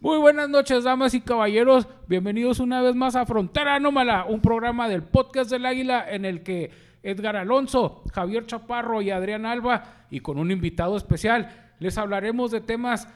Muy 0.00 0.18
buenas 0.18 0.48
noches, 0.48 0.84
damas 0.84 1.12
y 1.12 1.20
caballeros. 1.20 1.88
Bienvenidos 2.06 2.60
una 2.60 2.80
vez 2.82 2.94
más 2.94 3.16
a 3.16 3.26
Frontera 3.26 3.74
Anómala, 3.74 4.26
un 4.26 4.40
programa 4.40 4.88
del 4.88 5.02
podcast 5.02 5.50
del 5.50 5.66
Águila 5.66 6.04
en 6.08 6.24
el 6.24 6.44
que 6.44 6.70
Edgar 7.02 7.34
Alonso, 7.34 8.04
Javier 8.12 8.46
Chaparro 8.46 9.02
y 9.02 9.10
Adrián 9.10 9.44
Alba, 9.44 10.06
y 10.08 10.20
con 10.20 10.38
un 10.38 10.52
invitado 10.52 10.96
especial, 10.96 11.72
les 11.80 11.98
hablaremos 11.98 12.52
de 12.52 12.60
temas 12.60 13.08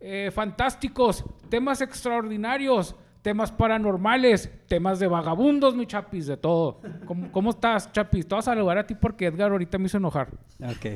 eh, 0.00 0.30
fantásticos, 0.32 1.24
temas 1.50 1.82
extraordinarios, 1.82 2.96
temas 3.20 3.52
paranormales, 3.52 4.50
temas 4.66 4.98
de 4.98 5.08
vagabundos, 5.08 5.74
mi 5.74 5.86
chapis, 5.86 6.26
de 6.26 6.38
todo. 6.38 6.80
¿Cómo, 7.04 7.30
cómo 7.32 7.50
estás, 7.50 7.92
chapis? 7.92 8.26
Te 8.26 8.34
vas 8.34 8.48
a 8.48 8.52
saludar 8.52 8.78
a 8.78 8.86
ti 8.86 8.94
porque 8.94 9.26
Edgar 9.26 9.50
ahorita 9.50 9.76
me 9.76 9.86
hizo 9.86 9.98
enojar. 9.98 10.30
Ok. 10.62 10.86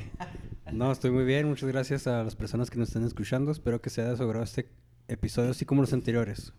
No, 0.72 0.92
estoy 0.92 1.10
muy 1.10 1.24
bien. 1.24 1.48
Muchas 1.48 1.68
gracias 1.68 2.06
a 2.06 2.22
las 2.22 2.36
personas 2.36 2.70
que 2.70 2.78
nos 2.78 2.88
están 2.88 3.04
escuchando. 3.04 3.50
Espero 3.50 3.80
que 3.80 3.90
sea 3.90 4.04
de 4.10 4.16
su 4.16 4.22
agrado 4.22 4.44
este 4.44 4.68
episodio, 5.08 5.50
así 5.50 5.64
como 5.64 5.80
los 5.82 5.92
anteriores. 5.92 6.52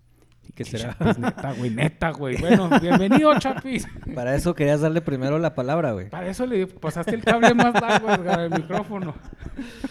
Y 0.47 0.53
que 0.53 0.65
será. 0.65 0.97
Chapis, 0.97 1.19
neta, 1.19 1.53
güey, 1.53 1.69
neta, 1.75 2.09
güey. 2.11 2.37
Bueno, 2.37 2.69
bienvenido, 2.81 3.37
chapis. 3.39 3.87
Para 4.13 4.35
eso 4.35 4.53
querías 4.55 4.81
darle 4.81 5.01
primero 5.01 5.37
la 5.39 5.53
palabra, 5.53 5.91
güey. 5.93 6.09
Para 6.09 6.27
eso 6.27 6.45
le 6.45 6.67
pasaste 6.67 7.15
el 7.15 7.23
cable 7.23 7.53
más 7.53 7.73
largo 7.79 8.17
del 8.17 8.49
micrófono. 8.49 9.15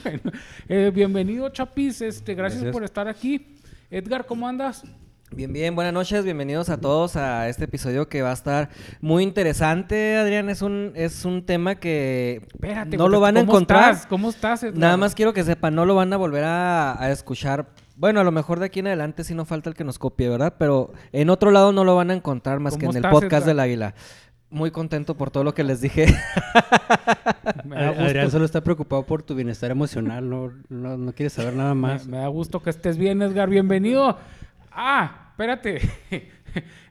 Bueno, 0.02 0.32
eh, 0.68 0.90
bienvenido, 0.92 1.48
chapis. 1.50 2.02
Este, 2.02 2.34
gracias, 2.34 2.62
Gracias. 2.62 2.72
por 2.72 2.84
estar 2.84 3.08
aquí. 3.08 3.56
Edgar, 3.90 4.26
¿cómo 4.26 4.48
andas? 4.48 4.82
Bien, 5.32 5.52
bien, 5.52 5.74
buenas 5.76 5.94
noches, 5.94 6.24
bienvenidos 6.24 6.70
a 6.70 6.80
todos 6.80 7.14
a 7.14 7.48
este 7.48 7.64
episodio 7.64 8.08
que 8.08 8.20
va 8.20 8.30
a 8.30 8.34
estar 8.34 8.68
muy 9.00 9.22
interesante, 9.22 10.16
Adrián, 10.16 10.48
es 10.50 10.60
un, 10.60 10.92
es 10.96 11.24
un 11.24 11.46
tema 11.46 11.76
que 11.76 12.42
Espérate, 12.52 12.96
no 12.96 13.08
lo 13.08 13.20
van 13.20 13.36
a 13.36 13.40
¿cómo 13.40 13.52
encontrar, 13.52 13.92
estás? 13.92 14.06
¿Cómo 14.06 14.28
estás, 14.28 14.64
Edgar? 14.64 14.78
nada 14.78 14.96
más 14.96 15.14
quiero 15.14 15.32
que 15.32 15.44
sepan, 15.44 15.74
no 15.76 15.86
lo 15.86 15.94
van 15.94 16.12
a 16.12 16.16
volver 16.16 16.42
a, 16.44 17.00
a 17.00 17.10
escuchar, 17.12 17.68
bueno, 17.96 18.18
a 18.20 18.24
lo 18.24 18.32
mejor 18.32 18.58
de 18.58 18.66
aquí 18.66 18.80
en 18.80 18.88
adelante 18.88 19.22
sí 19.22 19.34
no 19.34 19.44
falta 19.44 19.70
el 19.70 19.76
que 19.76 19.84
nos 19.84 19.98
copie, 20.00 20.28
¿verdad? 20.28 20.54
Pero 20.58 20.92
en 21.12 21.30
otro 21.30 21.52
lado 21.52 21.70
no 21.72 21.84
lo 21.84 21.94
van 21.94 22.10
a 22.10 22.14
encontrar 22.14 22.58
más 22.58 22.74
que 22.74 22.80
¿Cómo 22.86 22.90
en 22.92 22.96
el 22.96 23.04
estás, 23.04 23.12
podcast 23.12 23.44
Edgar? 23.44 23.46
del 23.46 23.60
Águila. 23.60 23.94
Muy 24.50 24.72
contento 24.72 25.16
por 25.16 25.30
todo 25.30 25.44
lo 25.44 25.54
que 25.54 25.62
les 25.62 25.80
dije. 25.80 26.06
Me 27.64 27.76
da 27.76 27.90
gusto. 27.90 28.02
Adrián 28.04 28.30
solo 28.32 28.44
está 28.44 28.62
preocupado 28.62 29.04
por 29.06 29.22
tu 29.22 29.36
bienestar 29.36 29.70
emocional. 29.70 30.28
No, 30.28 30.50
no, 30.68 30.96
no 30.96 31.12
quiere 31.12 31.30
saber 31.30 31.54
nada 31.54 31.72
Me, 31.74 31.80
más. 31.82 32.06
me 32.08 32.16
da 32.16 32.26
gusto 32.26 32.60
que 32.60 32.70
estés 32.70 32.96
bien, 32.96 33.22
Edgar. 33.22 33.48
Bienvenido. 33.48 34.18
Ah, 34.82 35.26
espérate. 35.28 35.78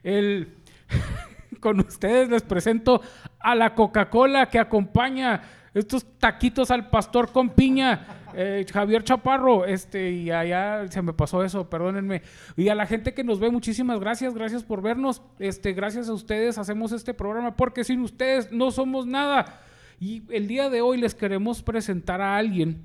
El... 0.04 0.54
Con 1.60 1.80
ustedes 1.80 2.28
les 2.30 2.42
presento 2.42 3.02
a 3.40 3.56
la 3.56 3.74
Coca-Cola 3.74 4.46
que 4.46 4.60
acompaña 4.60 5.42
estos 5.74 6.06
taquitos 6.18 6.70
al 6.70 6.88
pastor 6.88 7.32
con 7.32 7.50
piña. 7.50 8.06
Eh, 8.32 8.64
Javier 8.72 9.02
Chaparro, 9.02 9.66
este, 9.66 10.10
y 10.10 10.30
allá 10.30 10.86
se 10.88 11.02
me 11.02 11.12
pasó 11.12 11.42
eso, 11.42 11.68
perdónenme. 11.68 12.22
Y 12.56 12.68
a 12.68 12.76
la 12.76 12.86
gente 12.86 13.12
que 13.12 13.24
nos 13.24 13.40
ve, 13.40 13.50
muchísimas 13.50 13.98
gracias, 13.98 14.34
gracias 14.34 14.62
por 14.62 14.82
vernos. 14.82 15.20
Este, 15.40 15.72
gracias 15.72 16.08
a 16.08 16.14
ustedes 16.14 16.58
hacemos 16.58 16.92
este 16.92 17.12
programa, 17.12 17.56
porque 17.56 17.82
sin 17.82 18.00
ustedes 18.00 18.52
no 18.52 18.70
somos 18.70 19.06
nada. 19.06 19.60
Y 19.98 20.22
el 20.32 20.46
día 20.46 20.70
de 20.70 20.80
hoy 20.80 20.98
les 20.98 21.14
queremos 21.14 21.62
presentar 21.62 22.20
a 22.22 22.36
alguien 22.36 22.84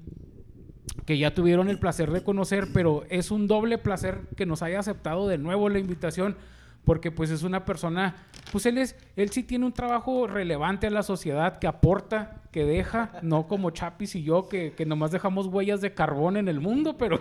que 1.05 1.17
ya 1.17 1.33
tuvieron 1.33 1.69
el 1.69 1.80
placer 1.80 2.11
de 2.11 2.23
conocer, 2.23 2.67
pero 2.73 3.03
es 3.09 3.31
un 3.31 3.47
doble 3.47 3.78
placer 3.78 4.22
que 4.36 4.45
nos 4.45 4.61
haya 4.61 4.80
aceptado 4.80 5.27
de 5.27 5.38
nuevo 5.38 5.69
la 5.69 5.80
invitación, 5.80 6.36
porque 6.83 7.11
pues 7.11 7.30
es 7.31 7.44
una 7.44 7.66
persona, 7.66 8.16
pues 8.52 8.66
él 8.66 8.77
es, 8.77 8.95
él 9.16 9.30
sí 9.31 9.44
tiene 9.44 9.66
un 9.66 9.73
trabajo 9.73 10.27
relevante 10.27 10.88
a 10.88 10.92
la 10.92 11.03
sociedad, 11.03 11.59
que 11.59 11.67
aporta, 11.67 12.42
que 12.52 12.66
deja, 12.66 13.11
no 13.22 13.47
como 13.47 13.72
Chapis 13.72 14.16
y 14.16 14.23
yo, 14.23 14.47
que, 14.47 14.73
que 14.73 14.86
nomás 14.86 15.11
dejamos 15.11 15.47
huellas 15.47 15.81
de 15.81 15.94
carbón 15.94 16.38
en 16.38 16.47
el 16.47 16.59
mundo, 16.59 16.97
pero 16.97 17.20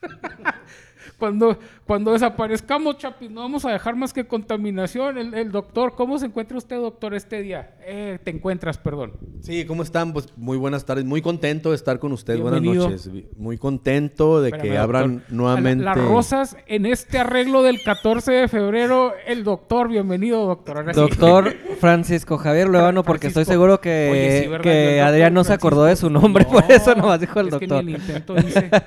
cuando, 1.20 1.56
cuando 1.86 2.12
desaparezcamos, 2.12 2.98
Chapis, 2.98 3.30
no 3.30 3.42
vamos 3.42 3.64
a 3.64 3.70
dejar 3.70 3.94
más 3.94 4.12
que 4.12 4.26
contaminación. 4.26 5.16
El, 5.18 5.34
el 5.34 5.52
doctor, 5.52 5.94
¿cómo 5.94 6.18
se 6.18 6.26
encuentra 6.26 6.58
usted, 6.58 6.76
doctor, 6.76 7.14
este 7.14 7.40
día? 7.42 7.76
Eh, 7.86 8.18
te 8.24 8.32
encuentras, 8.32 8.76
perdón. 8.78 9.12
Sí, 9.40 9.64
¿cómo 9.64 9.84
están? 9.84 10.12
Pues 10.12 10.26
muy 10.36 10.56
buenas 10.58 10.84
tardes. 10.84 11.04
Muy 11.04 11.22
contento 11.22 11.68
de 11.70 11.76
estar 11.76 12.00
con 12.00 12.10
ustedes. 12.10 12.40
Buenas 12.40 12.60
noches. 12.62 13.08
Muy 13.36 13.56
contento 13.56 14.40
de 14.40 14.48
Espérame, 14.48 14.68
que 14.68 14.78
abran 14.78 15.14
doctor. 15.18 15.32
nuevamente. 15.32 15.84
La- 15.84 15.94
Las 15.94 16.04
rosas 16.04 16.56
en 16.66 16.86
este 16.86 17.18
arreglo 17.18 17.62
del 17.62 17.82
14 17.82 18.32
de 18.32 18.48
febrero. 18.48 19.12
El 19.26 19.44
doctor, 19.44 19.88
bienvenido, 19.88 20.46
doctor. 20.46 20.78
Ahora 20.78 20.94
sí. 20.94 21.00
Doctor 21.00 21.54
Francisco 21.80 22.38
Javier 22.38 22.68
Luevano, 22.68 23.02
porque 23.04 23.26
estoy 23.26 23.44
seguro 23.44 23.80
que, 23.80 24.08
Oye, 24.10 24.42
sí, 24.56 24.62
que 24.62 25.00
Adrián 25.00 25.34
no 25.34 25.44
se 25.44 25.52
acordó 25.52 25.84
de 25.84 25.96
su 25.96 26.08
nombre, 26.08 26.44
por 26.46 26.66
No, 26.68 26.74
eso 26.74 26.94
nomás 26.94 27.20
dijo 27.20 27.38
el 27.40 27.48
es 27.48 27.54
que 27.56 27.66
doctor. 27.66 27.84
ni 27.84 27.92
el 27.94 28.00
intento 28.00 28.34
dice. 28.34 28.70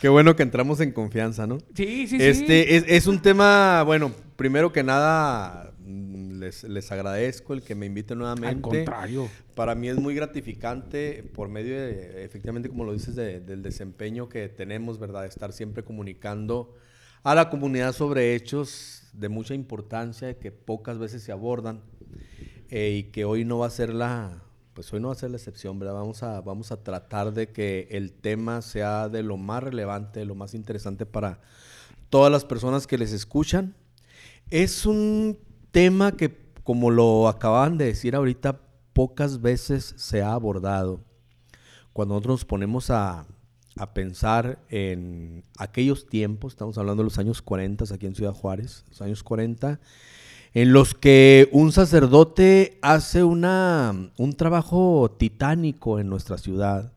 Qué 0.00 0.08
bueno 0.08 0.36
que 0.36 0.42
entramos 0.44 0.80
en 0.80 0.92
confianza, 0.92 1.46
¿no? 1.46 1.58
Sí, 1.74 2.06
sí, 2.06 2.18
sí. 2.18 2.22
este 2.22 2.76
Es, 2.76 2.84
es 2.86 3.06
un 3.06 3.20
tema, 3.20 3.82
bueno, 3.82 4.12
primero 4.36 4.72
que 4.72 4.82
nada, 4.84 5.72
mm, 5.80 6.38
les, 6.38 6.62
les 6.64 6.92
agradezco 6.92 7.52
el 7.54 7.62
que 7.62 7.74
me 7.74 7.86
inviten 7.86 8.18
Al 8.22 8.36
nuevamente. 8.36 8.62
contrario. 8.62 9.28
Para 9.54 9.74
mí 9.74 9.88
es 9.88 9.96
muy 9.96 10.14
gratificante 10.14 11.24
por 11.34 11.48
medio 11.48 11.74
de, 11.76 12.24
efectivamente, 12.24 12.68
como 12.68 12.84
lo 12.84 12.92
dices, 12.92 13.16
de- 13.16 13.40
del 13.40 13.62
desempeño 13.62 14.28
que 14.28 14.48
tenemos, 14.48 14.98
¿verdad? 15.00 15.22
De 15.22 15.28
estar 15.28 15.52
siempre 15.52 15.82
comunicando 15.82 16.74
a 17.24 17.34
la 17.34 17.50
comunidad 17.50 17.92
sobre 17.92 18.36
hechos 18.36 19.02
de 19.12 19.28
mucha 19.28 19.54
importancia 19.54 20.38
que 20.38 20.52
pocas 20.52 20.98
veces 20.98 21.22
se 21.24 21.32
abordan 21.32 21.80
eh, 22.70 22.90
y 22.98 23.02
que 23.10 23.24
hoy 23.24 23.44
no 23.44 23.58
va 23.58 23.66
a 23.66 23.70
ser 23.70 23.92
la, 23.92 24.44
pues 24.78 24.92
hoy 24.92 25.00
no 25.00 25.08
va 25.08 25.14
a 25.14 25.16
ser 25.16 25.32
la 25.32 25.38
excepción, 25.38 25.76
¿verdad? 25.80 25.94
Vamos 25.94 26.22
a, 26.22 26.40
vamos 26.40 26.70
a 26.70 26.84
tratar 26.84 27.32
de 27.32 27.50
que 27.50 27.88
el 27.90 28.12
tema 28.12 28.62
sea 28.62 29.08
de 29.08 29.24
lo 29.24 29.36
más 29.36 29.60
relevante, 29.60 30.20
de 30.20 30.24
lo 30.24 30.36
más 30.36 30.54
interesante 30.54 31.04
para 31.04 31.40
todas 32.10 32.30
las 32.30 32.44
personas 32.44 32.86
que 32.86 32.96
les 32.96 33.12
escuchan. 33.12 33.74
Es 34.50 34.86
un 34.86 35.36
tema 35.72 36.12
que, 36.12 36.52
como 36.62 36.92
lo 36.92 37.26
acababan 37.26 37.76
de 37.76 37.86
decir 37.86 38.14
ahorita, 38.14 38.60
pocas 38.92 39.42
veces 39.42 39.94
se 39.96 40.22
ha 40.22 40.32
abordado. 40.32 41.00
Cuando 41.92 42.14
nosotros 42.14 42.34
nos 42.34 42.44
ponemos 42.44 42.90
a, 42.90 43.26
a 43.74 43.94
pensar 43.94 44.60
en 44.68 45.42
aquellos 45.58 46.06
tiempos, 46.06 46.52
estamos 46.52 46.78
hablando 46.78 47.02
de 47.02 47.08
los 47.08 47.18
años 47.18 47.42
40 47.42 47.92
aquí 47.92 48.06
en 48.06 48.14
Ciudad 48.14 48.32
Juárez, 48.32 48.84
los 48.90 49.02
años 49.02 49.24
40, 49.24 49.80
en 50.54 50.72
los 50.72 50.94
que 50.94 51.48
un 51.52 51.72
sacerdote 51.72 52.78
hace 52.82 53.22
una, 53.24 54.10
un 54.16 54.32
trabajo 54.34 55.14
titánico 55.18 55.98
en 56.00 56.08
nuestra 56.08 56.38
ciudad. 56.38 56.92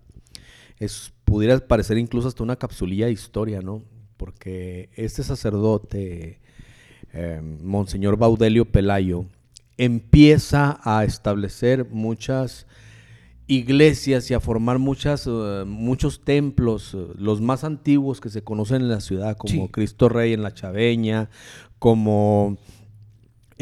Es, 0.78 1.13
pudiera 1.25 1.59
parecer 1.59 1.97
incluso 1.97 2.28
hasta 2.28 2.44
una 2.44 2.56
capsulilla 2.56 3.06
de 3.06 3.11
historia, 3.11 3.61
¿no? 3.61 3.84
Porque 4.17 4.90
este 4.95 5.23
sacerdote, 5.23 6.40
eh, 7.13 7.41
Monseñor 7.61 8.17
Baudelio 8.17 8.66
Pelayo, 8.66 9.25
empieza 9.78 10.79
a 10.84 11.03
establecer 11.03 11.88
muchas 11.90 12.67
iglesias 13.47 14.29
y 14.31 14.34
a 14.34 14.40
formar 14.40 14.79
muchas, 14.79 15.28
eh, 15.28 15.63
muchos 15.67 16.23
templos, 16.23 16.94
eh, 16.94 17.07
los 17.17 17.41
más 17.41 17.63
antiguos 17.63 18.22
que 18.22 18.29
se 18.29 18.44
conocen 18.44 18.81
en 18.81 18.90
la 18.90 19.01
ciudad, 19.01 19.35
como 19.38 19.51
Sí. 19.51 19.69
Cristo 19.72 20.07
Rey 20.07 20.34
en 20.34 20.41
la 20.44 20.53
Chaveña, 20.53 21.29
como 21.79 22.57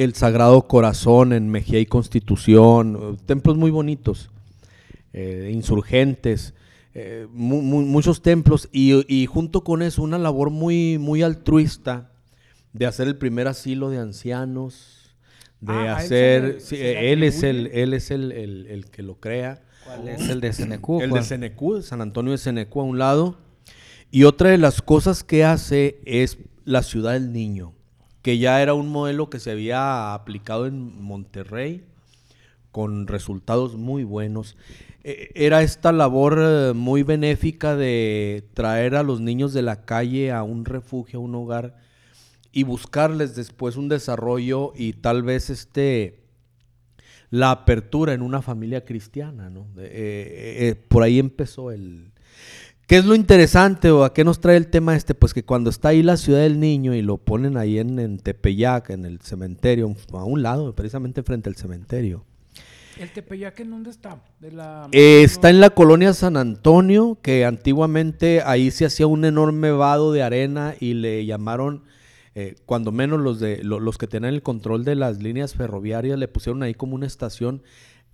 el 0.04 0.14
Sagrado 0.16 0.62
Corazón 0.68 1.34
en 1.34 1.50
Mejía 1.50 1.80
y 1.80 1.86
Constitución, 1.86 2.98
eh, 3.02 3.18
templos 3.26 3.58
muy 3.58 3.70
bonitos, 3.72 4.30
eh, 5.14 5.50
insurgentes, 5.54 6.54
eh, 6.94 7.28
mu- 7.32 7.62
mu- 7.62 7.82
muchos 7.86 8.22
templos 8.22 8.70
y, 8.72 9.04
y 9.14 9.26
junto 9.26 9.64
con 9.64 9.82
eso 9.82 10.02
una 10.02 10.18
labor 10.18 10.50
muy, 10.52 10.98
muy 10.98 11.22
altruista 11.22 12.12
de 12.74 12.86
hacer 12.86 13.08
el 13.08 13.18
primer 13.18 13.48
asilo 13.48 13.90
de 13.90 13.98
ancianos, 13.98 15.16
de 15.60 15.74
Ah, 15.74 15.84
él 15.84 15.90
hacer, 16.06 16.62
sí, 16.62 16.78
él 16.80 17.24
es 17.24 17.44
el, 17.44 17.68
él 17.68 17.94
es 17.94 18.12
el, 18.12 18.32
el- 18.32 18.68
el 18.68 18.86
que 18.90 19.04
lo 19.04 19.16
crea. 19.20 19.62
¿Cuál 19.86 20.08
es 20.08 20.30
el 20.30 20.40
de 20.40 20.54
Senecú? 20.54 21.02
El 21.02 21.12
de 21.12 21.24
Senecú, 21.24 21.82
San 21.82 22.02
Antonio 22.02 22.32
de 22.32 22.38
Senecú 22.38 22.80
a 22.80 22.84
un 22.84 22.98
lado. 23.00 23.38
Y 24.12 24.24
otra 24.24 24.50
de 24.50 24.58
las 24.58 24.82
cosas 24.82 25.24
que 25.24 25.44
hace 25.44 26.00
es 26.06 26.38
la 26.64 26.84
ciudad 26.84 27.14
del 27.14 27.34
niño, 27.34 27.74
que 28.22 28.38
ya 28.38 28.62
era 28.62 28.74
un 28.74 28.90
modelo 28.90 29.30
que 29.30 29.40
se 29.40 29.52
había 29.52 30.14
aplicado 30.14 30.66
en 30.68 31.02
Monterrey 31.02 31.86
con 32.72 33.08
resultados 33.08 33.76
muy 33.76 34.04
buenos. 34.04 34.58
Eh, 35.04 35.32
Era 35.36 35.62
esta 35.62 35.92
labor 35.92 36.40
eh, 36.42 36.74
muy 36.74 37.04
benéfica 37.04 37.76
de 37.76 38.48
traer 38.54 38.96
a 38.96 39.04
los 39.04 39.22
niños 39.22 39.54
de 39.54 39.62
la 39.62 39.86
calle 39.86 40.32
a 40.32 40.44
un 40.44 40.66
refugio, 40.66 41.20
a 41.20 41.24
un 41.24 41.36
hogar 41.36 41.78
y 42.52 42.64
buscarles 42.64 43.36
después 43.36 43.78
un 43.78 43.90
desarrollo 43.90 44.74
y 44.76 44.94
tal 44.94 45.24
vez 45.24 45.50
este 45.50 46.20
la 47.30 47.52
apertura 47.52 48.14
en 48.14 48.22
una 48.22 48.42
familia 48.42 48.86
cristiana, 48.86 49.50
¿no? 49.50 49.68
Eh, 49.78 50.58
eh, 50.70 50.76
por 50.76 51.04
ahí 51.04 51.20
empezó 51.20 51.72
el... 51.72 52.09
¿Qué 52.90 52.98
es 52.98 53.06
lo 53.06 53.14
interesante 53.14 53.92
o 53.92 54.04
a 54.04 54.16
qué 54.16 54.24
nos 54.24 54.40
trae 54.42 54.58
el 54.58 54.66
tema 54.66 54.96
este? 54.96 55.14
Pues 55.14 55.32
que 55.36 55.44
cuando 55.46 55.70
está 55.70 55.90
ahí 55.90 56.02
la 56.02 56.18
ciudad 56.18 56.40
del 56.40 56.60
niño 56.60 56.96
y 56.96 57.04
lo 57.04 57.18
ponen 57.18 57.56
ahí 57.56 57.78
en, 57.78 58.00
en 58.00 58.18
Tepeyac, 58.18 58.90
en 58.90 59.06
el 59.06 59.22
cementerio, 59.22 59.96
a 60.12 60.24
un 60.24 60.42
lado, 60.42 60.74
precisamente 60.74 61.22
frente 61.22 61.50
al 61.50 61.56
cementerio, 61.56 62.26
¿El 63.00 63.12
Tepeyac 63.12 63.60
en 63.60 63.70
dónde 63.70 63.92
está? 63.92 64.22
De 64.40 64.52
la... 64.52 64.90
Eh, 64.92 65.22
está 65.24 65.52
en 65.52 65.60
la 65.62 65.70
colonia 65.70 66.14
San 66.14 66.36
Antonio, 66.36 67.20
que 67.22 67.46
antiguamente 67.46 68.42
ahí 68.44 68.72
se 68.72 68.86
hacía 68.86 69.06
un 69.06 69.24
enorme 69.24 69.70
vado 69.72 70.12
de 70.12 70.24
arena 70.24 70.74
y 70.80 70.96
le 70.96 71.24
llamaron, 71.28 71.84
eh, 72.34 72.56
cuando 72.66 72.92
menos 72.92 73.20
los, 73.22 73.40
de, 73.40 73.64
lo- 73.64 73.80
los 73.80 74.00
que 74.00 74.08
tenían 74.08 74.34
el 74.34 74.42
control 74.42 74.84
de 74.84 74.96
las 74.96 75.22
líneas 75.22 75.54
ferroviarias, 75.54 76.18
le 76.18 76.28
pusieron 76.28 76.64
ahí 76.64 76.74
como 76.74 76.96
una 76.96 77.06
estación. 77.06 77.62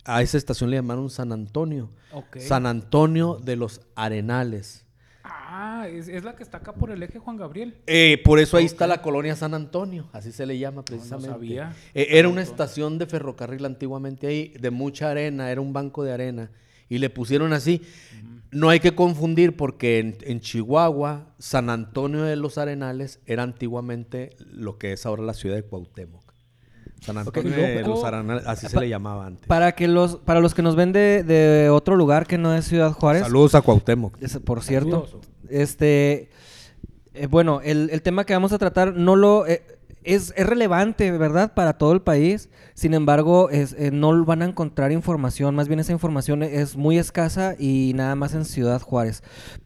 A 0.06 0.22
esa 0.22 0.38
estación 0.38 0.70
le 0.70 0.76
llamaron 0.76 1.10
San 1.10 1.32
Antonio. 1.32 1.90
San 2.38 2.64
Antonio 2.64 3.38
de 3.42 3.56
los 3.56 3.80
Arenales. 3.94 4.86
Ah, 5.24 5.88
es, 5.88 6.06
es 6.06 6.22
la 6.22 6.36
que 6.36 6.44
está 6.44 6.58
acá 6.58 6.72
por 6.72 6.90
el 6.90 7.02
eje 7.02 7.18
Juan 7.18 7.36
Gabriel. 7.36 7.76
Eh, 7.86 8.22
por 8.24 8.38
eso 8.38 8.56
ahí 8.56 8.64
está 8.64 8.86
la 8.86 9.02
colonia 9.02 9.34
San 9.34 9.54
Antonio, 9.54 10.08
así 10.12 10.30
se 10.30 10.46
le 10.46 10.58
llama 10.58 10.84
precisamente. 10.84 11.32
sabía. 11.32 11.74
Eh, 11.94 12.06
era 12.10 12.28
una 12.28 12.42
estación 12.42 12.98
de 12.98 13.06
ferrocarril 13.06 13.64
antiguamente 13.64 14.28
ahí, 14.28 14.54
de 14.60 14.70
mucha 14.70 15.10
arena, 15.10 15.50
era 15.50 15.60
un 15.60 15.72
banco 15.72 16.04
de 16.04 16.12
arena, 16.12 16.50
y 16.88 16.98
le 16.98 17.10
pusieron 17.10 17.52
así. 17.52 17.82
No 18.52 18.70
hay 18.70 18.78
que 18.78 18.94
confundir 18.94 19.56
porque 19.56 19.98
en, 19.98 20.16
en 20.22 20.40
Chihuahua, 20.40 21.34
San 21.38 21.68
Antonio 21.68 22.22
de 22.22 22.36
los 22.36 22.58
Arenales 22.58 23.18
era 23.26 23.42
antiguamente 23.42 24.30
lo 24.38 24.78
que 24.78 24.92
es 24.92 25.04
ahora 25.04 25.22
la 25.22 25.34
ciudad 25.34 25.56
de 25.56 25.64
Cuauhtémoc. 25.64 26.25
San 27.00 27.18
Antonio 27.18 27.52
de 27.52 27.82
los 27.82 28.02
Arenales, 28.04 28.46
así 28.46 28.66
se 28.68 28.80
le 28.80 28.88
llamaba 28.88 29.26
antes. 29.26 29.46
Para 29.46 29.72
que 29.72 29.86
los, 29.88 30.16
para 30.16 30.40
los 30.40 30.54
que 30.54 30.62
nos 30.62 30.74
ven 30.76 30.92
de, 30.92 31.22
de 31.22 31.70
otro 31.70 31.94
lugar 31.96 32.26
que 32.26 32.38
no 32.38 32.54
es 32.54 32.64
Ciudad 32.64 32.92
Juárez, 32.92 33.22
Saludos 33.22 33.54
a 33.54 33.62
Cuauhtémoc. 33.62 34.20
es- 34.20 34.38
por 34.38 34.62
cierto, 34.62 35.06
este, 35.48 36.30
eh, 37.14 37.26
bueno, 37.28 37.60
el, 37.62 37.90
el 37.90 38.02
tema 38.02 38.24
que 38.24 38.32
vamos 38.32 38.52
a 38.52 38.58
tratar 38.58 38.94
no 38.94 39.14
lo 39.16 39.46
eh, 39.46 39.62
es, 40.06 40.32
es 40.36 40.46
relevante, 40.46 41.10
¿verdad? 41.12 41.52
Para 41.54 41.74
todo 41.76 41.92
el 41.92 42.00
país. 42.00 42.48
Sin 42.74 42.94
embargo, 42.94 43.50
es, 43.50 43.74
eh, 43.78 43.90
no 43.92 44.24
van 44.24 44.42
a 44.42 44.44
encontrar 44.46 44.92
información. 44.92 45.54
Más 45.54 45.68
bien 45.68 45.80
esa 45.80 45.92
información 45.92 46.42
es 46.42 46.76
muy 46.76 46.96
escasa 46.98 47.54
y 47.58 47.92
nada 47.94 48.14
más 48.14 48.34
en 48.34 48.44
Ciudad 48.44 48.80
Juárez. 48.80 49.22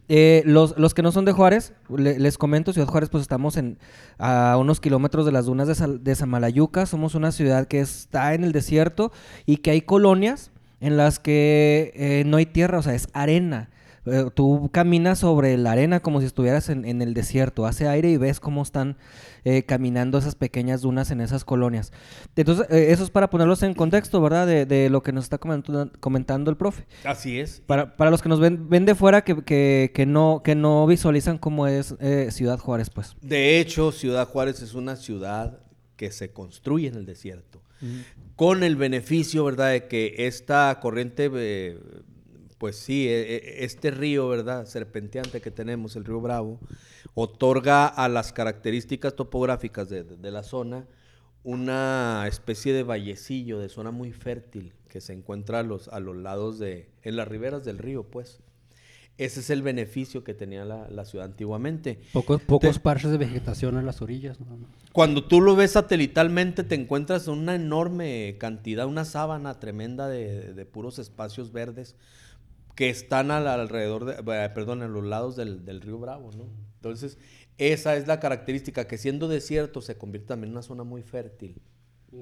Eh, 0.09 0.43
los, 0.45 0.77
los 0.77 0.93
que 0.93 1.01
no 1.03 1.11
son 1.11 1.25
de 1.25 1.31
Juárez, 1.31 1.73
le- 1.95 2.19
les 2.19 2.37
comento, 2.37 2.73
Ciudad 2.73 2.87
Juárez, 2.87 3.09
pues 3.09 3.21
estamos 3.21 3.55
en, 3.57 3.77
a 4.17 4.57
unos 4.59 4.79
kilómetros 4.81 5.25
de 5.25 5.31
las 5.31 5.45
dunas 5.45 5.67
de, 5.67 5.75
Sal- 5.75 6.01
Samalayuca. 6.15 6.85
Somos 6.85 7.15
una 7.15 7.31
ciudad 7.31 7.67
que 7.67 7.79
está 7.79 8.33
en 8.33 8.43
el 8.43 8.51
desierto 8.51 9.11
y 9.45 9.57
que 9.57 9.71
hay 9.71 9.81
colonias 9.81 10.51
en 10.79 10.97
las 10.97 11.19
que 11.19 11.91
eh, 11.95 12.23
no 12.25 12.37
hay 12.37 12.45
tierra, 12.47 12.79
o 12.79 12.81
sea, 12.81 12.95
es 12.95 13.07
arena. 13.13 13.69
Eh, 14.05 14.25
tú 14.33 14.69
caminas 14.73 15.19
sobre 15.19 15.57
la 15.57 15.73
arena 15.73 15.99
como 15.99 16.19
si 16.19 16.25
estuvieras 16.25 16.69
en, 16.69 16.85
en 16.85 17.01
el 17.01 17.13
desierto, 17.13 17.65
hace 17.65 17.87
aire 17.87 18.09
y 18.09 18.17
ves 18.17 18.39
cómo 18.39 18.63
están 18.63 18.97
eh, 19.43 19.63
caminando 19.63 20.17
esas 20.17 20.35
pequeñas 20.35 20.81
dunas 20.81 21.11
en 21.11 21.21
esas 21.21 21.45
colonias. 21.45 21.91
Entonces, 22.35 22.65
eh, 22.69 22.87
eso 22.89 23.03
es 23.03 23.09
para 23.09 23.29
ponerlos 23.29 23.61
en 23.63 23.73
contexto, 23.73 24.21
¿verdad? 24.21 24.47
De, 24.47 24.65
de 24.65 24.89
lo 24.89 25.03
que 25.03 25.11
nos 25.11 25.25
está 25.25 25.37
comentando, 25.37 25.91
comentando 25.99 26.49
el 26.49 26.57
profe. 26.57 26.87
Así 27.03 27.39
es. 27.39 27.61
Para, 27.65 27.95
para 27.95 28.09
los 28.09 28.21
que 28.21 28.29
nos 28.29 28.39
ven, 28.39 28.69
ven 28.69 28.85
de 28.85 28.95
fuera 28.95 29.23
que, 29.23 29.43
que, 29.43 29.91
que 29.93 30.05
no, 30.05 30.41
que 30.43 30.55
no 30.55 30.87
visualizan 30.87 31.37
cómo 31.37 31.67
es 31.67 31.95
Ciudad 32.29 32.59
Juárez, 32.59 32.89
pues. 32.89 33.15
De 33.21 33.59
hecho, 33.59 33.91
Ciudad 33.91 34.27
Juárez 34.27 34.61
es 34.61 34.73
una 34.73 34.95
ciudad 34.95 35.59
que 35.95 36.11
se 36.11 36.31
construye 36.31 36.87
en 36.87 36.95
el 36.95 37.05
desierto, 37.05 37.61
con 38.35 38.63
el 38.63 38.75
beneficio, 38.75 39.45
¿verdad?, 39.45 39.69
de 39.69 39.87
que 39.87 40.15
esta 40.25 40.79
corriente, 40.81 41.29
eh, 41.31 41.79
pues 42.61 42.75
sí, 42.75 43.07
eh, 43.07 43.37
eh, 43.37 43.55
este 43.65 43.89
río, 43.89 44.29
¿verdad?, 44.29 44.67
serpenteante 44.67 45.41
que 45.41 45.49
tenemos, 45.49 45.95
el 45.95 46.05
río 46.05 46.21
Bravo, 46.21 46.59
otorga 47.15 47.87
a 47.87 48.07
las 48.07 48.31
características 48.33 49.15
topográficas 49.15 49.89
de, 49.89 50.03
de- 50.03 50.15
de 50.15 50.31
la 50.31 50.43
zona 50.43 50.85
una 51.43 52.25
especie 52.27 52.71
de 52.71 52.83
vallecillo, 52.83 53.57
de 53.57 53.67
zona 53.67 53.89
muy 53.89 54.11
fértil, 54.11 54.73
que 54.87 55.01
se 55.01 55.11
encuentra 55.13 55.61
a 55.61 55.63
los, 55.63 55.87
a 55.87 55.99
los 55.99 56.15
lados 56.15 56.59
de, 56.59 56.87
en 57.01 57.15
las 57.15 57.27
riberas 57.27 57.65
del 57.65 57.79
río, 57.79 58.03
pues. 58.03 58.41
Ese 59.17 59.39
es 59.39 59.49
el 59.49 59.63
beneficio 59.63 60.23
que 60.23 60.35
tenía 60.35 60.65
la, 60.65 60.87
la 60.89 61.03
ciudad 61.05 61.25
antiguamente. 61.25 61.99
Pocos, 62.13 62.41
pocos 62.43 62.77
parches 62.77 63.09
de 63.11 63.17
vegetación 63.17 63.75
a 63.77 63.81
las 63.81 64.03
orillas. 64.03 64.37
Cuando 64.93 65.23
tú 65.25 65.41
lo 65.41 65.55
ves 65.55 65.71
satelitalmente, 65.71 66.63
te 66.63 66.75
encuentras 66.75 67.27
una 67.27 67.55
enorme 67.55 68.35
cantidad, 68.39 68.85
una 68.85 69.05
sábana 69.05 69.59
tremenda 69.59 70.07
de, 70.07 70.53
de 70.53 70.65
puros 70.65 70.99
espacios 70.99 71.51
verdes 71.51 71.95
que 72.75 72.89
están 72.89 73.31
al- 73.31 73.47
alrededor, 73.47 74.05
de, 74.05 74.13
eh, 74.45 74.49
perdón, 74.53 74.83
en 74.83 74.93
los 74.93 75.03
lados 75.03 75.35
del, 75.35 75.65
del 75.65 75.81
río 75.81 75.97
Bravo, 75.99 76.31
¿no? 76.37 76.45
Entonces, 76.75 77.17
esa 77.57 77.95
es 77.95 78.07
la 78.07 78.19
característica, 78.19 78.87
que 78.87 78.97
siendo 78.97 79.27
desierto 79.27 79.81
se 79.81 79.97
convierte 79.97 80.29
también 80.29 80.49
en 80.49 80.53
una 80.53 80.63
zona 80.63 80.83
muy 80.83 81.03
fértil. 81.03 81.61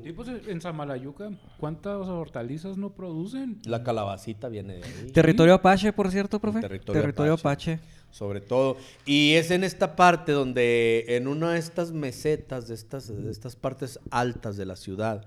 Sí, 0.04 0.12
pues 0.12 0.28
en 0.48 0.62
Samalayuca, 0.62 1.32
¿cuántas 1.60 2.08
hortalizas 2.08 2.78
no 2.78 2.94
producen? 2.94 3.60
La 3.66 3.84
calabacita 3.84 4.48
viene 4.48 4.76
de 4.76 4.84
ahí. 4.84 5.12
Territorio 5.12 5.56
Apache, 5.56 5.92
por 5.94 6.12
cierto, 6.12 6.40
profe. 6.40 6.60
Territorio 6.62 7.34
Apache. 7.34 7.74
Apache. 7.74 7.80
sobre 8.12 8.40
todo. 8.42 8.78
Y 9.08 9.34
es 9.34 9.50
en 9.50 9.64
esta 9.64 9.96
parte 9.96 10.32
donde, 10.32 11.06
en 11.10 11.28
una 11.28 11.54
de 11.54 11.60
estas 11.60 11.92
mesetas, 11.92 12.68
de 12.68 12.76
estas, 12.76 13.08
de 13.08 13.32
estas 13.32 13.56
partes 13.56 14.00
altas 14.12 14.58
de 14.58 14.66
la 14.68 14.76
ciudad, 14.76 15.26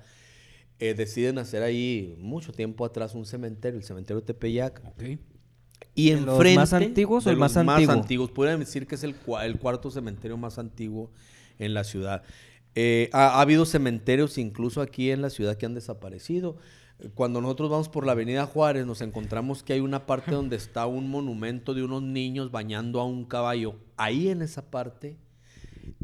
eh, 0.85 0.95
deciden 0.95 1.39
hacer 1.39 1.63
ahí 1.63 2.17
mucho 2.19 2.53
tiempo 2.53 2.85
atrás 2.85 3.15
un 3.15 3.25
cementerio, 3.25 3.79
el 3.79 3.85
cementerio 3.85 4.21
de 4.21 4.27
Tepeyac. 4.27 4.83
Ok. 4.85 5.03
Y 5.95 6.11
¿De 6.11 6.21
los 6.21 6.35
enfrente, 6.37 6.57
más 6.57 6.73
antiguos 6.73 7.27
o 7.27 7.31
el 7.31 7.37
más 7.37 7.55
los 7.55 7.65
más 7.65 7.77
antiguo? 7.77 7.95
antiguos, 7.95 8.31
podrían 8.31 8.61
decir 8.61 8.87
que 8.87 8.95
es 8.95 9.05
el, 9.05 9.15
cua- 9.21 9.45
el 9.45 9.59
cuarto 9.59 9.91
cementerio 9.91 10.37
más 10.37 10.59
antiguo 10.59 11.11
en 11.59 11.75
la 11.75 11.85
ciudad. 11.85 12.23
Eh, 12.75 13.11
ha, 13.13 13.39
ha 13.39 13.41
habido 13.43 13.65
cementerios 13.67 14.39
incluso 14.39 14.81
aquí 14.81 15.11
en 15.11 15.21
la 15.23 15.31
ciudad 15.31 15.57
que 15.57 15.67
han 15.67 15.75
desaparecido. 15.75 16.57
Cuando 17.15 17.41
nosotros 17.41 17.69
vamos 17.69 17.89
por 17.89 18.07
la 18.07 18.13
avenida 18.13 18.47
Juárez 18.47 18.87
nos 18.87 19.01
encontramos 19.03 19.63
que 19.63 19.73
hay 19.73 19.81
una 19.81 20.07
parte 20.07 20.31
donde 20.33 20.57
está 20.57 20.87
un 20.87 21.11
monumento 21.11 21.75
de 21.75 21.83
unos 21.83 22.03
niños 22.03 22.51
bañando 22.51 23.01
a 23.01 23.05
un 23.05 23.25
caballo. 23.25 23.75
Ahí 23.97 24.29
en 24.29 24.41
esa 24.41 24.71
parte 24.71 25.17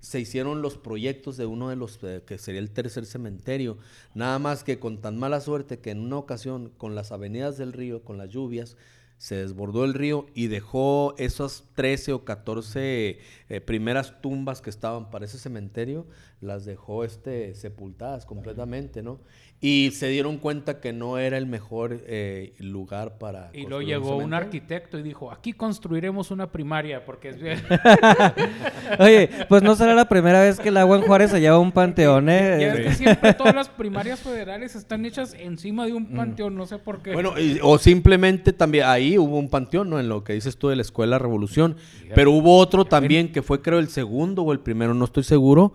se 0.00 0.20
hicieron 0.20 0.62
los 0.62 0.76
proyectos 0.76 1.36
de 1.36 1.46
uno 1.46 1.68
de 1.68 1.76
los 1.76 1.98
eh, 2.02 2.22
que 2.26 2.38
sería 2.38 2.60
el 2.60 2.70
tercer 2.70 3.06
cementerio. 3.06 3.78
Nada 4.14 4.38
más 4.38 4.64
que 4.64 4.78
con 4.78 5.00
tan 5.00 5.18
mala 5.18 5.40
suerte 5.40 5.78
que 5.78 5.90
en 5.90 6.00
una 6.00 6.16
ocasión 6.16 6.70
con 6.76 6.94
las 6.94 7.12
avenidas 7.12 7.58
del 7.58 7.72
río, 7.72 8.02
con 8.02 8.18
las 8.18 8.30
lluvias, 8.30 8.76
se 9.18 9.34
desbordó 9.34 9.84
el 9.84 9.94
río 9.94 10.26
y 10.32 10.46
dejó 10.46 11.14
esas 11.18 11.64
13 11.74 12.12
o 12.12 12.24
14 12.24 13.18
eh, 13.48 13.60
primeras 13.60 14.20
tumbas 14.22 14.62
que 14.62 14.70
estaban 14.70 15.10
para 15.10 15.24
ese 15.24 15.38
cementerio, 15.38 16.06
las 16.40 16.64
dejó 16.64 17.04
este, 17.04 17.54
sepultadas 17.56 18.24
completamente, 18.24 19.02
¿no? 19.02 19.18
Y 19.60 19.90
se 19.90 20.06
dieron 20.08 20.38
cuenta 20.38 20.80
que 20.80 20.92
no 20.92 21.18
era 21.18 21.36
el 21.36 21.46
mejor 21.46 22.00
eh, 22.06 22.52
lugar 22.60 23.18
para... 23.18 23.50
Y 23.52 23.62
luego 23.66 23.82
llegó 23.82 24.16
un 24.16 24.32
arquitecto 24.32 25.00
y 25.00 25.02
dijo, 25.02 25.32
aquí 25.32 25.52
construiremos 25.52 26.30
una 26.30 26.52
primaria 26.52 27.04
porque 27.04 27.30
es 27.30 27.40
bien. 27.40 27.60
Oye, 28.98 29.28
pues 29.48 29.62
no 29.62 29.74
será 29.74 29.94
la 29.94 30.08
primera 30.08 30.40
vez 30.42 30.60
que 30.60 30.68
el 30.68 30.76
agua 30.76 30.96
en 30.96 31.02
Juárez 31.02 31.30
se 31.32 31.40
lleva 31.40 31.58
un 31.58 31.72
panteón, 31.72 32.26
Ya 32.26 32.38
¿eh? 32.38 32.68
es 32.68 32.80
que 32.86 32.94
siempre 32.94 33.34
todas 33.34 33.54
las 33.54 33.68
primarias 33.76 34.20
federales 34.20 34.76
están 34.76 35.04
hechas 35.04 35.34
encima 35.38 35.86
de 35.86 35.92
un 35.92 36.06
panteón, 36.14 36.54
no 36.54 36.66
sé 36.66 36.78
por 36.78 37.02
qué. 37.02 37.12
Bueno, 37.12 37.38
y- 37.38 37.58
o 37.62 37.78
simplemente 37.78 38.52
también 38.52 38.84
ahí 38.86 39.18
hubo 39.18 39.38
un 39.38 39.48
panteón, 39.48 39.90
¿no? 39.90 39.98
En 40.00 40.08
lo 40.08 40.24
que 40.24 40.34
dices 40.34 40.56
tú 40.56 40.68
de 40.68 40.76
la 40.76 40.82
Escuela 40.82 41.18
Revolución. 41.18 41.76
Pero 42.14 42.30
hubo 42.32 42.58
otro 42.58 42.84
también 42.84 43.32
que 43.32 43.42
fue 43.42 43.60
creo 43.60 43.78
el 43.78 43.88
segundo 43.88 44.42
o 44.42 44.52
el 44.52 44.60
primero, 44.60 44.94
no 44.94 45.04
estoy 45.04 45.24
seguro, 45.24 45.74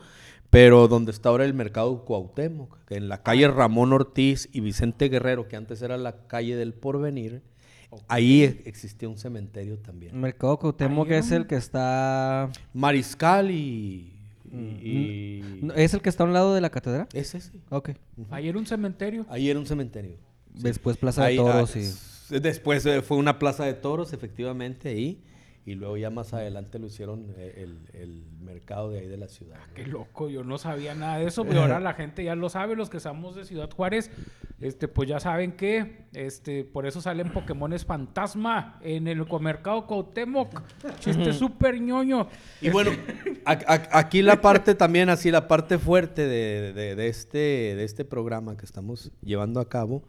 pero 0.54 0.88
donde 0.88 1.12
está 1.12 1.30
ahora 1.30 1.46
el 1.46 1.56
mercado 1.56 2.06
Cuauhtémoc, 2.06 2.78
que 2.86 2.96
en 2.96 3.10
la 3.10 3.24
calle 3.24 3.48
Ramón 3.48 3.92
Ortiz 3.92 4.50
y 4.54 4.60
Vicente 4.60 5.10
Guerrero, 5.10 5.48
que 5.48 5.56
antes 5.56 5.82
era 5.82 5.98
la 5.98 6.28
calle 6.28 6.56
del 6.56 6.74
Porvenir, 6.76 7.42
ahí 8.08 8.44
e- 8.44 8.62
existía 8.66 9.10
un 9.10 9.18
cementerio 9.18 9.80
también. 9.80 10.20
Mercado 10.22 10.60
Cuauhtémoc 10.60 11.10
Ahí 11.10 11.18
es 11.18 11.32
el 11.32 11.48
que 11.48 11.56
está... 11.56 12.52
Mariscal 12.72 13.50
y... 13.50 14.14
y- 14.52 14.56
y- 14.56 15.60
¿no? 15.64 15.74
¿Es 15.74 15.96
el 15.96 16.02
que 16.02 16.10
está 16.10 16.24
a 16.24 16.28
un 16.28 16.34
lado 16.34 16.54
de 16.54 16.62
la 16.62 16.70
catedral? 16.70 17.08
Es 17.14 17.34
ese. 17.34 17.52
Ok. 17.72 17.90
Ahí 18.30 18.48
era 18.48 18.60
un 18.60 18.68
cementerio. 18.68 19.26
Ahí 19.30 19.50
era 19.50 19.58
un 19.60 19.66
cementerio. 19.66 20.18
Después 20.54 20.98
Plaza 20.98 21.26
Ahí, 21.26 21.38
de 21.38 21.44
Toros 21.44 21.76
ah, 21.76 21.80
y... 21.80 22.40
Después 22.40 22.86
eh, 22.86 23.02
fue 23.02 23.18
una 23.18 23.40
plaza 23.40 23.66
de 23.66 23.74
toros, 23.74 24.14
efectivamente, 24.14 24.90
ahí. 24.90 25.20
Y 25.66 25.76
luego 25.76 25.96
ya 25.96 26.10
más 26.10 26.34
adelante 26.34 26.78
lo 26.78 26.88
hicieron 26.88 27.34
eh, 27.38 27.64
el, 27.64 27.78
el 27.94 28.24
mercado 28.42 28.90
de 28.92 29.00
ahí 29.00 29.08
de 29.08 29.16
la 29.16 29.30
ciudad. 29.30 29.56
¿no? 29.70 29.74
Qué 29.76 29.86
loco, 29.88 30.30
yo 30.30 30.44
no 30.44 30.58
sabía 30.58 30.94
nada 30.94 31.20
de 31.20 31.28
eso, 31.28 31.46
pero 31.46 31.62
ahora 31.62 31.80
la 31.80 31.94
gente 31.94 32.22
ya 32.22 32.36
lo 32.36 32.50
sabe, 32.50 32.76
los 32.76 32.90
que 32.90 33.00
somos 33.00 33.36
de 33.36 33.46
Ciudad 33.46 33.70
Juárez, 33.72 34.12
este, 34.60 34.90
pues 34.90 35.08
ya 35.08 35.22
saben 35.22 35.54
que, 35.54 36.06
este, 36.12 36.66
por 36.66 36.86
eso 36.86 37.00
salen 37.00 37.32
Pokémones 37.32 37.86
fantasma 37.86 38.78
en 38.82 39.08
el 39.08 39.26
comercado 39.26 39.88
Cuauhtémoc, 39.88 40.62
chiste 41.00 41.32
súper 41.32 41.80
ñoño. 41.80 42.28
Y 42.60 42.70
bueno, 42.70 42.92
a- 43.46 43.52
a- 43.54 44.00
aquí 44.00 44.22
la 44.22 44.42
parte 44.42 44.76
también, 44.76 45.08
así 45.08 45.32
la 45.32 45.48
parte 45.48 45.78
fuerte 45.78 46.28
de, 46.28 46.74
de- 46.74 46.96
de 46.96 47.08
este, 47.08 47.38
de 47.38 47.84
este 47.86 48.04
programa 48.04 48.58
que 48.58 48.66
estamos 48.66 49.12
llevando 49.22 49.62
a 49.62 49.70
cabo, 49.70 50.04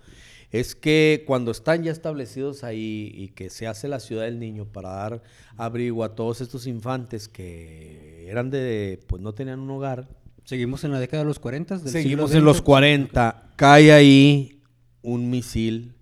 es 0.61 0.75
que 0.75 1.25
cuando 1.27 1.51
están 1.51 1.83
ya 1.83 1.91
establecidos 1.91 2.63
ahí 2.63 3.11
y 3.15 3.29
que 3.29 3.51
se 3.51 3.67
hace 3.67 3.89
la 3.89 3.99
ciudad 3.99 4.25
del 4.25 4.39
niño 4.39 4.67
para 4.67 4.91
dar 4.91 5.23
abrigo 5.57 6.05
a 6.05 6.15
todos 6.15 6.41
estos 6.41 6.67
infantes 6.67 7.29
que 7.29 8.27
eran 8.29 8.51
de, 8.51 9.01
pues 9.07 9.21
no 9.21 9.35
tenían 9.35 9.61
un 9.61 9.71
hogar, 9.71 10.09
Seguimos 10.45 10.85
en 10.85 10.93
la 10.93 11.01
década 11.01 11.23
de 11.23 11.29
los 11.29 11.39
40. 11.39 11.79
Del 11.79 11.89
Seguimos 11.89 12.31
siglo 12.31 12.41
en 12.41 12.45
los 12.45 12.59
XX. 12.59 12.65
40. 12.67 13.53
Cae 13.57 13.93
ahí 13.93 14.63
un 15.01 15.31
misil, 15.31 15.95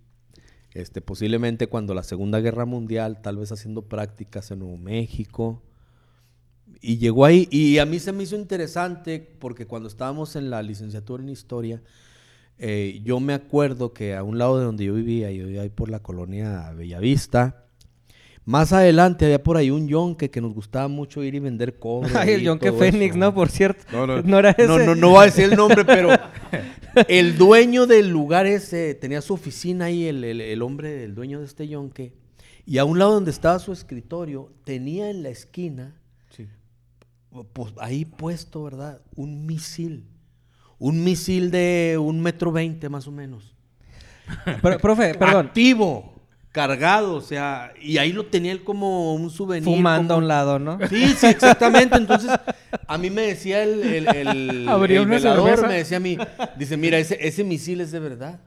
este, 0.74 1.00
posiblemente 1.00 1.68
cuando 1.68 1.94
la 1.94 2.02
Segunda 2.02 2.40
Guerra 2.40 2.64
Mundial, 2.64 3.22
tal 3.22 3.36
vez 3.36 3.52
haciendo 3.52 3.82
prácticas 3.82 4.50
en 4.50 4.58
Nuevo 4.60 4.76
México. 4.78 5.62
Y 6.80 6.98
llegó 6.98 7.24
ahí, 7.24 7.46
y 7.52 7.78
a 7.78 7.86
mí 7.86 8.00
se 8.00 8.10
me 8.10 8.24
hizo 8.24 8.34
interesante 8.34 9.20
porque 9.38 9.66
cuando 9.66 9.88
estábamos 9.88 10.34
en 10.34 10.50
la 10.50 10.60
licenciatura 10.62 11.22
en 11.22 11.28
Historia, 11.28 11.80
eh, 12.58 13.00
yo 13.04 13.18
me 13.20 13.34
acuerdo 13.34 13.92
que 13.92 14.14
a 14.14 14.22
un 14.22 14.38
lado 14.38 14.58
de 14.58 14.64
donde 14.64 14.84
yo 14.84 14.94
vivía, 14.94 15.30
yo 15.32 15.46
vivía 15.46 15.62
ahí 15.62 15.70
por 15.70 15.88
la 15.90 16.00
colonia 16.00 16.70
Bellavista, 16.72 17.58
más 18.44 18.72
adelante 18.72 19.24
había 19.26 19.42
por 19.42 19.56
ahí 19.56 19.70
un 19.70 19.86
yonque 19.88 20.30
que 20.30 20.40
nos 20.40 20.52
gustaba 20.52 20.88
mucho 20.88 21.22
ir 21.22 21.34
y 21.34 21.38
vender 21.38 21.78
cobre. 21.78 22.10
Ay, 22.16 22.30
el 22.32 22.42
y 22.42 22.44
Yonke 22.44 22.70
todo 22.70 22.78
Fénix, 22.80 23.10
eso. 23.10 23.18
¿no? 23.18 23.34
Por 23.34 23.48
cierto. 23.50 23.84
No, 23.92 24.06
no, 24.06 24.20
No 24.22 24.38
era 24.40 24.50
ese. 24.50 24.66
No, 24.66 24.78
no, 24.78 24.94
no 24.96 25.10
voy 25.10 25.22
a 25.22 25.24
decir 25.26 25.44
el 25.44 25.56
nombre, 25.56 25.84
pero 25.84 26.08
el 27.08 27.38
dueño 27.38 27.86
del 27.86 28.08
lugar 28.08 28.46
ese 28.46 28.94
tenía 28.94 29.20
su 29.22 29.34
oficina 29.34 29.84
ahí, 29.86 30.06
el, 30.06 30.24
el- 30.24 30.40
el 30.40 30.62
hombre, 30.62 31.04
el 31.04 31.14
dueño 31.14 31.38
de 31.38 31.46
este 31.46 31.68
yonque. 31.68 32.14
Y 32.66 32.78
a 32.78 32.84
un 32.84 32.98
lado 32.98 33.12
donde 33.14 33.30
estaba 33.30 33.58
su 33.60 33.72
escritorio, 33.72 34.52
tenía 34.64 35.08
en 35.10 35.22
la 35.22 35.28
esquina, 35.30 35.94
pues 37.52 37.72
ahí 37.78 38.04
puesto, 38.04 38.62
¿verdad? 38.64 39.00
Un 39.16 39.46
misil. 39.46 40.04
Un 40.84 41.04
misil 41.04 41.52
de 41.52 41.96
un 41.96 42.20
metro 42.20 42.50
veinte 42.50 42.88
más 42.88 43.06
o 43.06 43.12
menos. 43.12 43.54
Pero, 44.60 44.78
profe, 44.78 45.14
perdón. 45.18 45.46
Activo, 45.46 46.12
cargado, 46.50 47.14
o 47.14 47.20
sea, 47.20 47.72
y 47.80 47.98
ahí 47.98 48.12
lo 48.12 48.26
tenía 48.26 48.50
él 48.50 48.64
como 48.64 49.14
un 49.14 49.30
souvenir. 49.30 49.62
Fumando 49.62 50.14
a 50.14 50.16
como- 50.16 50.24
un 50.24 50.28
lado, 50.28 50.58
¿no? 50.58 50.80
Sí, 50.88 51.14
sí, 51.16 51.26
exactamente. 51.28 51.96
Entonces, 51.96 52.32
a 52.88 52.98
mí 52.98 53.10
me 53.10 53.22
decía 53.22 53.62
el, 53.62 53.80
el, 53.80 54.08
el, 54.08 54.68
el 54.90 55.06
velador, 55.06 55.68
me 55.68 55.74
decía 55.74 55.98
a 55.98 56.00
mí, 56.00 56.18
dice, 56.56 56.76
mira, 56.76 56.98
ese, 56.98 57.16
ese 57.20 57.44
misil 57.44 57.80
es 57.80 57.92
de 57.92 58.00
verdad. 58.00 58.40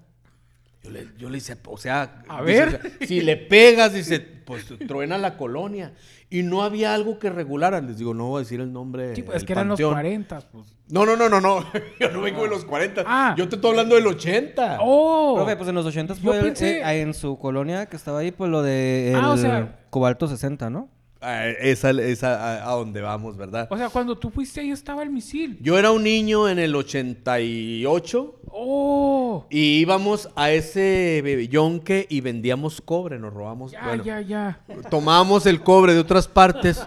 Yo 0.86 0.92
le, 0.92 1.08
yo 1.18 1.30
le 1.30 1.38
decía, 1.38 1.58
o 1.68 1.78
sea, 1.78 2.24
A 2.30 2.42
dice, 2.44 2.66
ver. 2.66 2.68
o 2.68 2.72
sea, 2.72 3.08
si 3.08 3.22
le 3.22 3.36
pegas, 3.38 3.94
dice, 3.94 4.20
pues 4.20 4.66
truena 4.88 5.18
la 5.18 5.36
colonia. 5.38 5.94
Y 6.30 6.42
no 6.44 6.64
había 6.64 6.94
algo 6.94 7.20
que 7.20 7.30
regulara. 7.30 7.82
Les 7.82 7.98
digo, 7.98 8.14
no 8.14 8.28
voy 8.28 8.40
a 8.40 8.44
decir 8.44 8.60
el 8.60 8.74
nombre. 8.74 9.16
Sí, 9.16 9.22
pues, 9.24 9.38
es 9.38 9.44
que 9.44 9.54
eran 9.54 9.70
panteón. 9.70 9.92
los 9.92 9.96
40, 9.96 10.40
pues. 10.52 10.66
No, 10.90 11.06
no, 11.06 11.16
no, 11.16 11.30
no, 11.30 11.40
no. 11.42 11.64
Yo 12.00 12.12
no 12.12 12.22
vengo 12.22 12.44
de 12.44 12.50
los 12.50 12.66
40. 12.66 13.04
Ah. 13.06 13.36
Yo 13.38 13.48
te 13.48 13.56
estoy 13.56 13.72
hablando 13.72 13.96
del 13.96 14.06
80. 14.08 14.80
¡Oh! 14.82 15.36
Profe, 15.36 15.56
pues 15.56 15.70
en 15.70 15.76
los 15.76 15.86
80 15.86 16.16
Yo 16.16 16.22
fue 16.22 16.40
el- 16.40 16.46
pensé- 16.54 16.82
eh, 16.84 17.02
en 17.02 17.14
su 17.14 17.38
colonia 17.38 17.86
que 17.88 17.96
estaba 17.96 18.20
ahí, 18.20 18.32
pues 18.32 18.50
lo 18.52 18.62
de 18.64 19.12
el 19.12 19.16
Ah, 19.18 19.32
o 19.32 19.38
sea- 19.38 19.80
cobalto 19.90 20.28
60, 20.28 20.70
¿no? 20.70 20.90
Esa 21.26 21.90
es 21.92 22.24
a, 22.24 22.70
a 22.70 22.74
donde 22.76 23.02
vamos, 23.02 23.38
¿verdad? 23.38 23.68
O 23.72 23.78
sea, 23.78 23.90
cuando 23.90 24.18
tú 24.18 24.30
fuiste 24.30 24.62
ahí 24.62 24.72
estaba 24.72 25.04
el 25.04 25.10
misil. 25.10 25.58
Yo 25.62 25.78
era 25.78 25.92
un 25.92 26.04
niño 26.04 26.48
en 26.50 26.60
el 26.60 26.76
88 26.76 28.36
¡Oh! 28.52 29.46
y 29.50 29.80
íbamos 29.80 30.30
a 30.36 30.52
ese 30.52 31.48
yonque 31.50 32.06
y 32.10 32.22
vendíamos 32.22 32.82
cobre, 32.82 33.20
nos 33.20 33.34
robamos, 33.34 33.72
Ya, 33.72 33.86
bueno, 33.88 34.04
ya, 34.04 34.22
ya. 34.22 34.60
tomábamos 34.90 35.46
el 35.46 35.62
cobre 35.62 35.94
de 35.94 36.00
otras 36.00 36.28
partes 36.28 36.82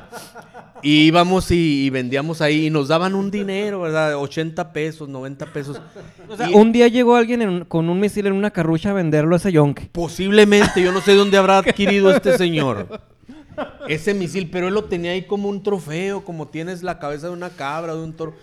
y 0.83 1.07
íbamos 1.07 1.51
y, 1.51 1.85
y 1.87 1.91
vendíamos 1.91 2.41
ahí 2.41 2.67
y 2.67 2.71
nos 2.71 2.89
daban 2.89 3.15
un 3.15 3.31
dinero, 3.31 3.81
¿verdad? 3.83 4.17
80 4.17 4.73
pesos, 4.73 5.09
90 5.09 5.47
pesos. 5.53 5.81
O 6.29 6.37
sea, 6.37 6.49
Y 6.51 6.55
un 6.55 6.73
día 6.73 6.89
llegó 6.89 7.17
alguien 7.17 7.43
en 7.43 7.65
con 7.65 7.89
un 7.91 7.99
misil 8.01 8.27
en 8.29 8.33
una 8.33 8.51
carrucha 8.51 8.91
a 8.91 8.95
venderlo 8.95 9.35
a 9.35 9.39
ese 9.39 9.53
yonque. 9.53 9.91
Posiblemente, 9.93 10.83
yo 10.83 10.93
no 10.93 11.01
sé 11.01 11.15
dónde 11.15 11.37
habrá 11.37 11.59
adquirido 11.59 12.11
este 12.11 12.39
señor 12.39 13.01
ese 13.89 14.15
misil, 14.15 14.49
pero 14.51 14.69
él 14.69 14.75
lo 14.75 14.85
tenía 14.85 15.13
ahí 15.13 15.27
como 15.27 15.49
un 15.49 15.63
trofeo, 15.63 16.25
como 16.25 16.49
tienes 16.49 16.83
la 16.83 16.99
cabeza 16.99 17.29
de 17.29 17.33
una 17.33 17.51
cabra, 17.51 17.95
de 17.95 18.03
un 18.03 18.13
toro. 18.15 18.35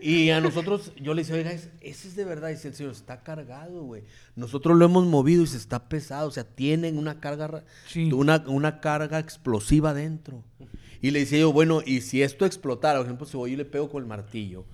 Y 0.00 0.30
a 0.30 0.40
nosotros, 0.40 0.92
yo 1.00 1.14
le 1.14 1.22
decía, 1.22 1.34
oiga, 1.34 1.50
es- 1.50 1.68
ese 1.80 2.06
es 2.08 2.14
de 2.16 2.24
verdad. 2.24 2.50
Y 2.50 2.52
dice 2.52 2.68
el 2.68 2.74
señor, 2.74 2.92
está 2.92 3.22
cargado, 3.24 3.82
güey. 3.82 4.04
Nosotros 4.36 4.76
lo 4.78 4.84
hemos 4.84 5.04
movido 5.06 5.42
y 5.42 5.48
se 5.48 5.56
está 5.56 5.88
pesado. 5.88 6.28
O 6.28 6.30
sea, 6.30 6.44
tienen 6.44 6.96
una 6.96 7.18
carga, 7.18 7.48
ra- 7.48 7.64
Sí. 7.88 8.12
una, 8.12 8.44
una 8.46 8.80
carga 8.80 9.18
explosiva 9.18 9.92
dentro. 9.92 10.44
Y 11.02 11.10
le 11.10 11.18
decía 11.20 11.40
yo, 11.40 11.52
bueno, 11.52 11.82
y 11.84 12.02
si 12.02 12.22
esto 12.22 12.46
explotara, 12.46 12.98
por 13.00 13.06
ejemplo, 13.06 13.26
si 13.26 13.36
voy 13.36 13.54
y 13.54 13.56
le 13.56 13.64
pego 13.64 13.90
con 13.90 14.02
el 14.02 14.08
martillo, 14.08 14.64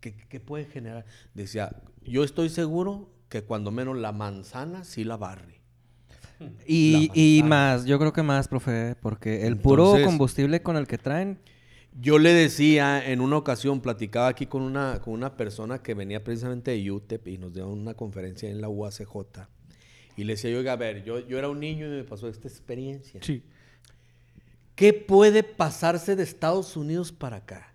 ¿qué, 0.00 0.16
qué 0.28 0.40
puede 0.40 0.64
generar? 0.64 1.04
Decía, 1.34 1.70
yo 2.02 2.24
estoy 2.24 2.48
seguro 2.48 3.10
que 3.28 3.42
cuando 3.42 3.70
menos 3.70 3.96
la 3.96 4.10
manzana 4.10 4.82
sí 4.82 5.04
la 5.04 5.16
barre. 5.18 5.60
Y, 6.66 7.10
y 7.14 7.42
más, 7.42 7.84
yo 7.84 7.98
creo 7.98 8.12
que 8.12 8.22
más, 8.22 8.48
profe, 8.48 8.94
porque 9.00 9.46
el 9.46 9.56
puro 9.56 9.84
Entonces- 9.86 10.06
combustible 10.06 10.62
con 10.62 10.76
el 10.76 10.86
que 10.86 10.98
traen... 10.98 11.38
Yo 12.00 12.20
le 12.20 12.32
decía 12.32 13.10
en 13.10 13.20
una 13.20 13.38
ocasión, 13.38 13.80
platicaba 13.80 14.28
aquí 14.28 14.46
con 14.46 14.62
una, 14.62 15.00
con 15.00 15.14
una 15.14 15.36
persona 15.36 15.82
que 15.82 15.94
venía 15.94 16.22
precisamente 16.22 16.70
de 16.70 16.90
UTEP 16.92 17.26
y 17.26 17.38
nos 17.38 17.54
dio 17.54 17.68
una 17.68 17.94
conferencia 17.94 18.48
en 18.48 18.60
la 18.60 18.68
UACJ. 18.68 19.48
Y 20.16 20.22
le 20.22 20.34
decía, 20.34 20.50
yo, 20.50 20.58
oiga, 20.58 20.74
a 20.74 20.76
ver, 20.76 21.02
yo, 21.02 21.18
yo 21.26 21.38
era 21.38 21.48
un 21.48 21.58
niño 21.58 21.86
y 21.86 21.90
me 21.90 22.04
pasó 22.04 22.28
esta 22.28 22.46
experiencia. 22.46 23.20
Sí. 23.22 23.42
¿Qué 24.76 24.92
puede 24.92 25.42
pasarse 25.42 26.14
de 26.14 26.22
Estados 26.22 26.76
Unidos 26.76 27.10
para 27.10 27.38
acá? 27.38 27.72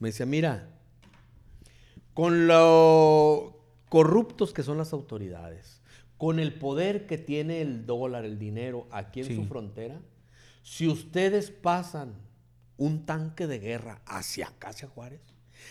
Me 0.00 0.08
decía, 0.08 0.26
mira, 0.26 0.68
con 2.14 2.48
lo 2.48 3.60
corruptos 3.88 4.52
que 4.52 4.64
son 4.64 4.78
las 4.78 4.92
autoridades, 4.92 5.75
con 6.16 6.38
el 6.38 6.54
poder 6.54 7.06
que 7.06 7.18
tiene 7.18 7.60
el 7.60 7.86
dólar, 7.86 8.24
el 8.24 8.38
dinero 8.38 8.86
aquí 8.90 9.20
en 9.20 9.26
Sí. 9.26 9.36
su 9.36 9.44
frontera, 9.44 9.98
si 10.62 10.88
ustedes 10.88 11.50
pasan 11.50 12.14
un 12.78 13.06
tanque 13.06 13.46
de 13.46 13.58
guerra 13.58 14.00
hacia 14.06 14.48
acá, 14.48 14.68
hacia 14.68 14.88
Juárez, 14.88 15.20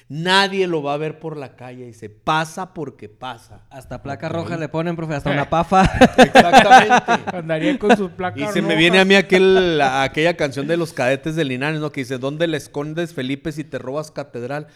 nadie 0.09 0.67
lo 0.67 0.81
va 0.83 0.93
a 0.93 0.97
ver 0.97 1.19
por 1.19 1.37
la 1.37 1.55
calle 1.55 1.87
y 1.87 1.93
se 1.93 2.09
pasa 2.09 2.73
porque 2.73 3.07
pasa. 3.09 3.65
Hasta 3.69 4.01
placa 4.03 4.29
roja 4.29 4.57
le 4.57 4.67
ponen, 4.69 4.95
profe, 4.95 5.15
hasta 5.15 5.31
una 5.31 5.49
pafa. 5.49 5.83
Exactamente. 6.17 7.29
Andaría 7.37 7.77
con 7.79 7.95
sus 7.97 8.11
placas 8.11 8.49
Y 8.49 8.53
se 8.53 8.61
me 8.61 8.75
viene 8.75 8.99
a 8.99 9.05
mí 9.05 9.15
aquel, 9.15 9.77
la- 9.77 10.03
aquella 10.03 10.35
canción 10.37 10.67
de 10.67 10.77
los 10.77 10.93
cadetes 10.93 11.35
de 11.35 11.45
Linares, 11.45 11.79
¿no? 11.79 11.91
Que 11.91 12.01
dice, 12.01 12.17
¿dónde 12.17 12.47
le 12.47 12.57
escondes, 12.57 13.13
Felipe, 13.13 13.51
si 13.51 13.63
te 13.63 13.77
robas 13.79 14.11
catedral? 14.11 14.67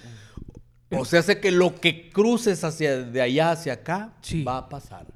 O 0.91 1.05
sea, 1.05 1.19
hace 1.19 1.39
que 1.39 1.51
lo 1.51 1.75
que 1.79 2.09
cruces 2.09 2.63
hacia 2.63 3.03
de 3.03 3.21
allá 3.21 3.51
hacia 3.51 3.73
acá 3.73 4.13
Sí. 4.21 4.43
va 4.43 4.57
a 4.57 4.69
pasar. 4.69 5.07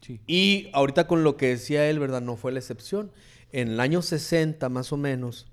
Sí. 0.00 0.20
Y 0.26 0.68
ahorita 0.72 1.06
con 1.08 1.24
lo 1.24 1.36
que 1.36 1.48
decía 1.48 1.88
él, 1.90 1.98
¿verdad? 1.98 2.20
No 2.22 2.36
fue 2.36 2.52
la 2.52 2.60
excepción. 2.60 3.10
En 3.52 3.68
el 3.68 3.80
año 3.80 4.02
60, 4.02 4.68
más 4.68 4.92
o 4.92 4.96
menos, 4.96 5.46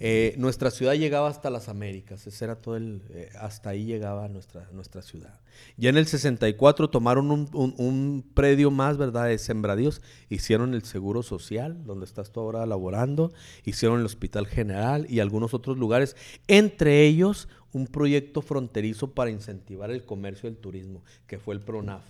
eh, 0.00 0.34
nuestra 0.38 0.70
ciudad 0.70 0.94
llegaba 0.94 1.28
hasta 1.28 1.50
las 1.50 1.68
Américas. 1.68 2.26
Ese 2.26 2.44
era 2.44 2.56
todo 2.56 2.76
el... 2.76 3.02
eh, 3.10 3.30
hasta 3.40 3.70
ahí 3.70 3.84
llegaba 3.84 4.28
nuestra, 4.28 4.68
nuestra 4.72 5.02
ciudad. 5.02 5.40
Ya 5.76 5.90
en 5.90 5.96
el 5.96 6.06
64 6.06 6.88
tomaron 6.90 7.30
un, 7.30 7.48
un- 7.52 7.74
un 7.78 8.24
predio 8.34 8.70
más, 8.70 8.96
¿verdad? 8.96 9.26
De 9.26 9.38
sembradíos. 9.38 10.00
Hicieron 10.28 10.74
el 10.74 10.82
Seguro 10.84 11.22
Social, 11.22 11.84
donde 11.84 12.04
estás 12.04 12.30
tú 12.32 12.40
ahora 12.40 12.64
laborando. 12.66 13.32
Hicieron 13.64 14.00
el 14.00 14.06
Hospital 14.06 14.46
General 14.46 15.06
y 15.08 15.20
algunos 15.20 15.54
otros 15.54 15.76
lugares. 15.78 16.16
Entre 16.46 17.04
ellos, 17.06 17.48
un 17.72 17.86
proyecto 17.86 18.40
fronterizo 18.42 19.12
para 19.14 19.30
incentivar 19.30 19.90
el 19.90 20.04
comercio 20.04 20.48
y 20.48 20.52
el 20.52 20.58
turismo, 20.58 21.02
que 21.26 21.38
fue 21.38 21.54
el 21.54 21.60
PRONAF. 21.60 22.02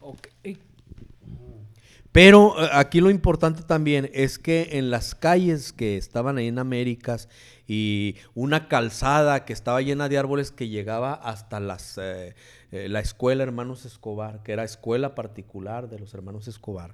Ok. 0.00 0.28
Pero 2.12 2.60
eh, 2.60 2.68
aquí 2.72 3.00
lo 3.00 3.10
importante 3.10 3.62
también 3.62 4.10
es 4.12 4.38
que 4.38 4.70
en 4.72 4.90
las 4.90 5.14
calles 5.14 5.72
que 5.72 5.96
estaban 5.96 6.38
ahí 6.38 6.48
en 6.48 6.58
Américas 6.58 7.28
y 7.68 8.16
una 8.34 8.66
calzada 8.68 9.44
que 9.44 9.52
estaba 9.52 9.80
llena 9.80 10.08
de 10.08 10.18
árboles 10.18 10.50
que 10.50 10.68
llegaba 10.68 11.14
hasta 11.14 11.60
las, 11.60 11.98
eh, 11.98 12.34
eh, 12.72 12.88
la 12.88 12.98
escuela 13.00 13.44
Hermanos 13.44 13.84
Escobar, 13.84 14.42
que 14.42 14.52
era 14.52 14.64
escuela 14.64 15.14
particular 15.14 15.88
de 15.88 16.00
los 16.00 16.12
Hermanos 16.12 16.48
Escobar. 16.48 16.92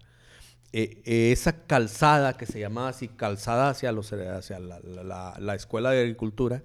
esa 0.72 1.64
calzada 1.66 2.36
que 2.36 2.44
se 2.44 2.60
llamaba 2.60 2.88
así, 2.88 3.08
calzada 3.08 3.70
hacia, 3.70 3.92
los, 3.92 4.12
la 4.12 5.54
escuela 5.54 5.90
de 5.92 6.00
agricultura, 6.00 6.62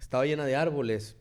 estaba 0.00 0.26
llena 0.26 0.44
de 0.44 0.54
árboles. 0.54 1.16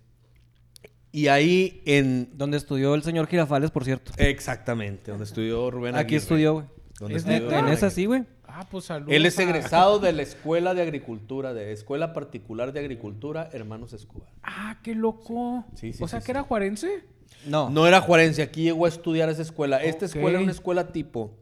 Y 1.13 1.27
ahí 1.27 1.84
en... 1.86 2.32
Donde 2.34 2.58
estudió 2.58 2.96
el 2.96 3.03
señor 3.03 3.27
Girafales, 3.27 3.70
por 3.70 3.86
cierto. 3.86 4.12
Exactamente, 4.17 5.12
donde 5.12 5.25
estudió 5.25 5.70
Rubén 5.70 5.93
Aquí 5.93 6.15
Aguirre. 6.15 6.17
estudió, 6.17 6.53
güey. 6.53 6.65
Donde 7.00 7.17
¿Es 7.17 7.25
estudió? 7.25 7.60
En 7.60 7.67
esa 7.67 7.91
sí, 7.91 8.08
güey. 8.08 8.25
Ah, 8.48 8.67
pues 8.70 8.86
saludos. 8.86 9.13
Él 9.13 9.24
es 9.27 9.38
egresado 9.38 10.00
de 10.00 10.12
la 10.12 10.24
Escuela 10.24 10.74
de 10.74 10.82
Agricultura, 10.82 11.53
de 11.53 11.72
Escuela 11.72 12.13
Particular 12.13 12.74
de 12.74 12.79
Agricultura, 12.79 13.48
Hermanos 13.53 13.93
Escobar. 13.93 14.27
Ah, 14.41 14.79
qué 14.82 14.96
loco. 14.96 15.65
Sí, 15.75 15.93
sí, 15.93 16.03
o 16.03 16.08
sea, 16.08 16.20
sí, 16.20 16.24
que 16.24 16.25
sí. 16.25 16.32
era 16.32 16.41
juarense. 16.41 17.03
No. 17.46 17.70
No 17.70 17.86
era 17.86 18.01
juarense, 18.01 18.41
aquí 18.41 18.63
llegó 18.63 18.86
a 18.86 18.89
estudiar 18.89 19.29
esa 19.29 19.43
escuela. 19.43 19.84
Esta 19.84 20.05
escuela 20.05 20.32
era 20.32 20.39
una 20.39 20.51
escuela 20.51 20.91
tipo, 20.91 21.38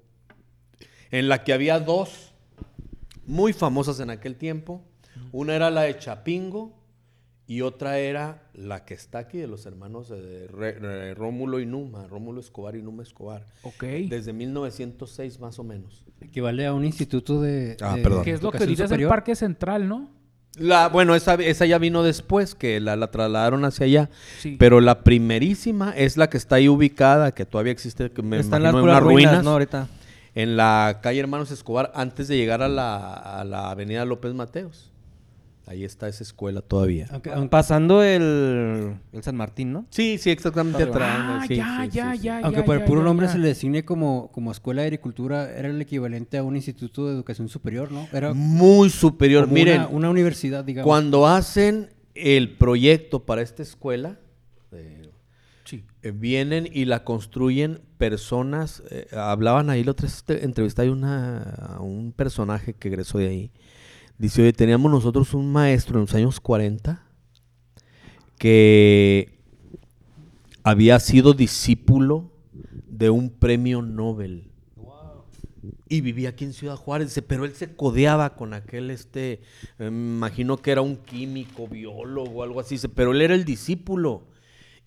en 1.12 1.30
la 1.30 1.46
que 1.46 1.54
había 1.54 1.80
dos 1.80 2.34
muy 3.26 3.54
famosas 3.54 4.02
en 4.02 4.10
aquel 4.10 4.36
tiempo. 4.36 4.84
Una 5.32 5.56
era 5.56 5.70
la 5.70 5.84
de 5.84 5.98
Chapingo 5.98 6.81
y 7.54 7.62
otra 7.62 8.00
era 8.00 8.44
la 8.54 8.86
que 8.86 8.94
está 8.94 9.20
aquí 9.20 9.38
de 9.38 9.48
los 9.48 9.66
hermanos 9.66 10.08
de 10.10 10.48
Re- 10.48 10.80
Re- 10.80 11.14
Rómulo 11.16 11.60
y 11.60 11.66
Numa, 11.66 12.08
Rómulo 12.08 12.40
Escobar 12.40 12.76
y 12.78 12.82
Numa 12.82 13.04
Escobar. 13.04 13.46
Ok. 13.64 13.84
Desde 14.10 14.32
1906 14.34 15.40
más 15.40 15.60
o 15.60 15.64
menos. 15.64 16.06
Equivale 16.22 16.66
a 16.66 16.74
un 16.74 16.86
instituto 16.86 17.42
de. 17.42 17.76
Ah, 17.82 17.96
de 17.96 18.04
perdón. 18.04 18.24
que 18.24 18.32
es 18.32 18.42
lo 18.42 18.52
que 18.52 18.60
ahorita 18.60 18.86
es 18.86 18.92
el. 18.92 19.08
Parque 19.08 19.36
Central, 19.36 19.88
¿no? 19.90 20.10
La, 20.58 20.88
bueno, 20.90 21.16
esa, 21.16 21.34
esa 21.36 21.66
ya 21.66 21.78
vino 21.78 22.04
después, 22.04 22.56
que 22.56 22.80
la, 22.80 22.96
la 22.96 23.10
trasladaron 23.10 23.64
hacia 23.66 23.86
allá. 23.86 24.10
Sí. 24.40 24.56
Pero 24.60 24.80
la 24.82 25.04
primerísima 25.04 25.92
es 25.96 26.18
la 26.18 26.30
que 26.30 26.38
está 26.38 26.56
ahí 26.58 26.68
ubicada, 26.70 27.34
que 27.34 27.46
todavía 27.46 27.72
existe, 27.72 28.12
que 28.12 28.22
me 28.22 28.38
Están 28.40 28.64
las 28.64 28.72
imagino 28.74 28.92
en 28.92 28.98
unas 28.98 29.04
ruinas, 29.04 29.26
ruinas, 29.32 29.44
¿no? 29.46 29.52
Ahorita. 29.52 29.88
en 30.36 30.58
la 30.58 31.00
calle 31.02 31.20
Hermanos 31.22 31.52
Escobar, 31.52 31.92
antes 31.96 32.28
de 32.28 32.38
llegar 32.38 32.62
a 32.62 32.68
la, 32.70 33.14
a 33.14 33.44
la 33.46 33.72
avenida 33.72 34.04
López 34.06 34.34
Mateos. 34.34 34.91
Ahí 35.72 35.86
está 35.86 36.10
esa 36.10 36.22
escuela 36.24 36.62
todavía. 36.62 37.08
Aunque- 37.12 37.30
Pasando 37.50 38.04
el, 38.04 38.98
el 39.14 39.24
San 39.24 39.38
Martín, 39.38 39.72
¿no? 39.72 39.86
Sí, 39.90 40.18
sí, 40.18 40.30
exactamente 40.30 40.84
atrás. 40.84 41.10
Ah, 41.18 41.46
sí, 41.48 41.56
ya, 41.56 41.80
sí, 41.84 41.90
ya, 41.92 42.12
sí, 42.12 42.18
sí. 42.18 42.24
ya, 42.26 42.40
aunque 42.40 42.60
ya, 42.60 42.66
por 42.66 42.76
el 42.76 42.84
puro 42.84 43.00
ya, 43.00 43.06
nombre 43.06 43.28
ya. 43.28 43.32
se 43.32 43.40
le 43.40 43.48
designe 43.48 43.86
como, 43.86 44.30
como 44.34 44.52
escuela 44.52 44.82
de 44.82 44.88
agricultura, 44.88 45.50
era 45.58 45.70
el 45.70 45.80
equivalente 45.82 46.38
a 46.38 46.44
un 46.44 46.58
instituto 46.58 47.08
de 47.08 47.14
educación 47.14 47.48
superior, 47.48 47.90
¿no? 47.90 48.06
Era 48.12 48.34
Muy 48.34 48.90
superior. 48.90 49.46
como 49.46 49.54
Miren, 49.54 49.78
una, 49.84 49.88
una 49.88 50.10
universidad, 50.10 50.66
digamos. 50.66 50.86
cuando 50.86 51.26
hacen 51.26 51.90
el 52.16 52.58
proyecto 52.58 53.26
para 53.26 53.42
esta 53.42 53.64
escuela, 53.64 54.20
eh, 54.74 55.10
eh, 56.04 56.12
vienen 56.12 56.68
y 56.70 56.84
la 56.84 57.06
construyen 57.06 57.80
personas. 57.98 58.84
eh, 58.92 59.08
hablaban 59.16 59.70
ahí 59.70 59.86
la 59.86 59.92
otra 59.92 60.06
vez, 60.08 60.16
este, 60.18 60.44
entrevista 60.44 60.82
hay 60.82 60.90
una, 60.90 61.78
un 61.80 62.12
personaje 62.12 62.74
que 62.74 62.90
egresó 62.90 63.20
de 63.20 63.28
ahí. 63.30 63.52
Dice, 64.22 64.44
oye, 64.44 64.54
teníamos 64.54 64.92
nosotros 64.92 65.34
un 65.34 65.52
maestro 65.52 65.96
en 65.96 66.02
los 66.02 66.14
años 66.14 66.40
40 66.40 67.04
que 68.38 69.40
había 70.62 71.00
sido 71.00 71.34
discípulo 71.34 72.30
de 72.88 73.10
un 73.10 73.32
premio 73.32 73.82
Nobel. 73.82 74.52
Y 75.90 76.02
vivía 76.02 76.30
aquí 76.30 76.46
en 76.46 76.54
Ciudad 76.54 76.76
Juárez, 76.76 77.08
dice, 77.08 77.24
pero 77.24 77.46
él 77.46 77.56
se 77.56 77.76
codeaba 77.76 78.36
con 78.36 78.54
aquel, 78.54 78.92
este, 78.92 79.42
eh, 79.80 79.90
me 79.90 80.18
imagino 80.18 80.58
que 80.58 80.70
era 80.70 80.82
un 80.84 80.98
químico, 80.98 81.68
biólogo, 81.68 82.44
algo 82.44 82.60
así, 82.60 82.78
pero 82.94 83.14
él 83.14 83.24
era 83.24 83.34
el 83.34 83.44
discípulo. 83.44 84.28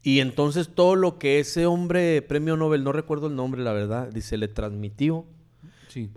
Y 0.04 0.20
entonces 0.20 0.68
todo 0.76 0.94
lo 0.94 1.18
que 1.18 1.40
ese 1.40 1.66
hombre, 1.66 2.22
premio 2.22 2.56
Nobel, 2.56 2.84
no 2.84 2.92
recuerdo 2.92 3.26
el 3.26 3.34
nombre, 3.34 3.64
la 3.64 3.72
verdad, 3.72 4.12
dice, 4.12 4.36
le 4.38 4.46
transmitió. 4.46 5.26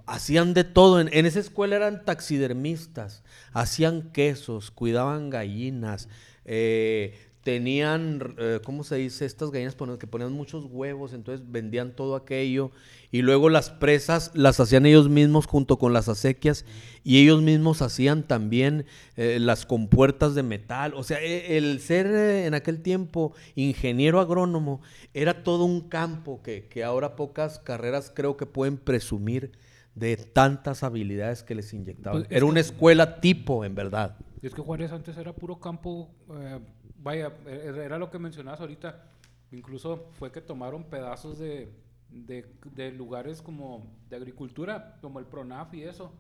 Hacían 0.06 0.54
de 0.54 0.64
todo. 0.64 1.00
En, 1.00 1.26
esa 1.26 1.40
escuela 1.40 1.76
eran 1.76 2.06
taxidermistas, 2.06 3.24
hacían 3.54 4.12
quesos, 4.12 4.72
cuidaban 4.72 5.30
gallinas, 5.30 6.10
eh, 6.46 7.16
tenían, 7.44 8.36
eh, 8.40 8.60
¿cómo 8.66 8.84
se 8.84 8.98
dice? 8.98 9.26
Estas 9.26 9.52
gallinas 9.52 9.76
que 9.76 10.08
ponían 10.08 10.34
muchos 10.34 10.66
huevos, 10.66 11.14
entonces 11.14 11.50
vendían 11.50 11.96
todo 11.96 12.16
aquello. 12.16 12.72
Y 13.10 13.22
luego 13.22 13.50
las 13.50 13.70
presas 13.70 14.32
las 14.34 14.60
hacían 14.60 14.86
ellos 14.86 15.08
mismos 15.08 15.46
junto 15.46 15.80
con 15.80 15.94
las 15.94 16.10
acequias 16.10 16.66
y 17.06 17.22
ellos 17.22 17.42
mismos 17.42 17.82
hacían 17.82 18.24
también 18.24 18.86
eh, 19.16 19.38
las 19.40 19.66
compuertas 19.66 20.36
de 20.36 20.44
metal. 20.44 20.94
O 20.94 21.04
sea, 21.04 21.22
e- 21.22 21.58
el 21.58 21.80
ser 21.80 22.08
en 22.08 22.54
aquel 22.54 22.82
tiempo 22.82 23.34
ingeniero 23.56 24.20
agrónomo 24.20 24.82
era 25.14 25.44
todo 25.44 25.64
un 25.64 25.88
campo 25.88 26.42
que, 26.44 26.68
que 26.68 26.84
ahora 26.84 27.16
pocas 27.16 27.60
carreras 27.60 28.12
creo 28.14 28.36
que 28.36 28.46
pueden 28.46 28.76
presumir 28.78 29.54
de 29.98 30.16
tantas 30.18 30.84
habilidades 30.84 31.44
que 31.44 31.56
les 31.56 31.74
inyectaban. 31.74 32.22
Pues, 32.22 32.32
es 32.32 32.38
era 32.38 32.46
una 32.46 32.60
escuela 32.60 33.20
tipo, 33.20 33.66
en 33.66 33.74
verdad. 33.76 34.18
Es 34.42 34.54
que 34.54 34.62
Juárez 34.62 34.92
antes 34.92 35.18
era 35.18 35.34
puro 35.34 35.60
campo, 35.60 36.10
eh, 36.40 36.60
vaya, 37.02 37.32
era 37.48 37.98
lo 37.98 38.10
que 38.12 38.20
mencionabas 38.20 38.60
ahorita. 38.62 39.10
Incluso 39.52 40.10
fue 40.14 40.32
que 40.32 40.42
tomaron 40.42 40.84
pedazos 40.84 41.40
de, 41.40 41.70
de, 42.12 42.46
de 42.76 42.92
lugares 42.92 43.42
como 43.42 43.88
de 44.10 44.18
agricultura, 44.18 44.98
como 45.02 45.20
el 45.20 45.26
PRONAF 45.26 45.74
y 45.74 45.84
eso, 45.84 46.12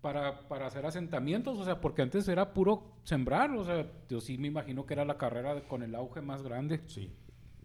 para, 0.00 0.48
para 0.48 0.66
hacer 0.66 0.84
asentamientos, 0.84 1.58
o 1.58 1.64
sea, 1.64 1.80
porque 1.80 2.02
antes 2.02 2.26
era 2.28 2.52
puro 2.52 2.92
sembrar, 3.04 3.52
o 3.52 3.64
sea, 3.64 3.86
yo 4.08 4.20
sí 4.20 4.36
me 4.36 4.48
imagino 4.48 4.84
que 4.84 4.94
era 4.94 5.04
la 5.04 5.16
carrera 5.16 5.54
de- 5.54 5.62
con 5.62 5.82
el 5.82 5.94
auge 5.94 6.20
más 6.20 6.42
grande. 6.42 6.80
Sí. 6.88 7.12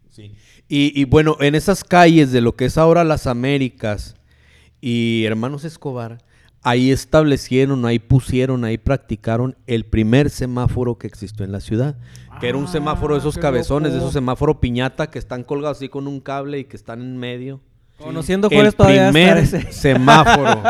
Sí. 0.08 0.34
Y, 0.68 0.98
y 0.98 1.04
bueno, 1.04 1.36
en 1.40 1.54
esas 1.54 1.84
calles 1.84 2.32
de 2.32 2.40
lo 2.40 2.56
que 2.56 2.64
es 2.66 2.78
ahora 2.78 3.04
las 3.04 3.26
Américas 3.26 4.14
y 4.80 5.24
Hermanos 5.24 5.64
Escobar, 5.64 6.18
ahí 6.62 6.90
establecieron, 6.90 7.84
ahí 7.86 7.98
pusieron, 7.98 8.64
ahí 8.64 8.78
practicaron 8.78 9.56
el 9.66 9.84
primer 9.84 10.30
semáforo 10.30 10.96
que 10.98 11.06
existió 11.06 11.44
en 11.44 11.52
la 11.52 11.60
ciudad. 11.60 11.96
Que 12.40 12.48
era 12.48 12.58
un 12.58 12.64
Ah, 12.64 12.68
semáforo 12.68 13.14
de 13.14 13.20
esos 13.20 13.36
cabezones, 13.38 13.92
de 13.92 13.98
esos 13.98 14.12
semáforo 14.12 14.60
piñata 14.60 15.08
que 15.10 15.18
están 15.18 15.42
colgados 15.42 15.78
así 15.78 15.88
con 15.88 16.06
un 16.06 16.20
cable 16.20 16.58
y 16.60 16.64
que 16.64 16.76
están 16.76 17.00
en 17.00 17.16
medio. 17.16 17.60
Conociendo 17.98 18.46
El 18.48 18.54
Juárez 18.56 18.76
todavía 18.76 19.10
primer 19.10 19.38
hasta 19.38 19.58
ese- 19.58 19.72
semáforo. 19.72 20.62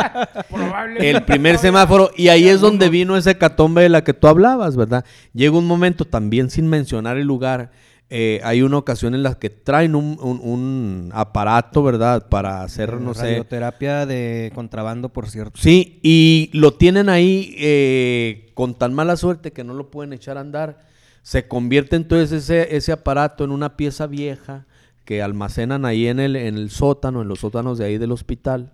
El 0.98 1.24
primer 1.24 1.58
semáforo. 1.58 2.10
Y 2.16 2.28
ahí 2.28 2.48
es 2.48 2.60
donde 2.62 2.88
vino 2.88 3.16
esa 3.18 3.32
hecatombe 3.32 3.82
de 3.82 3.90
la 3.90 4.02
que 4.02 4.14
tú 4.14 4.28
hablabas, 4.28 4.76
¿verdad? 4.76 5.04
Llega 5.34 5.56
un 5.58 5.66
momento 5.66 6.04
también 6.06 6.48
sin 6.48 6.66
mencionar 6.68 7.18
el 7.18 7.26
lugar. 7.26 7.70
Eh, 8.10 8.40
hay 8.42 8.62
una 8.62 8.78
ocasión 8.78 9.14
en 9.14 9.22
la 9.22 9.34
que 9.38 9.50
traen 9.50 9.94
un, 9.94 10.18
un- 10.20 10.40
un 10.42 11.10
aparato, 11.12 11.82
¿verdad? 11.82 12.28
Para 12.28 12.62
hacer, 12.62 13.00
no 13.00 13.12
sé. 13.14 13.22
Radioterapia 13.22 14.06
de 14.06 14.50
contrabando, 14.54 15.10
por 15.10 15.28
cierto. 15.28 15.60
Sí, 15.60 16.00
y 16.02 16.50
lo 16.54 16.72
tienen 16.74 17.08
ahí 17.10 17.54
eh, 17.58 18.50
con 18.54 18.74
tan 18.74 18.94
mala 18.94 19.16
suerte 19.16 19.52
que 19.52 19.62
no 19.64 19.74
lo 19.74 19.90
pueden 19.90 20.12
echar 20.14 20.38
a 20.38 20.40
andar. 20.40 20.78
Se 21.22 21.46
convierte 21.46 21.96
entonces 21.96 22.32
ese, 22.44 22.74
ese 22.76 22.92
aparato 22.92 23.44
en 23.44 23.50
una 23.50 23.76
pieza 23.76 24.06
vieja 24.06 24.64
que 25.04 25.20
almacenan 25.22 25.84
ahí 25.84 26.06
en 26.06 26.20
el, 26.20 26.36
en 26.36 26.56
el 26.56 26.70
sótano, 26.70 27.20
en 27.22 27.28
los 27.28 27.40
sótanos 27.40 27.76
de 27.78 27.84
ahí 27.84 27.98
del 27.98 28.12
hospital. 28.12 28.72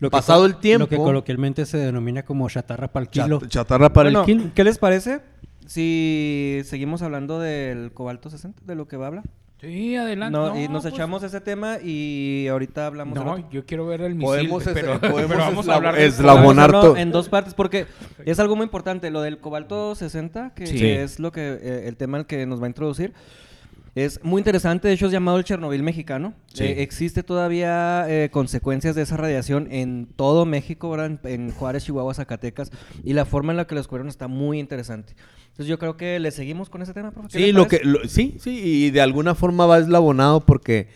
Lo 0.00 0.10
que 0.10 0.16
pasado 0.16 0.40
co- 0.42 0.46
el 0.46 0.56
tiempo- 0.56 0.84
Lo 0.84 0.88
que 0.88 0.96
coloquialmente 0.96 1.66
se 1.66 1.78
denomina 1.78 2.24
como 2.24 2.48
chatarra 2.48 2.86
para 2.88 3.02
el 3.04 3.10
kilo. 3.10 3.40
Chat- 3.40 3.48
chatarra 3.48 3.92
para 3.92 4.10
Bueno, 4.10 4.20
el 4.20 4.26
kilo. 4.26 4.50
¿Qué 4.54 4.62
les 4.62 4.78
parece 4.78 5.20
si 5.68 6.60
seguimos 6.64 7.02
hablando 7.02 7.38
del 7.38 7.92
cobalto 7.92 8.30
60, 8.30 8.62
de 8.64 8.74
lo 8.74 8.88
que 8.88 8.96
va 8.96 9.04
a 9.04 9.08
hablar? 9.08 9.24
Sí, 9.60 9.96
adelante. 9.96 10.38
No, 10.38 10.58
y 10.58 10.68
nos 10.68 10.82
pues, 10.84 10.94
echamos 10.94 11.22
ese 11.24 11.40
tema 11.40 11.78
y 11.82 12.46
ahorita 12.48 12.86
hablamos 12.86 13.14
del 13.14 13.24
No, 13.24 13.32
otro. 13.32 13.50
yo 13.50 13.66
quiero 13.66 13.86
ver 13.86 14.00
el 14.00 14.14
misil. 14.14 14.24
Podemos 14.48 14.66
es- 14.66 14.72
pero, 14.72 15.00
podemos 15.00 15.26
pero 15.26 15.38
vamos 15.40 15.68
a 15.68 15.74
hablar 15.74 15.98
eslabonar 15.98 16.70
todo. 16.70 16.96
en 16.96 17.10
dos 17.10 17.28
partes 17.28 17.52
porque 17.54 17.86
es 18.24 18.38
algo 18.38 18.56
muy 18.56 18.64
importante. 18.64 19.10
Lo 19.10 19.20
del 19.20 19.38
cobalto 19.38 19.94
60, 19.94 20.54
que 20.54 20.66
Sí. 20.68 20.86
es 20.88 21.18
lo 21.18 21.32
que 21.32 21.58
eh, 21.60 21.82
el 21.86 21.96
tema 21.96 22.18
al 22.18 22.26
que 22.26 22.46
nos 22.46 22.60
va 22.62 22.66
a 22.66 22.68
introducir. 22.68 23.12
Es 23.96 24.22
muy 24.22 24.38
interesante, 24.38 24.86
de 24.86 24.94
hecho 24.94 25.06
es 25.06 25.12
llamado 25.12 25.38
el 25.38 25.44
Chernobyl 25.44 25.82
mexicano. 25.82 26.34
Sí. 26.54 26.62
Eh, 26.62 26.82
existe 26.82 27.24
todavía 27.24 28.04
eh, 28.08 28.30
consecuencias 28.30 28.94
de 28.94 29.02
esa 29.02 29.16
radiación 29.16 29.66
en 29.72 30.06
todo 30.14 30.46
México, 30.46 30.88
¿verdad? 30.88 31.06
En, 31.06 31.20
en 31.24 31.50
Juárez, 31.50 31.84
Chihuahua, 31.84 32.14
Zacatecas. 32.14 32.70
Y 33.02 33.14
la 33.14 33.24
forma 33.24 33.52
en 33.52 33.56
la 33.56 33.66
que 33.66 33.74
lo 33.74 33.80
descubrieron 33.80 34.08
está 34.08 34.28
muy 34.28 34.60
interesante. 34.60 35.14
Entonces 35.58 35.70
yo 35.70 35.78
creo 35.80 35.96
que 35.96 36.20
le 36.20 36.30
seguimos 36.30 36.70
con 36.70 36.82
ese 36.82 36.94
tema, 36.94 37.10
profe. 37.10 37.30
¿Qué 37.30 37.46
Sí, 37.46 37.50
lo 37.52 37.66
que, 37.66 37.80
lo- 37.82 38.04
sí, 38.08 38.36
sí, 38.38 38.60
y 38.62 38.90
de 38.92 39.00
alguna 39.00 39.34
forma 39.34 39.66
va 39.66 39.78
eslabonado 39.80 40.38
porque 40.46 40.86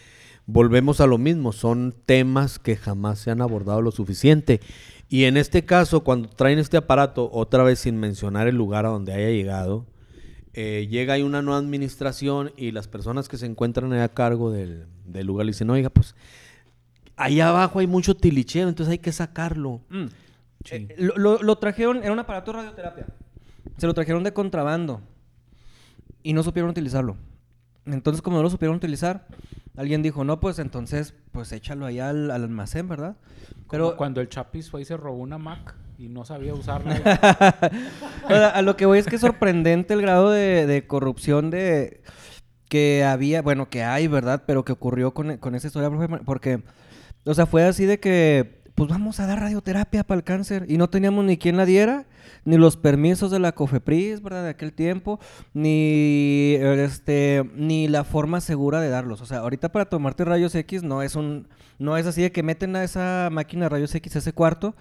volvemos 0.46 1.01
a 1.01 1.09
lo 1.09 1.18
mismo, 1.18 1.51
son 1.51 1.92
temas 2.07 2.61
que 2.61 2.77
jamás 2.77 3.18
se 3.18 3.33
han 3.33 3.40
abordado 3.42 3.83
lo 3.83 3.90
suficiente. 3.90 4.61
Y 5.09 5.25
en 5.25 5.37
este 5.37 5.64
caso, 5.64 6.05
cuando 6.05 6.29
traen 6.29 6.61
este 6.61 6.77
aparato, 6.77 7.29
otra 7.33 7.64
vez 7.64 7.81
sin 7.81 7.96
mencionar 7.98 8.46
el 8.46 8.55
lugar 8.55 8.87
a 8.87 8.90
donde 8.90 9.12
haya 9.12 9.31
llegado, 9.31 9.85
eh, 10.55 10.87
llega 10.88 11.14
ahí 11.14 11.22
una 11.22 11.42
nueva 11.42 11.59
administración 11.59 12.53
y 12.57 12.70
las 12.70 12.87
personas 12.87 13.29
que 13.29 13.38
se 13.38 13.46
encuentran 13.46 13.92
ahí 13.92 13.98
a 14.01 14.11
cargo 14.11 14.53
del, 14.53 14.87
del 15.07 15.27
lugar 15.27 15.46
le 15.46 15.51
dicen, 15.51 15.70
oiga, 15.70 15.90
pues 15.90 16.14
allá 17.16 17.48
abajo 17.48 17.81
hay 17.81 17.88
mucho 17.88 18.14
tilicheo, 18.14 18.68
entonces 18.68 18.92
hay 18.92 18.98
que 18.98 19.11
sacarlo. 19.11 19.81
Mm. 19.90 20.05
Sí. 20.64 20.75
Eh, 20.88 20.94
lo, 20.98 21.16
lo- 21.16 21.42
lo 21.42 21.57
trajeron, 21.59 21.98
era 22.05 22.12
un 22.12 22.20
aparato 22.20 22.53
de 22.53 22.59
radioterapia. 22.59 23.07
Se 23.77 23.87
lo 23.87 23.94
trajeron 23.94 24.25
de 24.25 24.33
contrabando. 24.33 25.01
Y 26.22 26.33
no 26.33 26.42
supieron 26.42 26.70
utilizarlo. 26.70 27.16
Entonces, 27.85 28.22
como 28.22 28.37
no 28.37 28.44
lo 28.44 28.51
supieron 28.51 28.77
utilizar, 28.77 29.27
alguien 29.77 30.03
dijo, 30.03 30.25
no, 30.25 30.38
pues 30.38 30.59
entonces, 30.59 31.14
pues 31.33 31.51
échalo 31.53 31.87
allá 31.87 32.11
al, 32.11 32.31
al 32.31 32.44
almacén, 32.44 32.88
¿verdad? 32.88 33.16
Pero 33.70 33.96
cuando 33.96 34.20
el 34.20 34.29
Chapis 34.29 34.70
fue 34.70 34.83
y 34.83 34.85
se 34.85 34.96
robó 34.96 35.18
una 35.18 35.38
Mac 35.38 35.75
y 35.98 36.09
no 36.09 36.25
sabía 36.25 36.55
usarla. 36.55 36.94
a 38.55 38.62
lo 38.62 38.77
que 38.77 38.87
voy 38.87 38.98
es 38.98 39.07
que 39.07 39.16
es 39.16 39.20
sorprendente 39.20 39.94
el 39.94 40.03
grado 40.03 40.31
de, 40.31 40.66
de 40.66 40.87
corrupción 40.87 41.51
de 41.51 42.03
que 42.72 43.05
había, 43.05 43.42
bueno, 43.42 43.68
que 43.68 43.83
hay, 43.83 44.07
¿verdad? 44.07 44.44
Pero 44.46 44.64
que 44.64 44.72
ocurrió 44.72 45.12
con, 45.12 45.37
con 45.37 45.55
esa 45.55 45.66
historia, 45.66 45.90
porque, 46.25 46.62
o 47.27 47.35
sea, 47.35 47.44
fue 47.44 47.64
así 47.64 47.85
de 47.85 48.01
que, 48.01 48.62
pues 48.74 48.88
vamos 48.88 49.20
a 49.20 49.26
dar 49.26 49.40
radioterapia 49.40 50.04
para 50.04 50.18
el 50.18 50.24
cáncer 50.24 50.64
y 50.68 50.78
no 50.78 50.88
teníamos 50.88 51.24
ni 51.24 51.37
quien 51.37 51.56
la 51.56 51.66
diera, 51.66 52.06
ni 52.44 52.56
los 52.56 52.76
permisos 52.76 53.30
de 53.30 53.38
la 53.38 53.52
COFEPRIS, 53.52 54.22
¿verdad? 54.22 54.44
De 54.44 54.50
aquel 54.50 54.72
tiempo, 54.72 55.20
ni, 55.52 56.54
este, 56.58 57.48
ni 57.54 57.88
la 57.88 58.04
forma 58.04 58.40
segura 58.40 58.80
de 58.80 58.88
darlos. 58.88 59.20
O 59.20 59.26
sea, 59.26 59.38
ahorita 59.38 59.70
para 59.70 59.87
tomarte 59.87 60.24
rayos 60.24 60.54
X 60.54 60.82
no 60.82 61.02
es 61.02 61.16
un, 61.16 61.48
no 61.78 61.96
es 61.96 62.06
así 62.06 62.22
de 62.22 62.32
que 62.32 62.42
meten 62.42 62.74
a 62.76 62.85
esa 62.85 63.28
máquina 63.30 63.68
rayos 63.68 63.94
X 63.94 64.16
ese 64.16 64.32
cuarto 64.32 64.74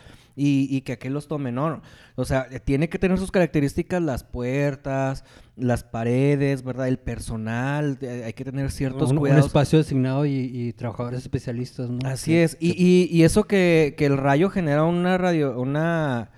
y, 0.43 0.67
y 0.75 0.81
que 0.81 0.93
aquel 0.93 1.13
los 1.13 1.27
tome, 1.27 1.51
no. 1.51 1.81
O 2.15 2.25
sea, 2.25 2.47
eh, 2.51 2.59
tiene 2.59 2.89
que 2.89 2.97
tener 2.99 3.17
sus 3.17 3.31
características 3.31 4.01
las 4.01 4.23
puertas, 4.23 5.23
las 5.55 5.83
paredes, 5.83 6.63
¿verdad? 6.63 6.87
El 6.87 6.97
personal, 6.97 7.97
eh, 8.01 8.23
hay 8.25 8.33
que 8.33 8.43
tener 8.45 8.71
ciertos 8.71 9.11
un, 9.11 9.17
un 9.17 9.21
cuidados. 9.21 9.45
espacio 9.47 9.77
designado 9.79 10.25
y, 10.25 10.31
y 10.51 10.73
trabajadores 10.73 11.19
especialistas, 11.21 11.89
¿no? 11.89 11.99
Así 12.07 12.31
Que- 12.31 12.43
es. 12.43 12.57
Y, 12.59 12.69
y- 12.71 13.09
y 13.15 13.23
eso 13.23 13.43
que, 13.43 13.95
que 13.97 14.05
el 14.05 14.17
rayo 14.17 14.49
genera 14.49 14.83
una 14.83 15.17
radio, 15.17 15.59
una 15.59 16.31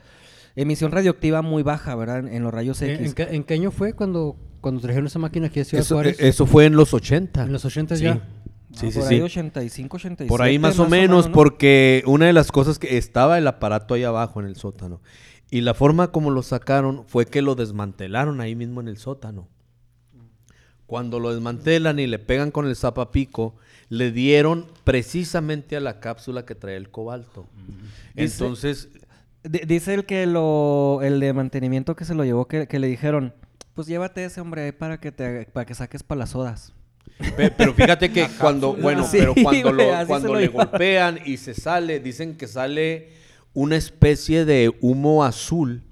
emisión 0.55 0.91
radioactiva 0.91 1.41
muy 1.41 1.63
baja, 1.63 1.95
¿verdad? 1.95 2.19
En, 2.19 2.27
en 2.27 2.43
los 2.43 2.53
rayos 2.53 2.81
¿En, 2.81 2.91
X. 2.91 3.07
en 3.07 3.13
qué, 3.13 3.35
en 3.35 3.43
qué 3.43 3.53
año 3.55 3.71
fue 3.71 3.93
cuando, 3.93 4.35
cuando 4.61 4.81
trajeron 4.81 5.07
esa 5.07 5.19
máquina 5.19 5.47
aquí 5.47 5.59
a 5.61 5.65
Ciudad 5.65 5.83
Eso, 5.85 5.95
Juárez? 5.95 6.19
eh, 6.19 6.27
eso 6.27 6.45
fue 6.45 6.65
en 6.65 6.75
los 6.75 6.93
80. 6.93 7.43
en 7.43 7.51
los 7.53 7.65
80 7.65 7.95
Sí. 7.95 8.03
ya. 8.03 8.21
Sí, 8.73 8.87
Ah, 8.87 8.91
sí, 8.91 8.99
por 8.99 9.07
sí. 9.07 9.15
ahí 9.15 9.21
85, 9.21 9.95
87. 9.97 10.27
Por 10.29 10.41
ahí 10.41 10.59
más, 10.59 10.79
o 10.79 10.87
menos, 10.89 11.27
¿no? 11.27 11.33
porque 11.33 12.03
una 12.05 12.25
de 12.25 12.33
las 12.33 12.51
cosas 12.51 12.79
que 12.79 12.97
estaba 12.97 13.37
el 13.37 13.47
aparato 13.47 13.93
ahí 13.93 14.03
abajo 14.03 14.39
en 14.39 14.47
el 14.47 14.55
sótano. 14.55 15.01
Y 15.51 15.61
la 15.61 15.73
forma 15.75 16.11
como 16.11 16.31
lo 16.31 16.41
sacaron 16.41 17.03
fue 17.07 17.25
que 17.27 17.41
lo 17.43 17.53
desmantelaron 17.55 18.41
ahí 18.41 18.55
mismo 18.55 18.81
en 18.81 18.87
el 18.87 18.97
sótano. 18.97 19.47
Cuando 20.87 21.19
lo 21.19 21.31
desmantelan 21.33 21.99
y 21.99 22.07
le 22.07 22.19
pegan 22.19 22.51
con 22.51 22.67
el 22.67 22.75
zapapico, 22.75 23.55
le 23.89 24.11
dieron 24.11 24.65
precisamente 24.83 25.75
a 25.75 25.79
la 25.79 25.99
cápsula 25.99 26.45
que 26.45 26.55
trae 26.55 26.75
el 26.75 26.89
cobalto. 26.89 27.47
Dice- 28.15 28.43
Entonces, 28.43 28.89
Dice 29.43 29.93
el 29.93 30.05
que 30.05 30.25
lo, 30.25 31.01
el 31.03 31.19
de 31.19 31.33
mantenimiento 31.33 31.97
que 31.97 32.05
se 32.05 32.15
lo 32.15 32.23
llevó, 32.23 32.47
que, 32.47 32.65
que 32.65 32.79
le 32.79 32.87
dijeron, 32.87 33.33
pues 33.73 33.87
llévate 33.87 34.23
ese 34.23 34.39
hombre 34.39 34.61
ahí 34.63 34.71
para 34.71 35.01
que 35.01 35.11
te, 35.11 35.45
para 35.47 35.65
que 35.65 35.75
saques 35.75 36.01
para 36.01 36.19
las 36.19 36.29
sodas. 36.29 36.71
Pe- 37.37 37.51
Pero 37.51 37.73
fíjate 37.73 38.11
que 38.11 38.27
cuando, 38.39 38.73
bueno, 38.75 39.05
Sí, 39.07 39.17
pero 39.19 39.33
cuando, 39.41 39.71
lo- 39.71 40.07
cuando 40.07 40.35
le 40.35 40.41
lleva. 40.47 40.65
golpean 40.65 41.19
y 41.25 41.37
se 41.37 41.53
sale, 41.53 41.99
dicen 41.99 42.35
que 42.37 42.47
sale 42.47 43.09
una 43.53 43.75
especie 43.75 44.45
de 44.45 44.73
humo 44.81 45.23
azul, 45.23 45.83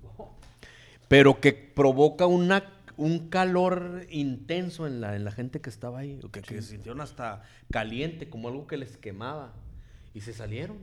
pero 1.08 1.40
que 1.40 1.54
provoca 1.54 2.26
una, 2.26 2.64
un 2.98 3.30
calor 3.30 4.06
intenso 4.10 4.88
en 4.88 5.02
la, 5.02 5.16
en 5.16 5.24
la 5.26 5.32
gente 5.32 5.62
que 5.62 5.70
estaba 5.70 6.00
ahí, 6.00 6.20
que, 6.32 6.42
que 6.42 6.62
se 6.62 6.70
sintieron 6.70 7.02
hasta 7.02 7.44
caliente, 7.72 8.30
como 8.30 8.48
algo 8.50 8.68
que 8.68 8.78
les 8.78 8.98
quemaba, 8.98 9.54
y 10.14 10.22
se 10.22 10.34
salieron. 10.34 10.78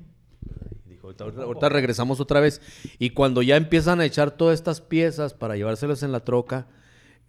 Dijo, 0.89 1.09
ahorita, 1.09 1.25
ahorita- 1.25 1.43
ahorita 1.43 1.69
regresamos 1.69 2.21
otra 2.21 2.41
vez. 2.41 2.63
Y 2.99 3.11
cuando 3.11 3.43
ya 3.43 3.57
empiezan 3.57 4.01
a 4.01 4.05
echar 4.07 4.31
todas 4.31 4.55
estas 4.55 4.81
piezas 4.81 5.35
para 5.35 5.57
llevárselas 5.57 6.03
en 6.03 6.13
la 6.13 6.21
troca, 6.21 6.67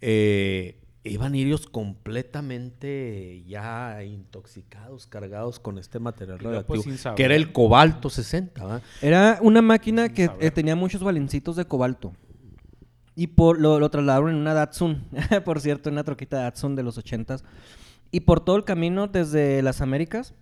eh, 0.00 0.76
iban 1.04 1.34
ellos 1.34 1.66
completamente 1.66 3.42
ya 3.46 4.02
intoxicados, 4.04 5.06
cargados 5.06 5.58
con 5.58 5.78
este 5.78 5.98
material 5.98 6.38
radioactivo, 6.38 6.82
pues, 6.82 7.00
saber. 7.00 7.16
que 7.16 7.24
era 7.24 7.36
el 7.36 7.52
cobalto 7.52 8.10
60. 8.10 8.64
¿va? 8.64 8.80
Era 9.00 9.38
una 9.40 9.62
máquina 9.62 10.10
que 10.10 10.30
eh, 10.40 10.50
tenía 10.50 10.76
muchos 10.76 11.02
balincitos 11.02 11.56
de 11.56 11.64
cobalto. 11.64 12.12
Y 13.14 13.28
por, 13.28 13.60
lo, 13.60 13.80
lo 13.80 13.90
trasladaron 13.90 14.30
en 14.30 14.36
una 14.36 14.54
Datsun, 14.54 15.04
por 15.44 15.60
cierto, 15.60 15.88
en 15.88 15.94
una 15.94 16.04
troquita 16.04 16.38
Datsun 16.42 16.76
de 16.76 16.82
los 16.82 16.98
ochentas. 16.98 17.44
Y 18.10 18.20
por 18.20 18.40
todo 18.40 18.56
el 18.56 18.64
camino 18.64 19.06
desde 19.06 19.62
las 19.62 19.80
Américas 19.80 20.34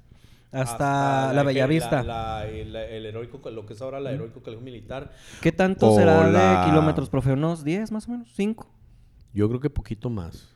hasta, 0.51 1.33
la, 1.35 1.43
Bellavista. 1.43 2.47
el, 2.49 2.75
heroico, 3.07 3.51
lo 3.51 3.67
que 3.67 3.75
es 3.75 3.83
ahora 3.83 4.01
la 4.01 4.13
heroico 4.13 4.41
colegio 4.43 4.65
militar. 4.65 5.13
¿Qué 5.41 5.53
tanto 5.53 5.93
o 5.93 5.97
será 5.97 6.27
la- 6.27 6.61
de 6.61 6.71
kilómetros, 6.71 7.11
profe? 7.11 7.33
¿Unos 7.33 7.65
10 7.65 7.93
más 7.93 8.09
o 8.09 8.13
menos? 8.13 8.29
¿5? 8.37 8.67
Yo 9.33 9.49
creo 9.49 9.61
que 9.61 9.71
poquito 9.71 10.11
más. 10.11 10.49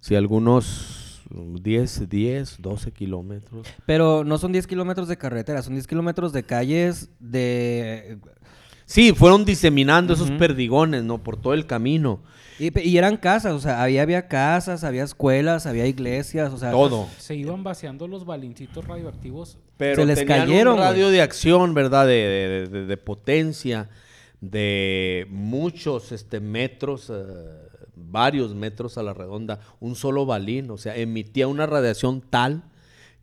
Si 0.00 0.14
algunos 0.14 1.22
mm, 1.30 1.56
10, 1.56 2.08
10, 2.08 2.56
12 2.60 2.92
kilómetros. 2.92 3.66
Pero 3.86 4.24
no 4.24 4.38
son 4.38 4.52
10 4.52 4.66
kilómetros 4.66 5.08
de 5.08 5.16
carretera, 5.18 5.62
son 5.62 5.74
10 5.74 5.86
kilómetros 5.86 6.32
de 6.32 6.42
calles 6.44 7.10
de... 7.20 8.18
Sí, 8.84 9.12
fueron 9.12 9.44
diseminando 9.44 10.12
esos 10.12 10.30
perdigones, 10.32 11.02
¿no? 11.04 11.22
Por 11.22 11.36
todo 11.40 11.54
el 11.54 11.66
camino. 11.66 12.20
Y, 12.58 12.70
pe- 12.72 12.84
y 12.84 12.98
eran 12.98 13.16
casas, 13.16 13.52
o 13.54 13.58
sea, 13.60 13.82
había, 13.82 14.02
había 14.02 14.28
casas, 14.28 14.84
había 14.84 15.02
escuelas, 15.04 15.64
había 15.66 15.86
iglesias, 15.86 16.52
o 16.52 16.58
sea... 16.58 16.72
Todo. 16.72 17.08
Se 17.16 17.34
iban 17.34 17.62
vaciando 17.64 18.06
los 18.06 18.26
balincitos 18.26 18.84
radioactivos. 18.86 19.56
Pero 19.78 20.02
Se 20.02 20.06
les 20.06 20.18
tenían 20.18 20.40
cayeron, 20.46 20.74
un 20.74 20.80
radio 20.80 21.04
güey. 21.06 21.14
de 21.16 21.22
acción, 21.22 21.72
¿verdad? 21.74 22.06
De, 22.06 22.12
de- 22.12 22.66
de- 22.68 22.86
de 22.86 22.96
potencia, 22.98 23.88
de 24.40 25.26
muchos 25.30 26.12
este, 26.12 26.40
metros, 26.40 27.08
eh, 27.08 27.14
varios 27.94 28.54
metros 28.54 28.98
a 28.98 29.02
la 29.02 29.14
redonda, 29.14 29.60
un 29.80 29.94
solo 29.94 30.26
balín, 30.26 30.70
o 30.70 30.78
sea, 30.78 30.96
emitía 30.96 31.48
una 31.48 31.66
radiación 31.66 32.20
tal 32.20 32.64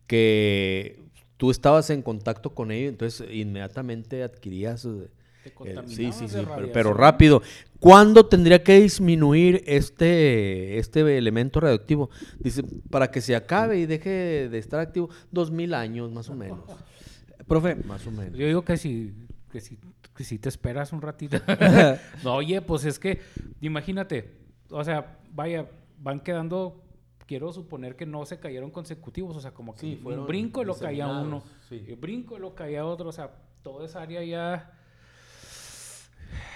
que 0.06 1.02
tú 1.36 1.50
estabas 1.50 1.90
en 1.90 2.02
contacto 2.02 2.54
con 2.54 2.70
ello, 2.70 2.88
entonces 2.88 3.26
inmediatamente 3.32 4.22
adquirías... 4.22 4.84
eh, 4.84 5.08
Te 5.44 5.88
sí, 5.88 6.12
sí, 6.12 6.28
sí, 6.28 6.38
pero 6.72 6.92
rápido. 6.92 7.42
¿Cuándo 7.78 8.26
tendría 8.26 8.62
que 8.62 8.78
disminuir 8.78 9.62
este, 9.66 10.78
este 10.78 11.16
elemento 11.16 11.60
radioactivo? 11.60 12.10
Dice, 12.38 12.62
para 12.90 13.10
que 13.10 13.22
se 13.22 13.34
acabe 13.34 13.78
y 13.78 13.86
deje 13.86 14.48
de 14.50 14.58
estar 14.58 14.80
activo, 14.80 15.08
dos 15.30 15.50
mil 15.50 15.72
años 15.72 16.12
más 16.12 16.28
o 16.28 16.34
menos. 16.34 16.60
Profe, 17.48 17.74
Más 17.86 18.06
o 18.06 18.10
menos. 18.10 18.38
Yo 18.38 18.46
digo 18.46 18.62
que 18.62 18.76
si, 18.76 19.12
que 19.50 19.60
si, 19.60 19.78
que 20.14 20.24
si 20.24 20.38
te 20.38 20.48
esperas 20.48 20.92
un 20.92 21.00
ratito. 21.00 21.38
no, 22.22 22.34
oye, 22.34 22.60
pues 22.60 22.84
es 22.84 22.98
que, 22.98 23.20
imagínate, 23.60 24.39
o 24.70 24.84
sea, 24.84 25.18
vaya, 25.32 25.66
van 25.98 26.20
quedando, 26.20 26.82
quiero 27.26 27.52
suponer 27.52 27.96
que 27.96 28.06
no 28.06 28.24
se 28.26 28.38
cayeron 28.38 28.70
consecutivos, 28.70 29.36
o 29.36 29.40
sea, 29.40 29.52
como 29.52 29.74
que 29.74 29.80
Sí, 29.80 30.00
un 30.04 30.26
brinco 30.26 30.62
y 30.62 30.64
lo 30.64 30.74
caía 30.76 31.06
uno, 31.06 31.42
sí. 31.68 31.84
y 31.86 31.94
brinco 31.94 32.36
y 32.36 32.40
lo 32.40 32.54
caía 32.54 32.84
otro, 32.84 33.08
o 33.08 33.12
sea, 33.12 33.30
toda 33.62 33.84
esa 33.86 34.02
área 34.02 34.22
ya... 34.24 34.72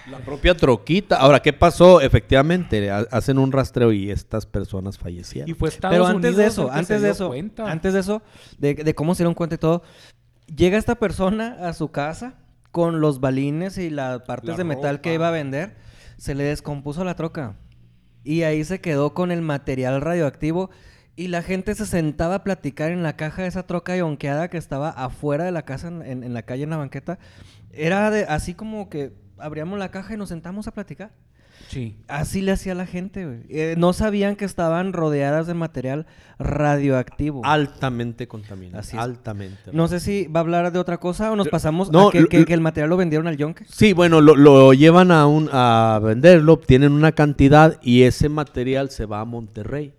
La 0.09 0.19
propia 0.19 0.55
troquita. 0.55 1.17
Ahora, 1.17 1.41
¿qué 1.41 1.51
pasó? 1.51 1.99
Efectivamente, 1.99 2.91
ha- 2.91 3.07
hacen 3.11 3.39
un 3.39 3.51
rastreo 3.51 3.91
y 3.91 4.11
estas 4.11 4.45
personas 4.45 4.97
fallecieron. 4.99 5.49
Y 5.49 5.53
fue 5.53 5.69
Estados 5.69 5.93
Pero 5.95 6.05
antes 6.05 6.17
Unidos 6.17 6.37
de 6.37 6.45
eso, 6.45 6.71
antes 6.71 7.01
de 7.01 7.09
eso, 7.09 7.27
cuenta. 7.27 7.69
antes 7.71 7.93
de 7.93 7.99
eso, 8.01 8.21
de, 8.59 8.75
de 8.75 8.93
cómo 8.95 9.15
se 9.15 9.23
dieron 9.23 9.33
cuenta 9.33 9.55
y 9.55 9.57
todo, 9.57 9.81
llega 10.55 10.77
esta 10.77 10.95
persona 10.95 11.57
a 11.67 11.73
su 11.73 11.89
casa 11.89 12.35
con 12.71 13.01
los 13.01 13.19
balines 13.19 13.77
y 13.79 13.89
las 13.89 14.21
partes 14.21 14.51
La 14.51 14.57
de 14.57 14.63
metal 14.63 15.01
que 15.01 15.13
iba 15.15 15.27
a 15.27 15.31
vender, 15.31 15.75
se 16.17 16.35
le 16.35 16.43
descompuso 16.43 17.03
la 17.03 17.15
troca. 17.15 17.55
Y 18.25 18.43
ahí 18.43 18.65
se 18.65 18.81
quedó 18.81 19.13
con 19.13 19.31
el 19.31 19.41
material 19.41 20.01
radioactivo 20.01 20.69
y 21.15 21.29
la 21.29 21.41
gente 21.43 21.75
se 21.75 21.85
sentaba 21.85 22.35
a 22.35 22.43
platicar 22.43 22.91
en 22.91 23.03
la 23.03 23.15
caja 23.15 23.43
de 23.43 23.47
esa 23.47 23.67
troca 23.67 23.95
yonqueada 23.95 24.49
que 24.49 24.57
estaba 24.57 24.89
afuera 24.89 25.45
de 25.45 25.53
la 25.53 25.63
casa, 25.63 25.87
en, 25.87 26.01
en- 26.03 26.23
en 26.25 26.33
la 26.33 26.43
calle, 26.43 26.63
en 26.63 26.71
la 26.71 26.77
banqueta. 26.77 27.19
Era 27.71 28.11
de, 28.11 28.25
así 28.25 28.53
como 28.55 28.89
que 28.89 29.13
abríamos 29.37 29.79
la 29.79 29.91
caja 29.91 30.13
y 30.13 30.17
nos 30.17 30.29
sentamos 30.29 30.67
a 30.67 30.73
platicar. 30.73 31.11
Sí. 31.69 31.95
Así 32.07 32.41
le 32.41 32.51
hacía 32.51 32.75
la 32.75 32.85
gente, 32.85 33.25
güey. 33.25 33.39
Eh, 33.49 33.75
no 33.77 33.91
sabían 33.93 34.35
que 34.35 34.45
estaban 34.45 34.93
rodeadas 34.93 35.47
de 35.47 35.53
material 35.55 36.05
radioactivo. 36.37 37.41
Altamente 37.43 38.27
contaminado. 38.27 38.79
Así 38.79 38.95
es. 38.95 39.01
Altamente. 39.01 39.71
No 39.73 39.87
sé 39.87 39.99
si 39.99 40.27
va 40.27 40.39
a 40.39 40.43
hablar 40.43 40.71
de 40.71 40.79
otra 40.79 40.99
cosa 40.99 41.31
o 41.31 41.35
nos 41.35 41.47
pasamos 41.49 41.91
no, 41.91 42.09
a 42.09 42.11
que, 42.11 42.21
lo- 42.21 42.27
que- 42.29 42.45
que 42.45 42.53
el 42.53 42.61
material 42.61 42.89
lo 42.89 42.97
vendieron 42.97 43.27
al 43.27 43.37
yonke. 43.37 43.65
Sí, 43.67 43.93
bueno, 43.93 44.21
lo, 44.21 44.35
lo 44.35 44.73
llevan 44.73 45.11
a, 45.11 45.27
un, 45.27 45.49
a 45.51 45.99
venderlo, 46.03 46.53
obtienen 46.53 46.91
una 46.91 47.11
cantidad 47.13 47.79
y 47.81 48.03
ese 48.03 48.29
material 48.29 48.89
se 48.89 49.05
va 49.05 49.21
a 49.21 49.25
Monterrey. 49.25 49.93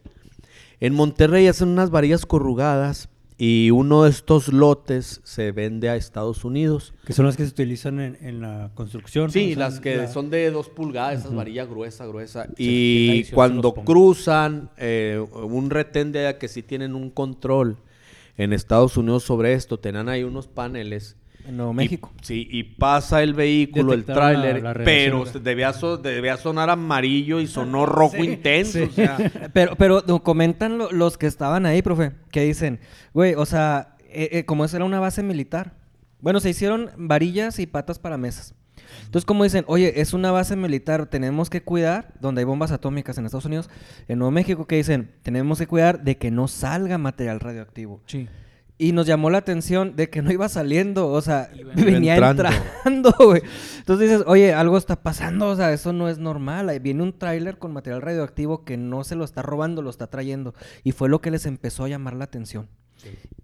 En 0.80 0.94
Monterrey 0.94 1.46
hacen 1.48 1.68
unas 1.68 1.90
varillas 1.90 2.26
corrugadas 2.26 3.08
y 3.38 3.70
uno 3.70 4.04
de 4.04 4.10
estos 4.10 4.48
lotes 4.48 5.20
se 5.24 5.52
vende 5.52 5.88
a 5.90 5.96
Estados 5.96 6.44
Unidos. 6.44 6.94
Que 7.04 7.12
son 7.12 7.26
las 7.26 7.36
que 7.36 7.44
se 7.44 7.50
utilizan 7.50 8.00
en, 8.00 8.16
en 8.22 8.40
la 8.40 8.70
construcción. 8.74 9.30
Sí, 9.30 9.54
las 9.54 9.78
que 9.80 9.96
la- 9.96 10.08
son 10.08 10.30
de 10.30 10.50
dos 10.50 10.68
pulgadas, 10.70 11.20
esas 11.20 11.34
varillas 11.34 11.68
gruesa, 11.68 12.06
gruesa. 12.06 12.46
Y 12.56 13.24
cuando 13.32 13.74
cruzan 13.74 14.70
eh, 14.78 15.22
un 15.32 15.68
retén 15.70 16.12
de 16.12 16.36
que 16.38 16.48
sí 16.48 16.62
tienen 16.62 16.94
un 16.94 17.10
control 17.10 17.76
en 18.38 18.52
Estados 18.52 18.96
Unidos 18.96 19.22
sobre 19.24 19.52
esto, 19.54 19.78
tenían 19.78 20.08
ahí 20.08 20.22
unos 20.22 20.46
paneles. 20.48 21.16
En 21.46 21.56
Nuevo 21.56 21.72
Y- 21.72 21.76
México. 21.76 22.12
sí, 22.22 22.48
y 22.50 22.62
pasa 22.64 23.22
el 23.22 23.34
vehículo, 23.34 23.92
el 23.92 24.04
tráiler, 24.04 24.62
pero 24.84 25.24
debía, 25.24 25.72
so- 25.72 25.96
debía 25.96 26.36
sonar 26.36 26.70
amarillo 26.70 27.40
y 27.40 27.46
sonó 27.46 27.86
rojo 27.86 28.16
intenso. 28.24 28.80
o 28.84 28.90
sea, 28.90 29.16
Pero, 29.52 29.76
pero 29.76 30.02
comentan 30.22 30.78
lo- 30.78 30.90
los 30.92 31.16
que 31.18 31.26
estaban 31.26 31.64
ahí, 31.66 31.82
profe, 31.82 32.12
que 32.30 32.42
dicen, 32.42 32.80
güey, 33.14 33.34
o 33.34 33.46
sea, 33.46 33.96
eh, 34.10 34.28
eh, 34.32 34.44
como 34.44 34.64
eso 34.64 34.76
era 34.76 34.84
una 34.84 35.00
base 35.00 35.22
militar. 35.22 35.74
Bueno, 36.20 36.40
se 36.40 36.50
hicieron 36.50 36.90
varillas 36.96 37.58
y 37.58 37.66
patas 37.66 37.98
para 37.98 38.16
mesas. 38.16 38.54
Entonces, 39.04 39.24
como 39.26 39.44
dicen, 39.44 39.64
oye, 39.68 40.00
es 40.00 40.14
una 40.14 40.30
base 40.32 40.56
militar, 40.56 41.06
tenemos 41.06 41.50
que 41.50 41.62
cuidar, 41.62 42.14
donde 42.20 42.40
hay 42.40 42.44
bombas 42.44 42.72
atómicas 42.72 43.18
en 43.18 43.26
Estados 43.26 43.44
Unidos, 43.44 43.68
en 44.08 44.18
Nuevo 44.18 44.30
México, 44.30 44.66
que 44.66 44.76
dicen, 44.76 45.10
tenemos 45.22 45.58
que 45.58 45.66
cuidar 45.66 46.02
de 46.02 46.16
que 46.16 46.30
no 46.30 46.48
salga 46.48 46.96
material 46.98 47.40
radioactivo. 47.40 48.00
Sí. 48.06 48.28
Y 48.78 48.92
nos 48.92 49.06
llamó 49.06 49.30
la 49.30 49.38
atención 49.38 49.96
de 49.96 50.10
que 50.10 50.20
no 50.20 50.30
iba 50.30 50.48
saliendo, 50.50 51.08
o 51.08 51.22
sea, 51.22 51.50
Iba 51.54 51.72
venía 51.74 52.14
entrando. 52.14 52.44
entrando, 52.44 53.14
güey. 53.24 53.42
Entonces 53.78 54.10
dices, 54.10 54.24
oye, 54.26 54.52
algo 54.52 54.76
está 54.76 54.96
pasando, 55.02 55.48
o 55.48 55.56
sea, 55.56 55.72
eso 55.72 55.94
no 55.94 56.10
es 56.10 56.18
normal. 56.18 56.68
Ahí 56.68 56.78
viene 56.78 57.02
un 57.02 57.18
tráiler 57.18 57.56
con 57.58 57.72
material 57.72 58.02
radioactivo 58.02 58.64
que 58.64 58.76
no 58.76 59.02
se 59.02 59.16
lo 59.16 59.24
está 59.24 59.40
robando, 59.40 59.80
lo 59.80 59.88
está 59.88 60.08
trayendo. 60.08 60.54
Y 60.84 60.92
fue 60.92 61.08
lo 61.08 61.20
que 61.22 61.30
les 61.30 61.46
empezó 61.46 61.84
a 61.84 61.88
llamar 61.88 62.14
la 62.14 62.24
atención. 62.24 62.68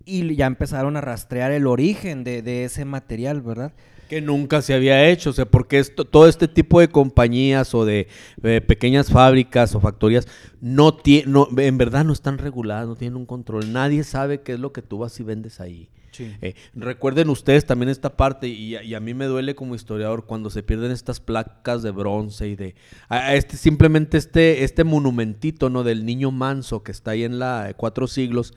Y 0.05 0.35
ya 0.37 0.47
empezaron 0.47 0.97
a 0.97 1.01
rastrear 1.01 1.53
el 1.53 1.67
origen 1.67 2.25
de, 2.25 2.43
de 2.43 2.65
ese 2.65 2.85
material, 2.85 3.41
¿verdad? 3.41 3.73
Que 4.13 4.21
nunca 4.21 4.61
se 4.61 4.75
había 4.75 5.09
hecho, 5.09 5.31
o 5.31 5.33
sea, 5.33 5.47
porque 5.47 5.79
esto, 5.79 6.05
todo 6.05 6.29
este 6.29 6.47
tipo 6.47 6.81
de 6.81 6.89
compañías 6.89 7.75
o 7.75 7.87
de 7.87 8.09
eh, 8.43 8.61
pequeñas 8.61 9.11
fábricas 9.11 9.75
o 9.75 9.81
factorías 9.81 10.29
no 10.61 10.95
tienen, 10.95 11.35
en 11.57 11.79
verdad 11.79 12.05
no 12.05 12.13
están 12.13 12.37
reguladas, 12.37 12.87
no 12.87 12.95
tienen 12.95 13.17
un 13.17 13.25
control, 13.25 13.73
nadie 13.73 14.05
sabe 14.05 14.43
qué 14.43 14.53
es 14.53 14.61
lo 14.61 14.71
que 14.71 14.83
tú 14.83 14.99
vas 14.99 15.19
y 15.19 15.23
vendes 15.23 15.61
ahí. 15.61 15.89
Sí. 16.11 16.31
Eh, 16.43 16.53
recuerden 16.75 17.31
ustedes 17.31 17.65
también 17.65 17.89
esta 17.89 18.15
parte, 18.15 18.49
y, 18.49 18.77
a- 18.77 18.83
y 18.83 18.93
a 18.95 19.01
mí 19.01 19.15
me 19.15 19.25
duele 19.25 19.55
como 19.55 19.75
historiador 19.75 20.27
cuando 20.27 20.51
se 20.51 20.63
pierden 20.63 20.91
estas 20.93 21.19
placas 21.21 21.83
de 21.83 21.91
bronce 21.91 22.49
y 22.49 22.55
de... 22.55 22.75
a- 23.09 23.29
a 23.29 23.35
este, 23.35 23.57
simplemente 23.57 24.19
este, 24.19 24.63
este 24.63 24.85
monumentito, 24.85 25.71
¿no? 25.71 25.85
Del 25.85 26.05
niño 26.05 26.31
manso 26.31 26.83
que 26.83 26.93
está 26.93 27.13
ahí 27.13 27.25
en 27.25 27.39
la 27.39 27.71
eh, 27.71 27.75
Cuatro 27.75 28.07
Siglos. 28.09 28.53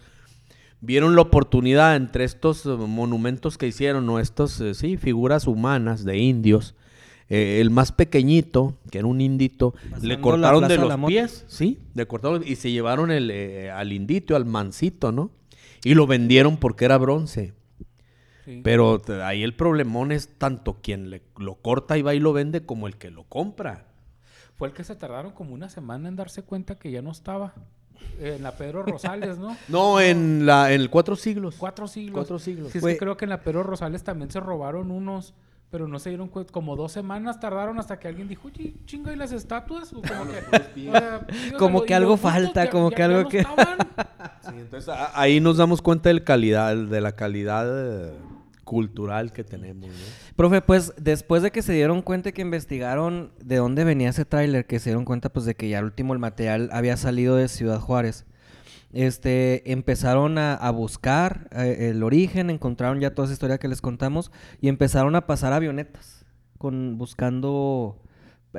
Vieron 0.81 1.15
la 1.15 1.21
oportunidad 1.21 1.95
entre 1.95 2.25
estos 2.25 2.65
eh, 2.65 2.69
monumentos 2.69 3.57
que 3.57 3.67
hicieron, 3.67 4.05
¿no? 4.05 4.19
Estos, 4.19 4.59
eh, 4.61 4.73
sí, 4.73 4.97
figuras 4.97 5.47
humanas 5.47 6.03
de 6.03 6.17
indios. 6.17 6.75
Eh, 7.27 7.59
el 7.59 7.71
más 7.71 7.91
pequeñito, 7.91 8.77
que 8.91 8.99
era 8.99 9.07
un 9.07 9.19
indito, 9.19 9.71
Pasando 9.71 10.07
le 10.07 10.21
cortaron 10.21 10.67
de 10.67 10.77
los 10.77 10.95
pies, 11.07 11.43
sí, 11.47 11.79
le 11.95 12.05
cortaron 12.05 12.43
y 12.45 12.55
se 12.55 12.69
llevaron 12.71 13.09
el, 13.09 13.31
eh, 13.31 13.71
al 13.71 13.93
indito, 13.93 14.35
al 14.35 14.45
mancito, 14.45 15.11
¿no? 15.11 15.31
Y 15.83 15.95
lo 15.95 16.05
vendieron 16.05 16.57
porque 16.57 16.85
era 16.85 16.99
bronce. 16.99 17.53
Sí. 18.45 18.61
Pero 18.63 19.01
ahí 19.23 19.41
el 19.41 19.55
problemón 19.55 20.11
es 20.11 20.37
tanto 20.37 20.77
quien 20.83 21.09
le, 21.09 21.23
lo 21.37 21.55
corta 21.55 21.97
y 21.97 22.03
va 22.03 22.13
y 22.13 22.19
lo 22.19 22.31
vende 22.31 22.63
como 22.63 22.85
el 22.85 22.95
que 22.95 23.09
lo 23.09 23.23
compra. 23.23 23.87
Fue 24.53 24.67
el 24.67 24.75
que 24.75 24.83
se 24.83 24.95
tardaron 24.95 25.31
como 25.31 25.55
una 25.55 25.67
semana 25.67 26.07
en 26.07 26.15
darse 26.15 26.43
cuenta 26.43 26.77
que 26.77 26.91
ya 26.91 27.01
no 27.01 27.11
estaba. 27.11 27.55
En 28.19 28.43
la 28.43 28.51
Pedro 28.51 28.83
Rosales, 28.83 29.37
¿no? 29.37 29.55
No, 29.67 29.99
en, 29.99 30.45
la, 30.45 30.71
en 30.71 30.81
el 30.81 30.89
Cuatro 30.89 31.15
Siglos. 31.15 31.55
Cuatro 31.57 31.87
siglos. 31.87 32.13
Cuatro 32.13 32.39
siglos. 32.39 32.71
Sí, 32.71 32.77
es 32.77 32.81
Fue- 32.81 32.93
que 32.93 32.97
creo 32.99 33.17
que 33.17 33.25
en 33.25 33.29
la 33.29 33.41
Pedro 33.41 33.63
Rosales 33.63 34.03
también 34.03 34.29
se 34.31 34.39
robaron 34.39 34.91
unos, 34.91 35.33
pero 35.71 35.87
no 35.87 35.99
se 35.99 36.09
dieron 36.09 36.27
cuenta. 36.29 36.53
Como 36.53 36.75
dos 36.75 36.91
semanas 36.91 37.39
tardaron 37.39 37.77
hasta 37.79 37.99
que 37.99 38.07
alguien 38.07 38.27
dijo, 38.27 38.47
oye, 38.47 38.73
chinga, 38.85 39.11
¿y 39.11 39.15
las 39.15 39.31
estatuas? 39.31 39.91
O 39.93 40.01
como 40.01 40.25
que, 40.31 40.37
o 40.39 40.91
sea, 40.91 41.27
digo, 41.29 41.57
Como 41.57 41.83
y 41.83 41.85
que 41.87 41.93
los 41.93 41.97
algo 42.01 42.17
falta, 42.17 42.69
como 42.69 42.89
ya- 42.91 42.95
que 42.95 42.99
ya 43.01 43.05
algo 43.05 43.21
no 43.23 43.29
que- 43.29 43.39
estaban. 43.39 43.77
Sí, 44.41 44.51
entonces 44.57 44.93
ahí 45.13 45.39
nos 45.39 45.57
damos 45.57 45.81
cuenta 45.81 46.09
del 46.09 46.23
calidad, 46.23 46.75
de 46.75 47.01
la 47.01 47.13
calidad 47.13 47.65
eh, 47.67 48.13
cultural 48.65 49.31
que 49.31 49.45
tenemos. 49.45 49.87
¿no? 49.87 49.95
Profe, 50.35 50.61
pues 50.61 50.93
después 50.97 51.41
de 51.41 51.51
que 51.51 51.61
se 51.61 51.71
dieron 51.71 52.01
cuenta 52.01 52.33
que 52.33 52.41
investigaron 52.41 53.31
de 53.41 53.57
dónde 53.57 53.85
venía 53.85 54.09
ese 54.09 54.25
tráiler, 54.25 54.65
que 54.65 54.79
se 54.79 54.89
dieron 54.89 55.05
cuenta 55.05 55.29
pues 55.31 55.45
de 55.45 55.55
que 55.55 55.69
ya 55.69 55.79
al 55.79 55.85
último 55.85 56.11
el 56.11 56.19
material 56.19 56.69
había 56.73 56.97
salido 56.97 57.37
de 57.37 57.47
Ciudad 57.47 57.79
Juárez, 57.79 58.25
este, 58.91 59.71
empezaron 59.71 60.37
a, 60.37 60.53
a 60.53 60.71
buscar 60.71 61.47
eh, 61.51 61.91
el 61.91 62.03
origen, 62.03 62.49
encontraron 62.49 62.99
ya 62.99 63.13
toda 63.13 63.27
esa 63.27 63.33
historia 63.33 63.57
que 63.57 63.67
les 63.67 63.81
contamos 63.81 64.31
y 64.59 64.67
empezaron 64.67 65.15
a 65.15 65.27
pasar 65.27 65.53
avionetas 65.53 66.25
con 66.57 66.97
buscando 66.97 68.01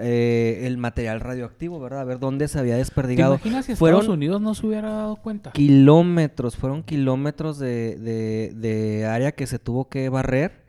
eh, 0.00 0.66
el 0.66 0.76
material 0.78 1.20
radioactivo, 1.20 1.78
¿verdad? 1.80 2.00
A 2.00 2.04
ver 2.04 2.18
dónde 2.18 2.48
se 2.48 2.58
había 2.58 2.74
¿Te 2.74 2.78
desperdigado. 2.78 3.34
imaginas 3.34 3.66
si 3.66 3.74
Fueron 3.76 4.00
Estados 4.00 4.16
Unidos 4.16 4.40
no 4.40 4.54
se 4.54 4.66
hubiera 4.66 4.90
dado 4.90 5.16
cuenta? 5.16 5.52
kilómetros, 5.52 6.56
fueron 6.56 6.82
kilómetros 6.82 7.58
de, 7.58 7.96
de- 7.96 8.52
de 8.54 9.06
área 9.06 9.32
que 9.32 9.46
se 9.46 9.58
tuvo 9.58 9.88
que 9.88 10.08
barrer 10.08 10.64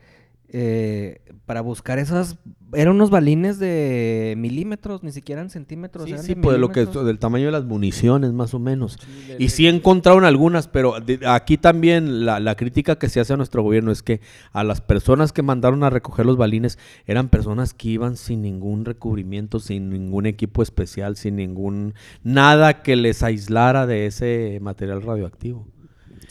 eh, 0.50 1.22
para 1.46 1.62
buscar 1.62 2.00
esas. 2.00 2.38
Eran 2.74 2.96
unos 2.96 3.10
balines 3.10 3.60
de 3.60 4.36
milímetros, 4.38 5.02
ni 5.04 5.12
siquiera 5.12 5.42
en 5.42 5.50
centímetros. 5.50 6.06
Sí, 6.06 6.12
eran 6.12 6.24
sí, 6.26 6.36
de 6.36 6.42
pues 6.42 6.58
lo 6.58 6.70
que 6.70 6.86
del 6.86 7.18
tamaño 7.20 7.46
de 7.46 7.52
las 7.52 7.64
municiones 7.66 8.34
más 8.34 8.54
o 8.54 8.60
menos. 8.60 8.98
Sí, 9.00 9.36
Y 9.40 9.50
sí 9.50 9.68
encontraron 9.68 10.26
algunas, 10.26 10.68
pero 10.68 11.00
de- 11.00 11.20
aquí 11.28 11.58
también 11.58 12.26
la, 12.26 12.40
la 12.40 12.56
crítica 12.56 12.98
que 12.98 13.10
se 13.10 13.20
hace 13.20 13.34
a 13.34 13.38
nuestro 13.38 13.64
gobierno 13.64 13.92
es 13.92 14.04
que 14.04 14.20
a 14.52 14.64
las 14.64 14.82
personas 14.82 15.32
que 15.32 15.42
mandaron 15.44 15.84
a 15.84 15.90
recoger 15.90 16.26
los 16.26 16.38
balines 16.38 16.78
eran 17.06 17.30
personas 17.30 17.74
que 17.74 17.90
iban 17.90 18.18
sin 18.18 18.42
ningún 18.42 18.86
recubrimiento, 18.86 19.60
sin 19.60 19.90
ningún 19.90 20.26
equipo 20.26 20.62
especial, 20.62 21.16
sin 21.16 21.38
ningún 21.38 21.94
nada 22.24 22.82
que 22.84 22.96
les 22.96 23.24
aislara 23.24 23.88
de 23.88 24.06
ese 24.08 24.60
material 24.62 25.02
radioactivo. 25.02 25.68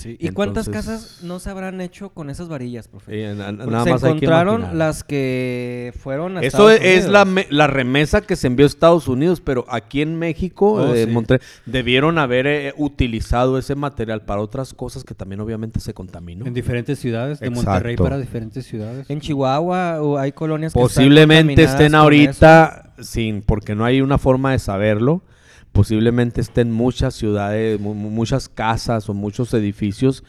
¿Y 0.05 0.29
cuántas 0.31 0.69
casas 0.69 1.21
no 1.23 1.39
se 1.39 1.49
habrán 1.51 1.81
hecho 1.81 2.11
con 2.11 2.29
esas 2.31 2.49
varillas, 2.49 2.87
profe? 2.87 3.31
Eh, 3.31 3.35
na- 3.35 3.51
nada 3.53 3.85
se 3.85 3.91
más 3.91 4.05
hay 4.05 4.11
que 4.13 4.17
encontraron 4.27 4.79
las 4.79 5.05
que 5.05 5.93
fueron 5.99 6.37
a 6.37 6.41
Eso 6.43 6.71
Estados 6.71 6.73
es, 6.87 7.05
es 7.05 7.11
la, 7.11 7.25
me- 7.25 7.47
la 7.51 7.67
remesa 7.67 8.21
que 8.21 8.37
se 8.37 8.47
envió 8.47 8.67
a 8.67 8.69
Estados 8.69 9.09
Unidos, 9.09 9.41
pero 9.41 9.65
aquí 9.69 10.03
en 10.03 10.19
México, 10.19 10.73
Oh, 10.75 10.95
eh, 10.95 11.07
sí. 11.07 11.11
Monterrey, 11.11 11.47
debieron 11.65 12.19
haber 12.19 12.47
eh, 12.47 12.75
utilizado 12.77 13.59
ese 13.59 13.75
material 13.75 14.23
para 14.23 14.41
otras 14.43 14.75
cosas 14.75 15.03
que 15.05 15.15
también 15.15 15.41
obviamente 15.41 15.81
se 15.81 15.95
contaminó. 15.95 16.45
En 16.47 16.53
diferentes 16.55 16.99
ciudades, 16.99 17.41
de 17.41 17.47
Exacto. 17.47 17.71
Monterrey 17.71 17.97
para 17.97 18.19
diferentes 18.19 18.67
ciudades. 18.67 19.09
En 19.09 19.21
Chihuahua 19.21 20.03
o 20.03 20.19
hay 20.19 20.33
colonias 20.33 20.73
que 20.73 20.79
están 20.79 20.89
Posiblemente 20.95 21.63
estén 21.63 21.95
ahorita, 21.95 22.93
sin, 23.01 23.43
porque 23.43 23.75
no 23.75 23.85
hay 23.85 24.01
una 24.01 24.19
forma 24.19 24.53
de 24.53 24.59
saberlo, 24.59 25.23
posiblemente 25.77 26.41
estén 26.41 26.73
muchas 26.73 27.15
ciudades, 27.15 27.79
mu- 27.79 27.95
mu- 27.95 28.11
muchas 28.11 28.49
casas 28.49 29.09
o 29.09 29.15
muchos 29.15 29.53
edificios 29.55 30.25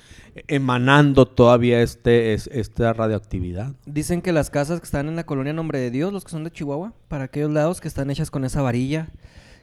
emanando 0.48 1.26
todavía 1.26 1.82
este, 1.82 2.34
es- 2.34 2.50
esta 2.54 2.94
radioactividad. 2.94 3.72
Dicen 3.86 4.22
que 4.22 4.32
las 4.34 4.50
casas 4.50 4.80
que 4.80 4.86
están 4.86 5.08
en 5.08 5.16
la 5.16 5.26
colonia 5.26 5.54
Nombre 5.54 5.80
de 5.80 5.90
Dios, 5.90 6.12
los 6.14 6.24
que 6.26 6.32
son 6.32 6.44
de 6.44 6.52
Chihuahua, 6.52 6.94
para 7.08 7.24
aquellos 7.24 7.52
lados 7.52 7.82
que 7.82 7.88
están 7.88 8.12
hechas 8.12 8.30
con 8.30 8.44
esa 8.46 8.62
varilla, 8.62 9.08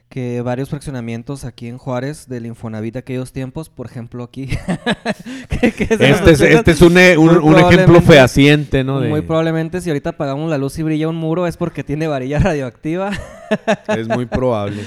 que 0.09 0.41
varios 0.41 0.69
fraccionamientos 0.69 1.45
aquí 1.45 1.67
en 1.67 1.77
Juárez 1.79 2.27
del 2.27 2.45
Infonavit 2.45 2.93
de 2.93 2.99
aquellos 2.99 3.31
tiempos, 3.31 3.69
por 3.69 3.85
ejemplo 3.87 4.23
aquí. 4.23 4.47
que- 5.49 5.71
que 5.71 5.85
se 5.97 6.09
Este 6.11 6.31
es, 6.31 6.41
este 6.41 6.71
es 6.71 6.81
un, 6.81 6.97
e- 6.97 7.17
un- 7.17 7.55
ejemplo 7.57 8.01
fehaciente, 8.01 8.83
¿no? 8.83 8.99
De- 8.99 9.09
Muy 9.09 9.21
probablemente 9.21 9.81
si 9.81 9.89
ahorita 9.89 10.11
apagamos 10.11 10.49
la 10.49 10.57
luz 10.57 10.77
y 10.79 10.83
brilla 10.83 11.07
un 11.07 11.15
muro 11.15 11.47
es 11.47 11.57
porque 11.57 11.83
tiene 11.83 12.07
varilla 12.07 12.39
radioactiva. 12.49 13.11
Es 13.87 14.07
muy 14.07 14.25
probable. 14.25 14.83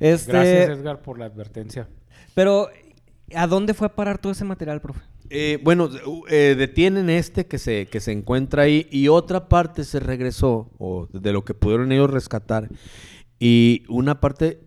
Este, 0.00 0.32
Gracias, 0.32 0.78
Edgar, 0.78 1.02
por 1.02 1.18
la 1.18 1.26
advertencia. 1.26 1.88
pero 2.34 2.68
¿a 3.34 3.46
dónde 3.46 3.74
fue 3.74 3.86
a 3.88 3.94
parar 3.94 4.18
todo 4.18 4.32
ese 4.32 4.44
material, 4.44 4.80
profe? 4.80 5.00
Eh, 5.30 5.58
bueno, 5.64 5.88
eh, 6.28 6.54
detienen 6.56 7.10
este 7.10 7.46
que 7.46 7.58
se, 7.58 7.86
que 7.86 7.98
se 8.00 8.12
encuentra 8.12 8.62
ahí 8.62 8.86
y 8.92 9.08
otra 9.08 9.48
parte 9.48 9.82
se 9.84 9.98
regresó, 9.98 10.70
o 10.78 11.08
de 11.12 11.32
lo 11.32 11.44
que 11.44 11.52
pudieron 11.54 11.90
ellos 11.90 12.10
rescatar, 12.10 12.68
y 13.40 13.82
una 13.88 14.20
parte 14.20 14.60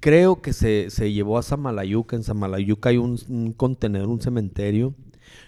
creo 0.00 0.42
que 0.42 0.52
se, 0.52 0.90
se 0.90 1.12
llevó 1.12 1.38
a 1.38 1.42
Samalayuca. 1.42 2.14
En 2.14 2.22
Samalayuca 2.22 2.90
hay 2.90 2.98
un, 2.98 3.18
un 3.28 3.52
contenedor, 3.52 4.08
un 4.08 4.20
cementerio. 4.20 4.94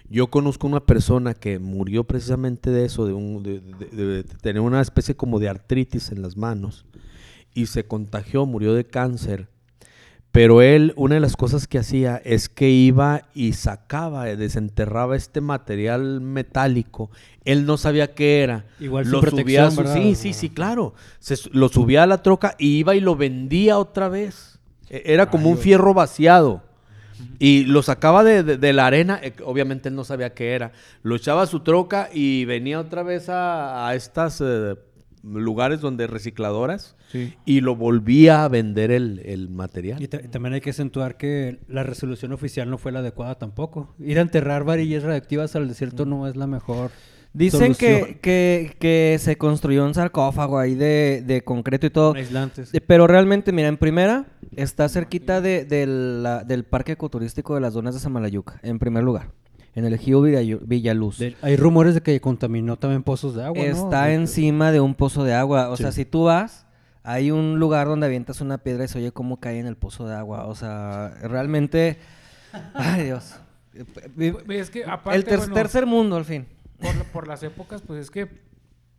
Yo 0.08 0.28
conozco 0.28 0.66
una 0.66 0.80
persona 0.84 1.34
que 1.34 1.58
murió 1.58 2.04
precisamente 2.04 2.70
de 2.70 2.86
eso, 2.86 3.06
de, 3.06 3.12
un, 3.12 3.42
de, 3.42 3.60
de- 3.60 4.04
de 4.06 4.24
tener 4.24 4.62
una 4.62 4.80
especie 4.80 5.14
como 5.14 5.38
de 5.38 5.50
artritis 5.50 6.10
en 6.10 6.22
las 6.22 6.36
manos, 6.38 6.86
y 7.60 7.66
se 7.66 7.84
contagió, 7.84 8.46
murió 8.46 8.74
de 8.74 8.84
cáncer. 8.84 9.48
Pero 10.30 10.60
él, 10.60 10.92
una 10.96 11.14
de 11.14 11.20
las 11.20 11.36
cosas 11.36 11.66
que 11.66 11.78
hacía 11.78 12.20
es 12.22 12.48
que 12.50 12.68
iba 12.68 13.22
y 13.34 13.54
sacaba, 13.54 14.24
desenterraba 14.26 15.16
este 15.16 15.40
material 15.40 16.20
metálico. 16.20 17.10
Él 17.44 17.64
no 17.64 17.78
sabía 17.78 18.14
qué 18.14 18.42
era. 18.42 18.66
Igual 18.78 19.06
lo 19.10 19.20
subía 19.42 19.66
a 19.66 19.70
su-. 19.70 19.76
Sí, 19.94 20.14
sí, 20.14 20.32
sí, 20.34 20.50
claro. 20.50 20.94
Se 21.18 21.36
lo 21.52 21.68
subía 21.70 22.02
a 22.02 22.06
la 22.06 22.22
troca 22.22 22.54
y 22.58 22.76
iba 22.76 22.94
y 22.94 23.00
lo 23.00 23.16
vendía 23.16 23.78
otra 23.78 24.08
vez. 24.10 24.58
E- 24.90 25.02
Era 25.06 25.30
como 25.30 25.48
un 25.48 25.56
fierro 25.62 25.94
vaciado. 25.94 26.62
Y 27.40 27.64
lo 27.64 27.82
sacaba 27.82 28.22
de, 28.22 28.42
de- 28.44 28.58
de 28.58 28.72
la 28.72 28.86
arena, 28.86 29.18
eh, 29.22 29.32
obviamente 29.44 29.88
él 29.88 29.96
no 29.96 30.04
sabía 30.04 30.34
qué 30.34 30.52
era. 30.52 30.72
Lo 31.02 31.16
echaba 31.16 31.42
a 31.42 31.46
su 31.46 31.60
troca 31.60 32.10
y 32.12 32.44
venía 32.44 32.78
otra 32.78 33.02
vez 33.02 33.28
a, 33.28 33.88
a 33.88 33.94
estas 33.96 34.40
eh, 34.44 34.76
lugares 35.24 35.80
donde 35.80 36.06
recicladoras 36.06 36.96
Sí. 37.10 37.34
y 37.44 37.60
lo 37.60 37.74
volvía 37.76 38.44
a 38.44 38.48
vender 38.48 38.90
el, 38.90 39.20
el 39.24 39.48
material. 39.48 40.02
Y 40.02 40.08
ta- 40.08 40.20
también 40.30 40.54
hay 40.54 40.60
que 40.60 40.70
acentuar 40.70 41.16
que 41.16 41.58
la 41.68 41.82
resolución 41.82 42.32
oficial 42.32 42.68
no 42.70 42.78
fue 42.78 42.92
la 42.92 42.98
adecuada 43.00 43.36
tampoco. 43.36 43.94
Ir 43.98 44.18
a 44.18 44.22
enterrar 44.22 44.64
varillas 44.64 45.02
radioactivas 45.02 45.56
al 45.56 45.68
desierto 45.68 46.04
no 46.04 46.26
es 46.26 46.36
la 46.36 46.46
mejor. 46.46 46.90
Dicen 47.34 47.74
que, 47.74 48.18
que, 48.22 48.74
que 48.80 49.18
se 49.20 49.36
construyó 49.36 49.84
un 49.84 49.92
sarcófago 49.94 50.58
ahí 50.58 50.74
de, 50.74 51.22
de 51.26 51.42
concreto 51.44 51.86
y 51.86 51.90
todo. 51.90 52.14
Aislantes. 52.14 52.72
Eh, 52.74 52.80
Pero 52.80 53.06
realmente, 53.06 53.52
mira, 53.52 53.68
en 53.68 53.76
primera, 53.76 54.26
está 54.56 54.88
cerquita 54.88 55.40
de- 55.42 55.64
de 55.66 55.86
la- 55.86 56.42
del 56.42 56.64
parque 56.64 56.92
ecoturístico 56.92 57.54
de 57.54 57.60
las 57.60 57.74
zonas 57.74 57.92
de 57.94 58.00
Samalayuca, 58.00 58.58
en 58.62 58.78
primer 58.78 59.04
lugar, 59.04 59.30
en 59.78 59.84
el 59.84 59.94
ejido 59.94 60.20
Villaluz. 60.22 61.18
De- 61.18 61.36
hay 61.42 61.56
rumores 61.56 61.94
de 61.94 62.00
que 62.02 62.20
contaminó 62.20 62.76
también 62.76 63.02
pozos 63.02 63.34
de 63.34 63.44
agua, 63.44 63.62
está 63.62 64.12
encima 64.12 64.72
de 64.72 64.80
un 64.80 64.94
pozo 64.94 65.24
de 65.24 65.34
agua. 65.34 65.68
O 65.70 65.76
sea, 65.76 65.92
si 65.92 66.04
tú 66.04 66.24
vas, 66.24 66.66
hay 67.02 67.30
un 67.30 67.58
lugar 67.58 67.86
donde 67.86 68.06
avientas 68.06 68.40
una 68.40 68.58
piedra 68.58 68.84
y 68.84 68.88
se 68.88 68.98
oye 68.98 69.12
cómo 69.12 69.38
cae 69.40 69.58
en 69.60 69.66
el 69.66 69.76
pozo 69.76 70.06
de 70.06 70.14
agua. 70.16 70.46
O 70.46 70.54
sea, 70.54 71.14
realmente... 71.22 71.98
Ay, 72.74 73.04
Dios. 73.04 73.36
Es 74.48 74.70
que 74.70 74.84
aparte, 74.84 75.16
El 75.18 75.24
ter- 75.24 75.38
bueno, 75.38 75.54
tercer 75.54 75.86
mundo, 75.86 76.16
al 76.16 76.24
fin. 76.24 76.46
por 77.12 77.28
las 77.28 77.42
épocas, 77.42 77.82
pues 77.82 78.00
es 78.00 78.10
que 78.10 78.28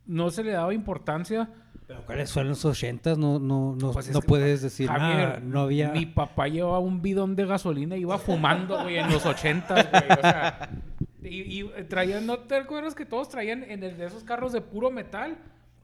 no 0.05 0.31
se 0.31 0.43
le 0.43 0.51
daba 0.51 0.73
importancia. 0.73 1.49
Pero 1.89 2.03
¿cuáles 2.05 2.31
fueron 2.31 2.49
los 2.51 2.63
ochentas? 2.65 3.17
No, 3.17 3.39
no, 3.39 3.75
no, 3.75 3.91
Pues 3.93 4.09
es 4.09 4.13
no 4.13 4.21
que, 4.21 4.27
puedes 4.27 4.61
decir 4.61 4.87
Javier, 4.87 5.17
nada. 5.27 5.39
No 5.43 5.61
había... 5.61 5.89
Mi 5.89 6.05
papá 6.05 6.47
llevaba 6.47 6.77
un 6.77 7.01
bidón 7.01 7.35
de 7.35 7.47
gasolina 7.47 7.97
y 7.97 8.01
iba 8.01 8.15
fumando, 8.19 8.79
güey, 8.83 8.97
en 8.99 9.11
los 9.11 9.25
ochentas, 9.25 9.87
güey. 9.89 10.03
O 10.11 10.21
sea, 10.21 10.69
y, 11.23 11.61
y 11.61 11.69
traían, 11.89 12.27
¿no 12.27 12.37
te 12.37 12.57
acuerdas 12.57 12.93
que 12.93 13.05
todos 13.07 13.27
traían 13.29 13.63
en 13.63 13.83
el 13.83 13.97
de 13.97 14.05
esos 14.05 14.23
carros 14.23 14.53
de 14.53 14.61
puro 14.61 14.91
metal? 14.91 15.35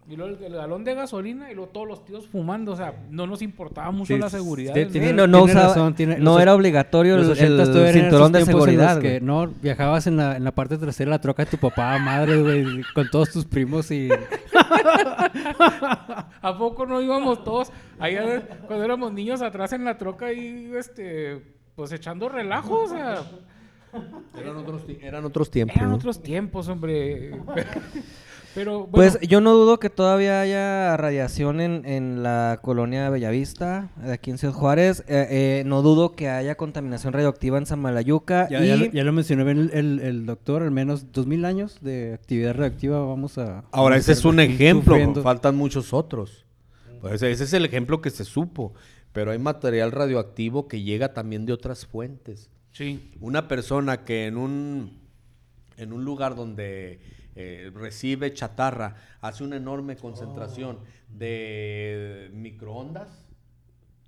Y 0.08 0.16
luego 0.16 0.38
el, 0.38 0.44
el 0.44 0.54
galón 0.54 0.84
de 0.84 0.94
gasolina 0.94 1.52
y 1.52 1.56
luego 1.56 1.72
todos 1.72 1.88
los 1.88 2.06
tíos 2.06 2.28
fumando. 2.28 2.74
O 2.74 2.76
sea, 2.76 2.94
no 3.10 3.26
nos 3.26 3.42
importaba 3.42 3.90
mucho 3.90 4.14
Sí, 4.14 4.20
la 4.20 4.30
seguridad. 4.30 4.76
sí, 4.76 4.86
tiene- 4.86 5.12
no, 5.14 5.26
no, 5.26 5.46
tiene 5.46 5.60
usaba- 5.60 5.74
razón, 5.74 5.96
tiene- 5.96 6.18
no 6.20 6.34
los 6.34 6.42
era 6.44 6.54
obligatorio 6.54 7.16
el, 7.16 7.28
Los 7.28 7.40
el 7.40 7.54
80 7.60 7.64
todavía 7.72 7.90
eran 7.90 8.02
cinturón 8.04 8.32
de 8.32 8.46
seguridad. 8.46 9.02
que 9.02 9.20
no 9.20 9.48
viajabas 9.48 10.06
en 10.06 10.18
la, 10.18 10.38
en 10.38 10.44
la 10.44 10.52
parte 10.52 10.78
trasera 10.78 11.10
de 11.10 11.16
la 11.16 11.22
troca 11.22 11.44
de 11.46 11.50
tu 11.50 11.58
papá, 11.58 11.98
madre, 11.98 12.40
güey, 12.40 12.84
con 12.94 13.10
todos 13.10 13.32
tus 13.32 13.46
primos 13.46 13.90
y 13.90 14.10
¿A 16.42 16.56
poco 16.58 16.86
no 16.86 17.02
íbamos 17.02 17.44
todos 17.44 17.72
ahí 18.00 18.16
a 18.16 18.24
ver, 18.24 18.48
cuando 18.68 18.84
éramos 18.86 19.12
niños 19.14 19.42
atrás 19.42 19.74
en 19.74 19.84
la 19.86 19.98
troca 19.98 20.32
y 20.34 20.72
este 20.76 21.42
pues 21.76 21.92
echando 21.92 22.30
relajo? 22.30 22.84
O 22.84 22.88
sea, 22.88 23.24
Eran 24.38 24.58
otros, 24.58 24.86
ti- 24.86 24.98
eran 25.02 25.26
otros 25.26 25.50
tiempos. 25.50 25.76
eran 25.78 25.94
otros 25.94 26.22
tiempos, 26.22 26.68
hombre. 26.68 27.32
Pero 28.56 28.80
bueno, 28.88 28.92
Pues 28.92 29.20
yo 29.28 29.42
no 29.42 29.54
dudo 29.54 29.80
que 29.80 29.90
todavía 29.90 30.40
haya 30.42 30.96
radiación 30.98 31.60
en, 31.60 31.86
en 31.86 32.24
la 32.24 32.60
colonia 32.62 33.10
Bellavista, 33.10 33.90
de 34.02 34.14
aquí 34.14 34.32
en 34.32 34.38
Ciudad 34.38 34.54
Juárez. 34.54 35.02
Eh, 35.08 35.28
eh, 35.30 35.64
no 35.66 35.82
dudo 35.82 36.16
que 36.16 36.30
haya 36.30 36.56
contaminación 36.56 37.12
radioactiva 37.14 37.58
en 37.58 37.66
Samalayuca. 37.66 38.48
ya, 38.50 38.64
y 38.64 38.68
ya 38.70 38.76
lo, 38.78 38.86
ya 38.86 39.04
lo 39.04 39.12
mencionó 39.12 39.44
bien 39.46 39.58
el, 39.60 39.72
el- 39.74 40.00
el 40.00 40.26
doctor, 40.26 40.64
al 40.64 40.72
menos 40.72 41.12
2000 41.12 41.44
años 41.46 41.78
de 41.82 42.14
actividad 42.14 42.56
reactiva 42.56 43.06
vamos 43.06 43.38
a... 43.38 43.66
Ahora, 43.72 43.98
ese 43.98 44.14
es 44.14 44.24
un 44.26 44.40
ejemplo, 44.40 44.94
sufriendo. 44.94 45.22
faltan 45.22 45.56
muchos 45.58 45.94
otros. 45.94 46.46
Pues 47.02 47.22
ese 47.22 47.44
es 47.44 47.54
el 47.54 47.66
ejemplo 47.66 48.02
que 48.02 48.10
se 48.10 48.24
supo, 48.24 48.74
pero 49.12 49.32
hay 49.32 49.38
material 49.38 49.92
radioactivo 49.92 50.68
que 50.68 50.82
llega 50.82 51.14
también 51.14 51.46
de 51.46 51.54
otras 51.54 51.86
fuentes. 51.86 52.50
sí. 52.72 53.12
Una 53.20 53.48
persona 53.48 54.04
que 54.06 54.26
en 54.28 54.38
un, 54.38 54.98
en 55.78 55.92
un 55.94 56.04
lugar 56.06 56.36
donde 56.36 57.00
eh, 57.36 57.72
recibe 57.74 58.34
chatarra 58.34 58.96
hace 59.22 59.44
una 59.44 59.58
enorme 59.58 59.96
concentración 59.98 60.80
de 61.10 62.30
microondas, 62.34 63.22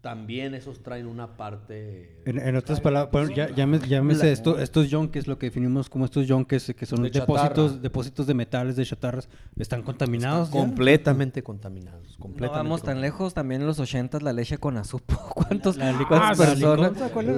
también 0.02 0.54
esos 0.54 0.84
traen 0.84 1.08
una 1.08 1.36
parte... 1.36 2.22
En, 2.26 2.38
en 2.40 2.56
otras 2.56 2.80
palabras, 2.80 3.12
bueno, 3.12 3.30
ya, 3.36 3.50
lláme- 3.50 3.80
llámese 3.86 4.32
esto, 4.32 4.58
estos 4.60 4.90
yonkes, 4.90 5.28
lo 5.28 5.38
que 5.38 5.48
definimos 5.48 5.90
como 5.90 6.06
estos 6.06 6.28
yonkes, 6.28 6.74
que 6.78 6.86
son 6.86 7.02
De 7.04 7.10
depósitos, 7.10 7.66
chatarra. 7.72 7.82
depósitos 7.82 8.28
de 8.28 8.34
metales, 8.34 8.76
de 8.78 8.86
chatarras, 8.86 9.28
están 9.58 9.82
contaminados. 9.82 10.50
completamente 10.50 11.44
contaminados. 11.44 12.12
no 12.14 12.20
Completamente 12.24 12.58
vamos 12.64 12.84
tan 12.84 13.02
lejos, 13.02 13.34
también 13.34 13.62
en 13.62 13.68
los 13.68 13.80
80 13.80 14.20
la 14.22 14.32
leche 14.32 14.58
con 14.60 14.78
azupo. 14.78 15.16
¿Cuántos, 15.36 15.76
La- 15.76 15.92
la 15.92 16.08
¿Cuántas 16.08 16.38
personas? 16.38 16.94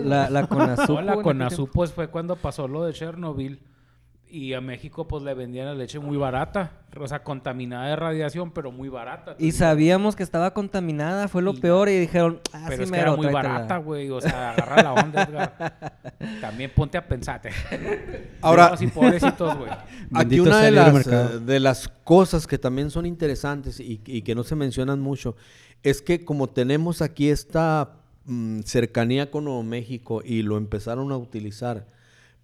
La, 0.05 0.29
la 0.29 0.45
con 0.47 0.61
azupo. 0.61 1.01
No, 1.01 1.33
la 1.33 1.49
pues 1.73 1.91
fue 1.91 2.09
cuando 2.09 2.35
pasó 2.35 2.67
lo 2.67 2.83
de 2.85 2.93
Chernobyl 2.93 3.59
y 4.31 4.53
a 4.53 4.61
México 4.61 5.07
pues 5.07 5.23
le 5.23 5.33
vendían 5.33 5.65
la 5.65 5.73
leche 5.75 5.99
muy 5.99 6.15
barata, 6.17 6.71
o 6.99 7.07
sea, 7.07 7.23
contaminada 7.23 7.87
de 7.87 7.95
radiación, 7.95 8.51
pero 8.51 8.71
muy 8.71 8.87
barata. 8.89 9.35
Y 9.39 9.51
sabíamos 9.53 10.15
que 10.15 10.23
estaba 10.23 10.53
contaminada, 10.53 11.27
fue 11.27 11.41
lo 11.41 11.53
Y- 11.53 11.59
peor, 11.59 11.89
y 11.89 11.97
dijeron, 11.99 12.39
ah, 12.53 12.65
pero 12.67 12.77
sí, 12.77 12.83
es 12.83 12.91
que 12.91 12.99
era 12.99 13.15
muy 13.15 13.27
tráetela". 13.27 13.53
barata, 13.53 13.77
güey, 13.77 14.09
o 14.09 14.21
sea, 14.21 14.51
agarra 14.51 14.83
la 14.83 14.93
onda, 14.93 15.23
Edgar. 15.29 16.09
También 16.41 16.71
ponte 16.75 16.97
a 16.97 17.07
pensarte. 17.07 17.49
Ahora- 18.41 18.67
así 18.67 18.87
pobrecitos, 18.93 19.57
güey. 19.57 19.71
Aquí 20.13 20.39
una 20.39 20.61
de 20.61 20.71
las, 20.71 21.07
eh, 21.07 21.39
de 21.39 21.59
las 21.59 21.87
cosas 22.03 22.47
que 22.47 22.57
también 22.57 22.89
son 22.91 23.05
interesantes 23.05 23.79
y, 23.79 24.01
y 24.05 24.21
que 24.21 24.35
no 24.35 24.43
se 24.43 24.55
mencionan 24.55 24.99
mucho 24.99 25.35
es 25.83 26.01
que 26.01 26.25
como 26.25 26.47
tenemos 26.47 27.01
aquí 27.01 27.29
esta 27.29 27.91
mm, 28.25 28.59
cercanía 28.61 29.31
con 29.31 29.45
Nuevo 29.45 29.63
México 29.63 30.21
y 30.23 30.41
lo 30.43 30.57
empezaron 30.57 31.11
a 31.11 31.17
utilizar 31.17 31.85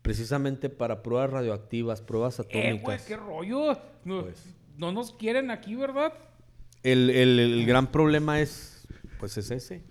precisamente 0.05 0.69
para 0.69 1.01
pruebas 1.01 1.31
radioactivas, 1.31 1.99
pruebas 2.01 2.39
Eh, 2.39 2.43
güey, 2.51 2.67
atómicas. 2.77 3.01
qué 3.07 3.17
rollo. 3.17 3.73
No, 4.03 4.21
Pues. 4.21 4.43
no 4.77 4.91
nos 4.91 5.11
quieren 5.13 5.49
aquí, 5.49 5.75
¿verdad? 5.75 6.13
el, 6.83 7.09
el- 7.09 7.39
el 7.39 7.65
gran 7.65 7.87
problema 7.91 8.39
es, 8.39 8.87
pues 9.19 9.35
es 9.39 9.49
ese, 9.49 9.81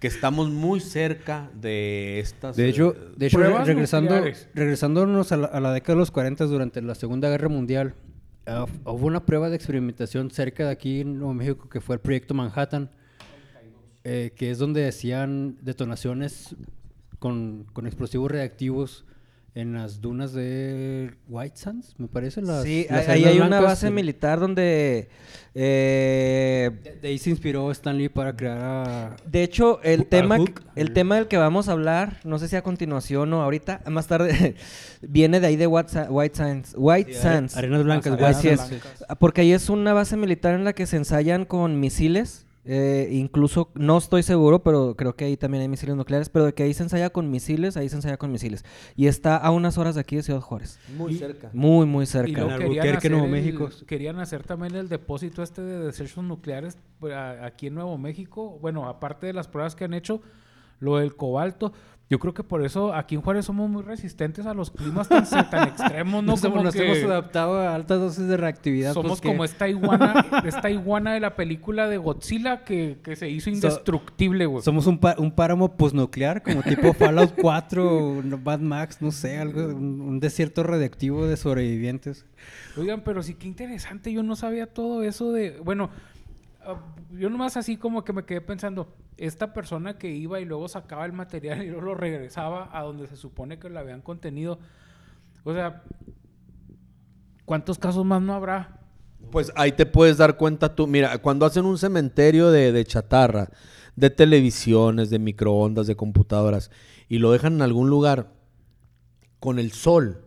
que 0.00 0.08
estamos 0.08 0.50
muy 0.50 0.80
cerca 0.80 1.48
de 1.54 2.18
estas... 2.18 2.56
De 2.56 2.68
hecho, 2.68 2.96
eh, 2.96 3.12
de 3.16 3.26
hecho 3.26 3.38
regresando, 3.38 4.10
nucleares. 4.16 4.48
regresándonos 4.52 5.30
a 5.30 5.36
la, 5.36 5.46
a 5.46 5.60
la 5.60 5.72
década 5.72 5.92
de 5.94 5.98
los 6.00 6.10
40 6.10 6.46
durante 6.46 6.82
la 6.82 6.96
Segunda 6.96 7.30
Guerra 7.30 7.48
Mundial, 7.48 7.94
ah, 8.46 8.66
hubo 8.84 9.06
una 9.06 9.24
prueba 9.24 9.48
de 9.48 9.54
experimentación 9.54 10.32
cerca 10.32 10.64
de 10.64 10.72
aquí 10.72 11.02
en 11.02 11.18
Nuevo 11.18 11.34
México 11.34 11.68
que 11.68 11.80
fue 11.80 11.94
el 11.94 12.00
proyecto 12.00 12.34
Manhattan, 12.34 12.90
eh, 14.02 14.32
que 14.34 14.50
es 14.50 14.58
donde 14.58 14.88
hacían 14.88 15.56
detonaciones 15.62 16.56
con, 17.20 17.64
con 17.72 17.86
explosivos 17.86 18.28
reactivos 18.28 19.04
en 19.56 19.72
las 19.72 20.00
dunas 20.00 20.32
de 20.32 21.14
White 21.28 21.56
Sands, 21.56 21.94
me 21.98 22.08
parece. 22.08 22.42
Las, 22.42 22.64
sí, 22.64 22.86
las 22.90 23.08
ahí 23.08 23.24
hay 23.24 23.38
una 23.38 23.60
base 23.60 23.88
militar 23.90 24.40
donde... 24.40 25.08
eh, 25.54 26.70
De, 26.82 26.96
de 26.96 27.08
ahí 27.08 27.18
se 27.18 27.30
inspiró 27.30 27.70
Stan 27.70 27.96
Lee 27.96 28.08
para 28.08 28.34
crear 28.34 28.58
a... 28.60 29.16
De 29.24 29.42
hecho, 29.44 29.80
el 29.82 30.06
tema, 30.06 30.38
Hook. 30.38 30.60
el 30.74 30.92
tema 30.92 31.14
del 31.16 31.28
que 31.28 31.36
vamos 31.36 31.68
a 31.68 31.72
hablar, 31.72 32.18
no 32.24 32.38
sé 32.40 32.48
si 32.48 32.56
a 32.56 32.62
continuación 32.62 33.32
o 33.32 33.42
ahorita, 33.42 33.82
más 33.88 34.08
tarde, 34.08 34.56
viene 35.02 35.38
de 35.38 35.46
ahí 35.46 35.56
de 35.56 35.66
White, 35.68 35.88
Sa- 35.90 36.10
White 36.10 36.34
Sands. 36.36 36.74
White 36.76 37.14
Sí, 37.14 37.20
Sands. 37.20 37.56
Arenas 37.56 37.84
Blancas, 37.84 38.12
Así 38.20 38.48
arenas 38.48 38.64
es. 38.64 38.70
blancas. 38.70 39.04
Ah, 39.08 39.14
Porque 39.14 39.42
ahí 39.42 39.52
es 39.52 39.68
una 39.68 39.92
base 39.92 40.16
militar 40.16 40.54
en 40.54 40.64
la 40.64 40.72
que 40.72 40.86
se 40.86 40.96
ensayan 40.96 41.44
con 41.44 41.78
misiles. 41.78 42.44
Eh, 42.66 43.08
incluso, 43.12 43.70
no 43.74 43.98
estoy 43.98 44.22
seguro, 44.22 44.62
pero 44.62 44.96
creo 44.96 45.14
que 45.14 45.24
ahí 45.26 45.36
también 45.36 45.62
hay 45.62 45.68
misiles 45.68 45.96
nucleares. 45.96 46.28
Pero 46.30 46.46
de 46.46 46.54
que 46.54 46.62
ahí 46.62 46.72
se 46.74 46.82
ensaya 46.82 47.10
con 47.10 47.30
misiles, 47.30 47.76
ahí 47.76 47.88
se 47.88 47.96
ensaya 47.96 48.16
con 48.16 48.32
misiles. 48.32 48.64
Y 48.96 49.06
está 49.06 49.36
a 49.36 49.50
unas 49.50 49.76
horas 49.78 49.94
de 49.96 50.00
aquí 50.00 50.16
de 50.16 50.22
Ciudad 50.22 50.40
Juárez. 50.40 50.78
muy 50.96 51.14
cerca. 51.16 51.50
Muy, 51.52 51.86
muy 51.86 52.04
Y 52.04 52.06
cerca. 52.06 52.40
luego 52.44 52.58
querían 52.58 52.96
hacer, 52.96 53.10
Nuevo 53.10 53.26
el- 53.26 53.30
México. 53.32 53.68
querían 53.86 54.18
hacer 54.18 54.42
también 54.44 54.74
el 54.76 54.88
depósito 54.88 55.42
este 55.42 55.60
de 55.62 55.78
desechos 55.86 56.24
nucleares 56.24 56.78
pues, 57.00 57.14
aquí 57.14 57.66
en 57.66 57.74
Nuevo 57.74 57.98
México. 57.98 58.58
Bueno, 58.62 58.88
aparte 58.88 59.26
de 59.26 59.32
las 59.34 59.46
pruebas 59.48 59.74
que 59.76 59.84
han 59.84 59.92
hecho, 59.94 60.22
lo 60.80 60.96
del 60.98 61.16
cobalto. 61.16 61.72
Yo 62.14 62.18
creo 62.20 62.32
que 62.32 62.44
por 62.44 62.64
eso 62.64 62.94
aquí 62.94 63.16
en 63.16 63.22
Juárez 63.22 63.44
somos 63.46 63.68
muy 63.68 63.82
resistentes 63.82 64.46
a 64.46 64.54
los 64.54 64.70
climas 64.70 65.08
tan, 65.08 65.24
tan 65.50 65.66
extremos, 65.68 66.22
¿no? 66.22 66.30
Nos, 66.32 66.40
Como 66.42 66.62
nos 66.62 66.72
que 66.72 66.84
hemos 66.86 67.02
adaptado 67.10 67.58
a 67.58 67.74
altas 67.74 67.98
dosis 67.98 68.28
de 68.28 68.36
reactividad. 68.36 68.92
somos 68.94 69.10
pues, 69.12 69.20
que- 69.20 69.28
como 69.28 69.44
esta 69.44 69.68
iguana, 69.68 70.24
esta 70.44 70.70
iguana 70.70 71.12
de 71.14 71.18
la 71.18 71.34
película 71.34 71.88
de 71.88 71.96
Godzilla 71.96 72.62
que, 72.62 72.98
que 73.02 73.16
se 73.16 73.28
hizo 73.28 73.50
indestructible, 73.50 74.46
güey. 74.46 74.62
Somos 74.62 74.86
un, 74.86 75.00
un 75.18 75.32
páramo 75.32 75.76
posnuclear, 75.76 76.40
como 76.44 76.62
tipo 76.62 76.92
Fallout 76.94 77.34
4 77.40 77.98
o 77.98 78.22
no- 78.22 78.38
Mad 78.38 78.60
Max, 78.60 78.98
no 79.00 79.10
sé, 79.10 79.38
algo, 79.38 79.60
un, 79.66 80.00
un 80.00 80.20
desierto 80.20 80.62
radiactivo 80.62 81.26
de 81.26 81.36
sobrevivientes. 81.36 82.24
Oigan, 82.76 83.00
pero 83.02 83.24
sí 83.24 83.34
que 83.34 83.48
interesante, 83.48 84.12
yo 84.12 84.22
no 84.22 84.36
sabía 84.36 84.66
todo 84.66 85.02
eso 85.02 85.32
de, 85.32 85.58
bueno, 85.64 85.90
yo 87.12 87.30
nomás 87.30 87.56
así 87.56 87.76
como 87.76 88.04
que 88.04 88.12
me 88.12 88.24
quedé 88.24 88.40
pensando, 88.40 88.94
esta 89.16 89.52
persona 89.52 89.98
que 89.98 90.10
iba 90.10 90.40
y 90.40 90.44
luego 90.44 90.68
sacaba 90.68 91.04
el 91.06 91.12
material 91.12 91.62
y 91.64 91.68
luego 91.68 91.82
lo 91.82 91.94
regresaba 91.94 92.70
a 92.72 92.82
donde 92.82 93.06
se 93.06 93.16
supone 93.16 93.58
que 93.58 93.68
lo 93.68 93.78
habían 93.78 94.02
contenido, 94.02 94.58
o 95.44 95.52
sea, 95.52 95.82
¿cuántos 97.44 97.78
casos 97.78 98.04
más 98.04 98.22
no 98.22 98.34
habrá? 98.34 98.80
Pues 99.30 99.52
ahí 99.56 99.72
te 99.72 99.86
puedes 99.86 100.16
dar 100.16 100.36
cuenta 100.36 100.74
tú. 100.74 100.86
Mira, 100.86 101.18
cuando 101.18 101.46
hacen 101.46 101.64
un 101.64 101.78
cementerio 101.78 102.50
de, 102.50 102.72
de 102.72 102.84
chatarra, 102.84 103.50
de 103.96 104.10
televisiones, 104.10 105.10
de 105.10 105.18
microondas, 105.18 105.86
de 105.86 105.96
computadoras, 105.96 106.70
y 107.08 107.18
lo 107.18 107.32
dejan 107.32 107.54
en 107.54 107.62
algún 107.62 107.90
lugar 107.90 108.32
con 109.40 109.58
el 109.58 109.72
sol, 109.72 110.24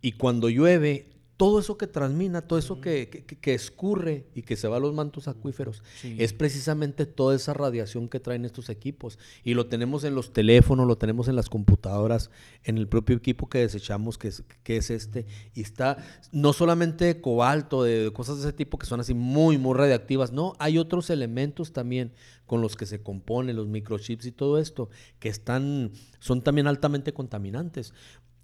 y 0.00 0.12
cuando 0.12 0.48
llueve, 0.48 1.17
todo 1.38 1.60
eso 1.60 1.78
que 1.78 1.86
transmina, 1.86 2.42
todo 2.42 2.58
eso 2.58 2.80
que, 2.80 3.08
que- 3.08 3.24
que- 3.24 3.54
escurre 3.54 4.26
y 4.34 4.42
que 4.42 4.56
se 4.56 4.66
va 4.68 4.76
a 4.76 4.80
los 4.80 4.92
mantos 4.92 5.28
acuíferos, 5.28 5.82
Sí. 6.00 6.16
es 6.18 6.32
precisamente 6.32 7.06
toda 7.06 7.34
esa 7.36 7.54
radiación 7.54 8.08
que 8.08 8.18
traen 8.20 8.44
estos 8.44 8.68
equipos. 8.68 9.18
Y 9.44 9.54
lo 9.54 9.66
tenemos 9.68 10.02
en 10.02 10.16
los 10.16 10.32
teléfonos, 10.32 10.86
lo 10.88 10.98
tenemos 10.98 11.28
en 11.28 11.36
las 11.36 11.48
computadoras, 11.48 12.30
en 12.64 12.76
el 12.76 12.88
propio 12.88 13.16
equipo 13.16 13.48
que 13.48 13.58
desechamos, 13.60 14.18
que 14.18 14.28
es, 14.28 14.42
que 14.64 14.76
es 14.78 14.90
este. 14.90 15.26
Y 15.54 15.60
está 15.62 15.96
no 16.32 16.52
solamente 16.52 17.04
de 17.04 17.20
cobalto, 17.20 17.84
de, 17.84 18.02
de 18.04 18.12
cosas 18.12 18.38
de 18.42 18.48
ese 18.48 18.52
tipo 18.52 18.76
que 18.76 18.86
son 18.86 18.98
así 18.98 19.14
muy, 19.14 19.58
muy 19.58 19.74
radiactivas. 19.76 20.32
No, 20.32 20.54
hay 20.58 20.76
otros 20.76 21.08
elementos 21.08 21.72
también 21.72 22.12
con 22.46 22.60
los 22.62 22.74
que 22.74 22.84
se 22.86 23.00
componen 23.02 23.54
los 23.54 23.68
microchips 23.68 24.26
y 24.26 24.32
todo 24.32 24.58
esto, 24.58 24.88
que 25.20 25.28
están, 25.28 25.92
son 26.18 26.42
también 26.42 26.66
altamente 26.66 27.12
contaminantes. 27.12 27.94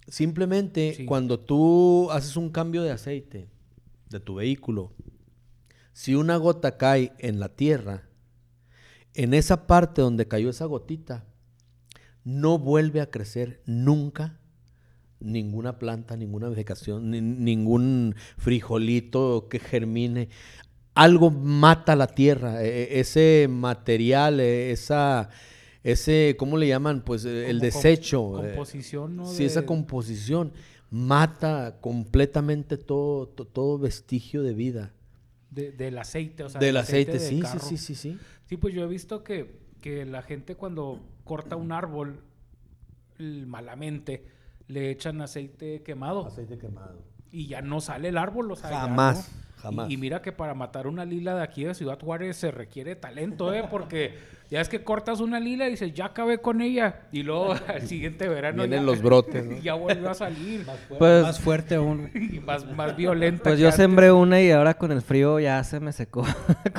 Simplemente 0.06 0.94
Sí. 0.96 1.04
cuando 1.06 1.40
tú 1.40 2.10
haces 2.10 2.36
un 2.36 2.50
cambio 2.50 2.82
de 2.82 2.90
aceite 2.90 3.48
de 4.10 4.20
tu 4.20 4.34
vehículo, 4.36 4.92
si 5.92 6.14
una 6.14 6.36
gota 6.36 6.76
cae 6.76 7.12
en 7.18 7.40
la 7.40 7.48
tierra, 7.48 8.02
en 9.14 9.32
esa 9.32 9.66
parte 9.66 10.02
donde 10.02 10.26
cayó 10.28 10.50
esa 10.50 10.64
gotita, 10.66 11.24
no 12.24 12.58
vuelve 12.58 13.00
a 13.00 13.10
crecer 13.10 13.62
nunca 13.66 14.38
ninguna 15.20 15.78
planta, 15.78 16.16
ninguna 16.16 16.48
vegetación, 16.48 17.11
ni- 17.11 17.20
ningún 17.20 18.14
frijolito 18.36 19.48
que 19.48 19.59
germine. 19.59 20.28
Algo 20.94 21.30
mata 21.30 21.96
la 21.96 22.09
tierra, 22.09 22.62
e- 22.62 22.82
e- 22.82 23.00
ese 23.00 23.46
material, 23.50 24.38
e- 24.40 24.70
esa, 24.70 25.30
ese, 25.85 26.35
¿cómo 26.39 26.57
le 26.59 26.66
llaman? 26.66 27.03
Pues 27.03 27.24
eh, 27.24 27.49
el 27.51 27.59
Como 27.59 27.66
desecho. 27.66 28.45
eh, 28.45 28.49
Composición, 28.55 29.16
¿no? 29.16 29.26
Sí, 29.26 29.45
esa 29.45 29.64
composición 29.64 30.53
mata 30.91 31.78
completamente 31.80 32.76
todo, 32.78 33.28
to- 33.28 33.45
todo 33.47 33.78
vestigio 33.78 34.43
de 34.43 34.55
vida 34.55 34.93
de- 35.51 35.70
del 35.72 35.99
aceite, 35.99 36.43
o 36.43 36.49
sea, 36.49 36.61
Del 36.61 36.76
aceite, 36.76 37.18
sí, 37.20 37.37
sí, 37.37 37.41
carro. 37.41 37.61
sí, 37.61 37.78
sí, 37.78 37.95
sí. 37.95 38.18
Sí, 38.47 38.57
pues 38.57 38.74
yo 38.74 38.82
he 38.82 38.89
visto 38.89 39.22
que, 39.22 39.61
que 39.80 40.05
la 40.05 40.22
gente 40.22 40.57
cuando 40.57 41.01
corta 41.24 41.55
un 41.57 41.70
árbol 41.72 42.20
malamente 43.47 44.24
le 44.68 44.91
echan 44.91 45.20
aceite 45.20 45.82
quemado 45.82 46.26
Aceite 46.26 46.59
quemado. 46.59 47.03
y 47.30 47.47
ya 47.47 47.62
no 47.62 47.80
sale 47.80 48.09
el 48.09 48.18
árbol, 48.18 48.51
o 48.51 48.57
sea, 48.57 48.70
ya 48.70 48.80
Jamás, 48.80 49.28
no. 49.30 49.43
Jamás. 49.64 49.90
Y, 49.90 49.94
y 49.94 49.96
mira 49.96 50.22
que 50.22 50.30
para 50.30 50.54
matar 50.54 50.86
una 50.86 51.04
lila 51.04 51.34
de 51.34 51.42
aquí 51.42 51.64
de 51.64 51.74
Ciudad 51.74 51.98
Juárez 52.00 52.36
se 52.36 52.50
requiere 52.52 52.94
talento, 52.94 53.52
¿eh? 53.52 53.64
Porque 53.70 54.14
ya 54.50 54.60
es 54.60 54.68
que 54.68 54.84
cortas 54.84 55.20
una 55.20 55.40
lila 55.40 55.66
y 55.66 55.72
dices, 55.72 55.92
ya 55.94 56.04
acabé 56.06 56.38
con 56.38 56.60
ella. 56.60 57.00
Y 57.10 57.22
luego 57.24 57.54
al 57.68 57.82
siguiente 57.88 58.28
verano 58.28 58.62
Vienen 58.62 58.80
ya, 58.80 58.86
los 58.86 59.02
brotes, 59.02 59.44
¿no? 59.46 59.58
ya 59.62 59.74
volvió 59.74 60.10
a 60.10 60.14
salir. 60.14 60.64
Pues, 60.98 61.22
Más 61.22 61.40
fuerte 61.40 61.74
aún. 61.74 62.10
y 62.14 62.38
más, 62.40 62.64
más 62.76 62.96
violenta. 62.96 63.42
pues 63.42 63.58
yo 63.58 63.66
antes. 63.66 63.76
sembré 63.76 64.12
una 64.12 64.40
y 64.40 64.50
ahora 64.52 64.74
con 64.74 64.92
el 64.92 65.02
frío 65.02 65.40
ya 65.40 65.64
se 65.64 65.80
me 65.80 65.92
secó 65.92 66.24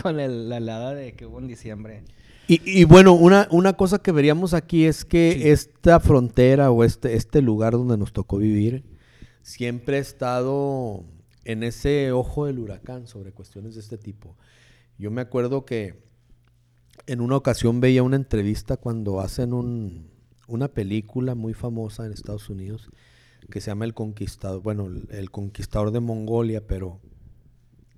con 0.01 0.19
el- 0.19 0.47
la 0.49 0.57
helada 0.57 0.93
de 0.93 1.13
que 1.13 1.25
hubo 1.25 1.39
en 1.39 1.47
diciembre. 1.47 2.03
Y, 2.47 2.61
y 2.63 2.83
bueno, 2.83 3.13
una, 3.13 3.47
una 3.49 3.73
cosa 3.73 3.97
que 3.97 4.11
veríamos 4.11 4.53
aquí 4.53 4.85
es 4.85 5.03
que 5.03 5.31
Sí. 5.33 5.49
esta 5.49 5.99
frontera 5.99 6.69
o 6.69 6.83
este, 6.83 7.15
este 7.15 7.41
lugar 7.41 7.73
donde 7.73 7.97
nos 7.97 8.13
tocó 8.13 8.37
vivir 8.37 8.83
siempre 9.41 9.97
ha 9.97 9.99
estado 9.99 11.03
en 11.45 11.63
ese 11.63 12.11
ojo 12.11 12.45
del 12.47 12.59
huracán 12.59 13.07
sobre 13.07 13.31
cuestiones 13.31 13.75
de 13.75 13.81
este 13.81 13.97
tipo. 13.97 14.35
Yo 14.97 15.11
me 15.11 15.21
acuerdo 15.21 15.65
que 15.65 16.03
en 17.07 17.21
una 17.21 17.37
ocasión 17.37 17.79
veía 17.81 18.03
una 18.03 18.15
entrevista 18.15 18.77
cuando 18.77 19.19
hacen 19.19 19.53
un- 19.53 20.09
una 20.47 20.67
película 20.69 21.35
muy 21.35 21.53
famosa 21.53 22.05
en 22.05 22.11
Estados 22.11 22.49
Unidos 22.49 22.89
que 23.49 23.61
se 23.61 23.67
llama 23.69 23.85
El 23.85 23.93
Conquistador, 23.93 24.61
bueno, 24.63 24.87
el, 25.09 25.29
Conquistador 25.31 25.91
de 25.91 25.99
Mongolia, 25.99 26.65
pero 26.65 26.99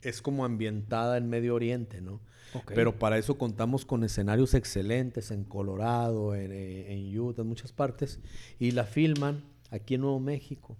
es 0.01 0.21
como 0.21 0.43
ambientada 0.43 1.17
en 1.17 1.29
Medio 1.29 1.55
Oriente, 1.55 2.01
¿no? 2.01 2.19
Ok. 2.53 2.71
Pero 2.75 2.97
para 2.99 3.17
eso 3.17 3.37
contamos 3.37 3.85
con 3.85 4.03
escenarios 4.03 4.53
excelentes 4.53 5.31
en 5.31 5.43
Colorado, 5.45 6.35
en, 6.35 6.51
en 6.51 7.17
Utah, 7.19 7.43
en 7.43 7.47
muchas 7.47 7.71
partes, 7.71 8.19
y 8.59 8.71
la 8.71 8.83
filman 8.85 9.43
aquí 9.71 9.95
en 9.95 10.01
Nuevo 10.01 10.19
México. 10.19 10.77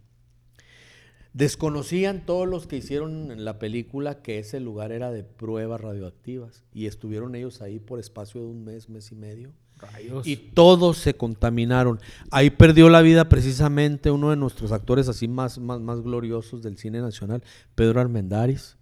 Desconocían 1.33 2.25
todos 2.25 2.47
los 2.47 2.67
que 2.67 2.77
hicieron 2.77 3.45
la 3.45 3.59
película 3.59 4.21
que 4.21 4.39
ese 4.39 4.59
lugar 4.59 4.91
era 4.91 5.11
de 5.11 5.23
pruebas 5.23 5.81
radioactivas 5.81 6.63
y 6.73 6.87
estuvieron 6.87 7.35
ellos 7.35 7.61
ahí 7.61 7.79
por 7.79 7.99
espacio 7.99 8.41
de 8.41 8.47
un 8.47 8.63
mes, 8.63 8.89
mes 8.89 9.11
y 9.11 9.15
medio. 9.15 9.51
Rayos. 9.79 10.25
Y 10.25 10.37
todos 10.37 10.97
se 10.97 11.13
contaminaron. 11.13 11.99
Ahí 12.31 12.49
perdió 12.49 12.89
la 12.89 13.03
vida 13.03 13.29
precisamente 13.29 14.09
uno 14.09 14.31
de 14.31 14.35
nuestros 14.35 14.71
actores 14.71 15.07
así 15.07 15.27
más, 15.27 15.59
más, 15.59 15.79
más 15.79 16.01
gloriosos 16.01 16.63
del 16.63 16.77
cine 16.79 16.99
nacional, 16.99 17.43
Pedro 17.75 18.01
Armendáriz 18.01 18.75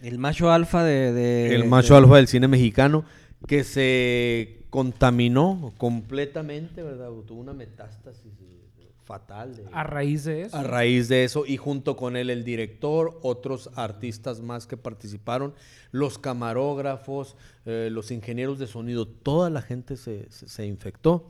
El 0.00 0.18
macho 0.18 0.50
alfa 0.50 0.82
de... 0.84 1.12
de- 1.12 1.54
el 1.54 1.66
macho 1.66 1.92
de- 1.94 1.98
alfa 2.00 2.16
del 2.16 2.28
cine 2.28 2.48
mexicano, 2.48 3.04
que 3.46 3.62
se 3.62 4.64
contaminó 4.70 5.74
completamente, 5.76 6.82
¿verdad? 6.82 7.10
Tuvo 7.26 7.40
una 7.40 7.52
metástasis 7.52 8.32
eh, 8.40 8.67
fatal 9.08 9.56
de- 9.56 9.64
a 9.72 9.82
raíz 9.84 10.24
de 10.24 10.42
eso. 10.42 10.56
a 10.56 10.62
raíz 10.62 11.08
de 11.08 11.24
eso, 11.24 11.46
y 11.46 11.56
junto 11.56 11.96
con 11.96 12.14
él 12.16 12.28
el 12.30 12.44
director, 12.44 13.18
otros 13.22 13.70
artistas 13.74 14.40
más 14.42 14.66
que 14.66 14.76
participaron, 14.76 15.54
los 15.90 16.18
camarógrafos, 16.18 17.34
eh, 17.64 17.88
los 17.90 18.10
ingenieros 18.10 18.58
de 18.58 18.66
sonido, 18.66 19.08
toda 19.08 19.48
la 19.50 19.62
gente 19.62 19.96
se, 19.96 20.30
se- 20.30 20.48
se 20.48 20.66
infectó. 20.66 21.26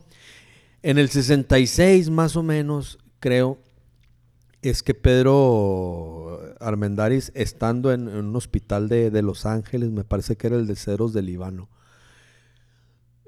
En 0.83 0.97
el 0.97 1.09
66 1.09 2.09
más 2.09 2.35
o 2.35 2.43
menos, 2.43 2.99
creo, 3.19 3.57
es 4.61 4.83
que 4.83 4.93
Pedro 4.93 6.41
Armendáriz, 6.59 7.31
estando 7.33 7.93
en, 7.93 8.09
en 8.09 8.15
un 8.25 8.35
hospital 8.35 8.89
de, 8.89 9.09
de 9.09 9.21
Los 9.21 9.45
Ángeles, 9.45 9.89
me 9.91 10.03
parece 10.03 10.35
que 10.35 10.47
era 10.47 10.57
el 10.57 10.67
de 10.67 10.75
Cedros 10.75 11.13
del 11.13 11.27
Líbano, 11.27 11.69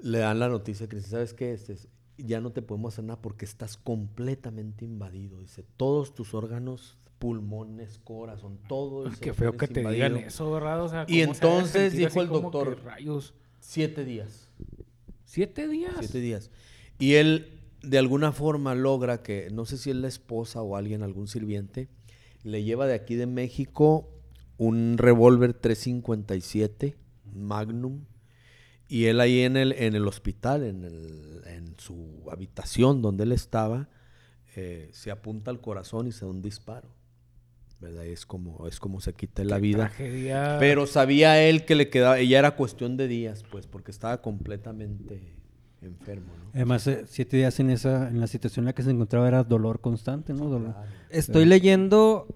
le 0.03 0.19
dan 0.19 0.39
la 0.39 0.49
noticia 0.49 0.87
que 0.89 0.99
¿sabes 1.01 1.33
qué? 1.33 1.53
Este 1.53 1.73
es- 1.73 1.87
ya 2.25 2.41
no 2.41 2.51
te 2.51 2.61
podemos 2.61 2.93
hacer 2.93 3.05
nada 3.05 3.21
porque 3.21 3.45
estás 3.45 3.77
completamente 3.77 4.85
invadido. 4.85 5.39
Dice, 5.39 5.63
todos 5.77 6.13
tus 6.13 6.33
órganos, 6.33 6.97
pulmones, 7.19 7.99
corazón, 8.03 8.59
todo. 8.67 9.05
Ay, 9.05 9.11
ese 9.13 9.21
Qué 9.21 9.33
feo 9.33 9.51
tienes 9.51 9.67
que 9.69 9.73
te 9.73 9.79
invadido. 9.81 10.09
digan 10.09 10.25
eso, 10.25 10.51
¿verdad? 10.51 10.83
O 10.83 10.89
sea, 10.89 11.05
Y 11.07 11.21
¿cómo 11.21 11.33
se 11.33 11.45
ha 11.45 11.49
de 11.49 11.55
entonces 11.55 11.93
dijo 11.93 12.21
el 12.21 12.27
doctor, 12.29 12.81
Rayos. 12.83 13.33
Siete 13.59 14.03
días. 14.05 14.49
¿Siete 15.25 15.67
días? 15.67 15.93
Siete 15.99 16.19
días. 16.19 16.51
Y 16.99 17.13
él, 17.13 17.59
de 17.83 17.97
alguna 17.97 18.31
forma, 18.31 18.75
logra 18.75 19.21
que, 19.21 19.49
no 19.51 19.65
sé 19.65 19.77
si 19.77 19.91
es 19.91 19.95
la 19.95 20.07
esposa 20.07 20.61
o 20.61 20.75
alguien, 20.75 21.03
algún 21.03 21.27
sirviente, 21.27 21.87
le 22.43 22.63
lleva 22.63 22.87
de 22.87 22.95
aquí 22.95 23.15
de 23.15 23.27
México 23.27 24.09
un 24.57 24.97
revólver 24.97 25.53
357 25.53 26.95
Magnum. 27.33 28.01
Y 28.91 29.05
él 29.05 29.21
ahí 29.21 29.39
en 29.41 29.55
el, 29.55 29.71
en 29.71 29.95
el 29.95 30.05
hospital, 30.07 30.63
en, 30.63 30.83
el- 30.83 31.41
en 31.47 31.75
su 31.77 32.23
habitación 32.29 33.01
donde 33.01 33.23
él 33.23 33.31
estaba, 33.31 33.87
eh, 34.55 34.89
se 34.91 35.11
apunta 35.11 35.49
al 35.49 35.61
corazón 35.61 36.07
y 36.07 36.11
se 36.11 36.25
da 36.25 36.31
un 36.31 36.41
disparo. 36.41 36.89
¿Verdad? 37.79 38.03
Y 38.03 38.09
es 38.09 38.25
como, 38.25 38.67
es 38.67 38.79
como 38.79 38.99
se 39.01 39.13
quita 39.13 39.43
la 39.45 39.55
Qué 39.55 39.61
vida. 39.61 39.77
Tragedia. 39.87 40.57
Pero 40.59 40.85
sabía 40.87 41.41
él 41.41 41.63
que 41.65 41.73
le 41.75 41.89
quedaba, 41.89 42.21
ya 42.21 42.37
era 42.39 42.55
cuestión 42.57 42.97
de 42.97 43.07
días, 43.07 43.43
pues, 43.49 43.65
porque 43.65 43.91
estaba 43.91 44.21
completamente 44.21 45.35
enfermo, 45.81 46.27
¿no? 46.37 46.51
Además, 46.53 46.85
eh, 46.87 47.05
siete 47.07 47.37
días 47.37 47.59
en 47.59 47.69
esa, 47.71 48.07
en 48.09 48.19
la 48.19 48.27
situación 48.27 48.63
en 48.63 48.67
la 48.67 48.73
que 48.73 48.83
se 48.83 48.91
encontraba 48.91 49.27
era 49.27 49.43
dolor 49.43 49.79
constante, 49.81 50.31
¿no? 50.33 50.45
Dolor. 50.49 50.75
Estoy 51.09 51.45
leyendo 51.45 52.27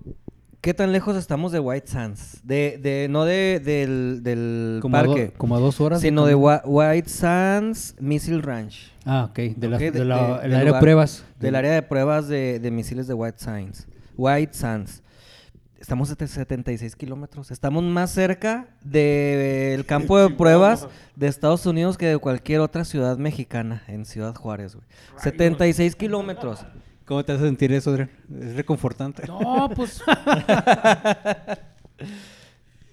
qué 0.65 0.73
tan 0.73 0.91
lejos 0.91 1.15
estamos 1.15 1.51
de 1.51 1.59
White 1.59 1.85
Sands. 1.87 2.39
De, 2.43 2.79
de, 2.81 3.07
no 3.07 3.23
de, 3.23 3.59
del, 3.63 4.21
del 4.23 4.79
Como, 4.81 4.97
a 4.97 5.03
do- 5.03 5.13
parque, 5.13 5.31
como 5.37 5.55
a 5.55 5.59
dos 5.59 5.79
horas. 5.79 6.01
sino 6.01 6.25
de 6.25 6.33
White 6.33 7.07
Sands 7.07 7.93
Missile 7.99 8.41
Ranch. 8.41 8.91
Ah, 9.05 9.27
ok. 9.29 9.37
De 9.55 9.69
la- 9.69 9.77
de- 9.77 9.91
del 9.91 10.11
área 10.11 10.63
de 10.63 10.73
pruebas. 10.79 11.23
Del 11.39 11.53
área 11.53 11.71
de 11.71 11.83
pruebas 11.83 12.27
de, 12.27 12.59
de 12.59 12.71
misiles 12.71 13.05
de 13.05 13.13
White 13.13 13.37
Sands. 13.37 13.85
White 14.17 14.55
Sands. 14.55 15.03
Estamos 15.79 16.09
a 16.09 16.15
76 16.27 16.95
kilómetros. 16.95 17.51
Estamos 17.51 17.83
más 17.83 18.09
cerca 18.09 18.65
del 18.83 19.85
campo 19.85 20.17
de 20.17 20.29
pruebas 20.35 20.87
de 21.15 21.27
Estados 21.27 21.63
Unidos 21.67 21.95
que 21.95 22.07
de 22.07 22.17
cualquier 22.17 22.61
otra 22.61 22.85
ciudad 22.85 23.19
mexicana 23.19 23.83
en 23.87 24.05
Ciudad 24.05 24.33
Juárez, 24.33 24.73
güey. 24.75 24.87
76 25.21 25.95
kilómetros. 25.95 26.65
¿Cómo 27.05 27.23
te 27.23 27.31
hace 27.33 27.43
sentir 27.45 27.71
eso, 27.71 27.91
Adrián? 27.91 28.09
Es 28.41 28.55
reconfortante. 28.55 29.23
No, 29.27 29.69
pues. 29.75 30.01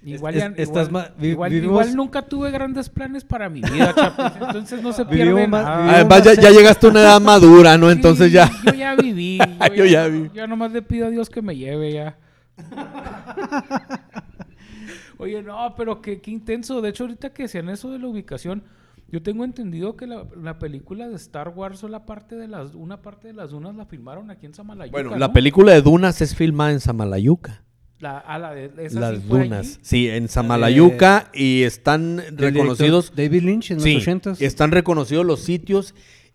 igual, 0.05 0.35
Es- 0.35 0.41
ya- 0.41 0.47
es- 0.49 0.59
estás 0.69 0.89
igual, 0.89 1.09
ma- 1.09 1.15
vi- 1.19 1.29
igual- 1.31 1.51
vivimos- 1.51 1.71
igual 1.87 1.97
nunca 1.97 2.23
tuve 2.23 2.51
grandes 2.51 2.89
planes 2.91 3.25
para 3.25 3.49
mi 3.49 3.63
vida, 3.63 3.95
Chapis, 3.97 4.43
Entonces 4.43 4.83
no 4.83 4.93
se 4.93 5.05
pierde 5.07 5.47
más- 5.47 5.65
nada. 5.65 5.95
Además, 5.95 6.23
ya, 6.25 6.35
ya 6.35 6.51
llegaste 6.51 6.87
a 6.87 6.91
una 6.91 7.01
edad 7.01 7.21
madura, 7.21 7.79
¿no? 7.79 7.91
Entonces 7.91 8.27
Sí, 8.29 8.33
ya. 8.35 8.51
Yo 8.67 8.75
ya 8.75 8.95
viví. 8.97 9.39
Yo 9.77 9.85
ya 9.87 10.07
vi. 10.09 10.31
Yo 10.35 10.47
nomás 10.47 10.73
le 10.73 10.83
pido 10.83 11.07
a 11.07 11.11
Dios 11.11 11.31
que 11.31 11.41
me 11.41 11.57
lleve 11.57 11.93
ya. 11.93 12.17
Oye, 15.19 15.43
no, 15.43 15.75
pero 15.77 16.03
qué, 16.03 16.21
qué 16.21 16.31
intenso. 16.33 16.81
De 16.81 16.89
hecho, 16.91 17.05
ahorita 17.05 17.31
que 17.33 17.45
decían 17.45 17.69
eso 17.69 17.91
de 17.93 17.99
la 17.99 18.09
ubicación, 18.09 18.63
yo 19.13 19.23
tengo 19.23 19.45
entendido 19.45 19.95
que 19.95 20.07
la, 20.07 20.25
la 20.41 20.59
película 20.59 21.07
de 21.07 21.17
Star 21.17 21.51
Wars 21.51 21.85
o 21.85 21.89
la 21.89 22.07
parte 22.07 22.35
de 22.35 22.49
las, 22.49 22.75
una 22.75 23.03
parte 23.03 23.29
de 23.29 23.35
las 23.35 23.51
dunas 23.51 23.77
la 23.77 23.85
filmaron 23.85 24.31
aquí 24.31 24.47
en 24.47 24.55
Samalayuca. 24.55 25.03
Bueno, 25.03 25.19
la 25.19 25.35
película 25.35 25.73
de 25.73 25.83
Dunas 25.83 26.23
es 26.23 26.35
filmada 26.35 26.73
en 26.73 26.81
Samalayuca. 26.81 27.63
La, 27.99 28.19
ah, 28.19 28.39
la 28.39 28.55
de 28.55 28.73
esa 28.79 28.99
Las 28.99 29.21
sí 29.21 29.29
Dunas. 29.29 29.67
allí. 29.67 29.79
Sí, 29.83 30.09
en 30.09 30.29
Samalayuca 30.29 31.31
y 31.35 31.63
están 31.63 32.23
reconocidos. 32.33 33.13
David 33.15 33.43
Lynch 33.43 33.71
en 33.73 33.81
Sí, 33.81 33.95
los 33.95 34.03
80 34.03 34.33
están 34.41 34.71
reconocidos 34.71 35.27
los 35.27 35.41
sitios 35.41 35.95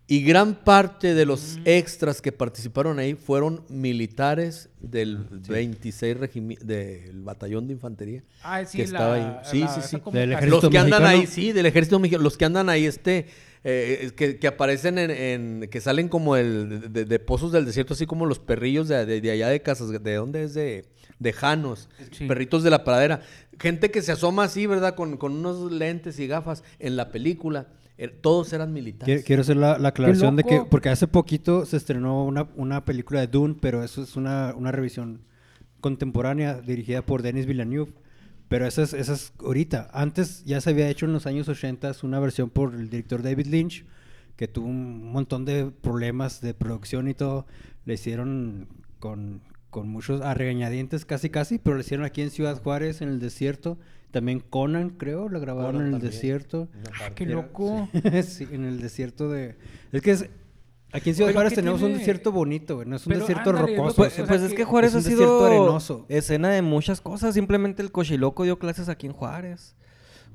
y 0.09 0.23
gran 0.23 0.55
parte 0.55 1.13
de 1.13 1.25
los 1.25 1.59
extras 1.65 2.21
que 2.21 2.31
participaron 2.31 2.97
ahí 2.97 3.13
fueron 3.15 3.63
militares 3.69 4.69
del 4.79 5.17
26 5.49 6.17
regimi- 6.17 6.57
del 6.59 7.21
batallón 7.23 7.67
de 7.67 7.73
infantería. 7.73 8.23
Ah, 8.41 8.63
sí, 8.63 8.77
que 8.77 8.83
la, 8.83 8.85
estaba 8.87 9.13
ahí. 9.15 9.37
Sí, 9.51 9.59
la- 9.59 9.67
sí, 9.67 9.81
sí. 9.81 10.01
Del 10.13 10.31
ejército 10.31 10.61
Los 10.61 10.71
que 10.71 10.77
andan 10.77 11.01
mexicano. 11.03 11.21
ahí, 11.21 11.27
sí, 11.27 11.51
del 11.51 11.65
ejército 11.65 11.99
mexicano, 11.99 12.23
los 12.23 12.37
que 12.37 12.45
andan 12.45 12.69
ahí, 12.69 12.85
este, 12.85 13.25
eh, 13.65 14.11
que, 14.15 14.37
que 14.39 14.47
aparecen 14.47 14.97
en, 14.97 15.11
en- 15.11 15.69
que 15.69 15.81
salen 15.81 16.07
como 16.07 16.37
el, 16.37 16.91
de, 16.93 17.03
de 17.03 17.19
pozos 17.19 17.51
del 17.51 17.65
desierto, 17.65 17.93
así 17.93 18.05
como 18.05 18.25
los 18.25 18.39
perrillos 18.39 18.87
de, 18.87 19.05
de- 19.05 19.19
de 19.19 19.31
allá 19.31 19.49
de 19.49 19.61
casas, 19.61 19.89
¿de 19.89 20.13
dónde 20.15 20.43
es? 20.43 20.53
De, 20.53 20.85
de 21.19 21.33
Janos, 21.33 21.89
Sí. 22.11 22.27
perritos 22.27 22.63
de 22.63 22.69
la 22.69 22.85
pradera. 22.85 23.21
Gente 23.59 23.91
que 23.91 24.01
se 24.01 24.13
asoma 24.13 24.43
así, 24.45 24.67
¿verdad? 24.67 24.95
Con, 24.95 25.17
con 25.17 25.33
unos 25.33 25.69
lentes 25.71 26.17
y 26.19 26.27
gafas 26.27 26.63
en 26.79 26.95
la 26.95 27.11
película. 27.11 27.67
Eh, 27.97 28.07
todos 28.09 28.53
eran 28.53 28.73
militares. 28.73 29.05
Quiero, 29.05 29.25
quiero 29.25 29.41
hacer 29.41 29.57
la, 29.57 29.79
la 29.79 29.89
aclaración 29.89 30.35
de 30.35 30.43
que, 30.43 30.61
porque 30.69 30.89
hace 30.89 31.07
poquito 31.07 31.65
se 31.65 31.77
estrenó 31.77 32.25
una, 32.25 32.47
una 32.55 32.85
película 32.85 33.21
de 33.21 33.27
Dune, 33.27 33.55
pero 33.59 33.83
eso 33.83 34.03
es 34.03 34.15
una, 34.15 34.53
una 34.55 34.71
revisión 34.71 35.21
contemporánea 35.81 36.61
dirigida 36.61 37.01
por 37.01 37.21
Denis 37.21 37.45
Villeneuve. 37.45 37.91
Pero 38.49 38.65
esa 38.65 38.83
es, 38.83 38.93
esa 38.93 39.13
es 39.13 39.33
ahorita. 39.39 39.89
Antes 39.91 40.45
ya 40.45 40.61
se 40.61 40.69
había 40.69 40.89
hecho 40.89 41.05
en 41.05 41.13
los 41.13 41.25
años 41.25 41.49
80 41.49 41.91
una 42.03 42.19
versión 42.19 42.49
por 42.49 42.73
el 42.73 42.89
director 42.89 43.21
David 43.21 43.47
Lynch, 43.47 43.85
que 44.35 44.47
tuvo 44.47 44.67
un 44.67 45.11
montón 45.11 45.43
de 45.43 45.65
problemas 45.65 46.39
de 46.39 46.53
producción 46.53 47.07
y 47.07 47.13
todo. 47.13 47.45
Le 47.85 47.95
hicieron 47.95 48.67
con, 48.99 49.41
con 49.69 49.89
muchos 49.89 50.21
a 50.21 50.33
regañadientes 50.33 51.03
casi 51.03 51.29
casi, 51.29 51.57
pero 51.57 51.75
le 51.75 51.81
hicieron 51.81 52.05
aquí 52.05 52.21
en 52.21 52.29
Ciudad 52.29 52.61
Juárez, 52.61 53.01
en 53.01 53.09
el 53.09 53.19
desierto. 53.19 53.77
También 54.11 54.39
Conan, 54.39 54.91
creo, 54.91 55.29
la 55.29 55.39
grabaron 55.39 55.73
Conan 55.73 55.87
en 55.87 55.93
el 55.93 55.99
también. 55.99 56.11
desierto. 56.11 56.67
Ah, 57.01 57.11
qué 57.13 57.25
loco. 57.25 57.89
sí, 58.23 58.47
en 58.51 58.65
el 58.65 58.79
desierto 58.81 59.29
de... 59.29 59.57
Es 59.91 60.01
que 60.01 60.11
es... 60.11 60.29
Aquí 60.93 61.09
en 61.09 61.15
Ciudad 61.17 61.33
Juárez 61.33 61.51
¿qué 61.51 61.57
tenemos 61.57 61.81
un 61.81 61.93
desierto 61.93 62.31
bonito, 62.31 62.75
güey. 62.75 62.87
No 62.87 62.95
es 62.95 63.05
un 63.05 63.11
Pero 63.11 63.19
desierto 63.19 63.49
ándale, 63.49 63.75
rocoso. 63.75 63.95
Pues, 63.97 64.13
o 64.13 64.15
sea 64.15 64.25
pues 64.25 64.41
es 64.41 64.53
que 64.53 64.63
Juárez 64.63 64.95
es 64.95 65.05
ha 65.05 65.09
sido 65.09 65.45
arenoso. 65.45 66.05
escena 66.07 66.49
de 66.49 66.61
muchas 66.61 67.01
cosas. 67.01 67.33
Simplemente 67.33 67.81
el 67.81 67.91
cochiloco 67.91 68.45
dio 68.45 68.57
clases 68.57 68.87
aquí 68.87 69.05
en 69.05 69.13
Juárez. 69.13 69.75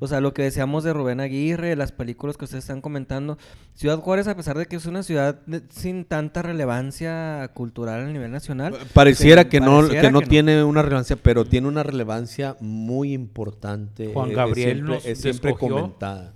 O 0.02 0.08
sea, 0.08 0.20
lo 0.20 0.34
que 0.34 0.42
decíamos 0.42 0.82
de 0.82 0.92
Rubén 0.92 1.20
Aguirre, 1.20 1.76
las 1.76 1.92
películas 1.92 2.36
que 2.36 2.44
ustedes 2.44 2.64
están 2.64 2.80
comentando. 2.80 3.38
Ciudad 3.74 3.98
Juárez, 4.00 4.26
a 4.26 4.34
pesar 4.36 4.58
de 4.58 4.66
que 4.66 4.74
es 4.74 4.86
una 4.86 5.04
ciudad 5.04 5.40
de- 5.46 5.62
sin 5.70 6.04
tanta 6.04 6.42
relevancia 6.42 7.48
cultural 7.54 8.00
a 8.00 8.06
nivel 8.12 8.32
nacional. 8.32 8.74
Pareciera 8.94 9.42
se- 9.42 9.48
que 9.48 9.60
no, 9.60 9.76
pareciera 9.76 10.02
que 10.08 10.10
no 10.12 10.20
tiene 10.22 10.64
una 10.64 10.82
relevancia, 10.82 11.14
pero 11.14 11.44
tiene 11.44 11.68
una 11.68 11.84
relevancia 11.84 12.56
muy 12.58 13.12
importante. 13.12 14.10
Juan 14.12 14.28
eh, 14.28 14.32
es 14.32 14.36
Gabriel 14.36 14.72
siempre, 14.78 14.94
nos 14.96 15.06
es 15.06 15.20
siempre 15.20 15.54
comentada. 15.54 16.34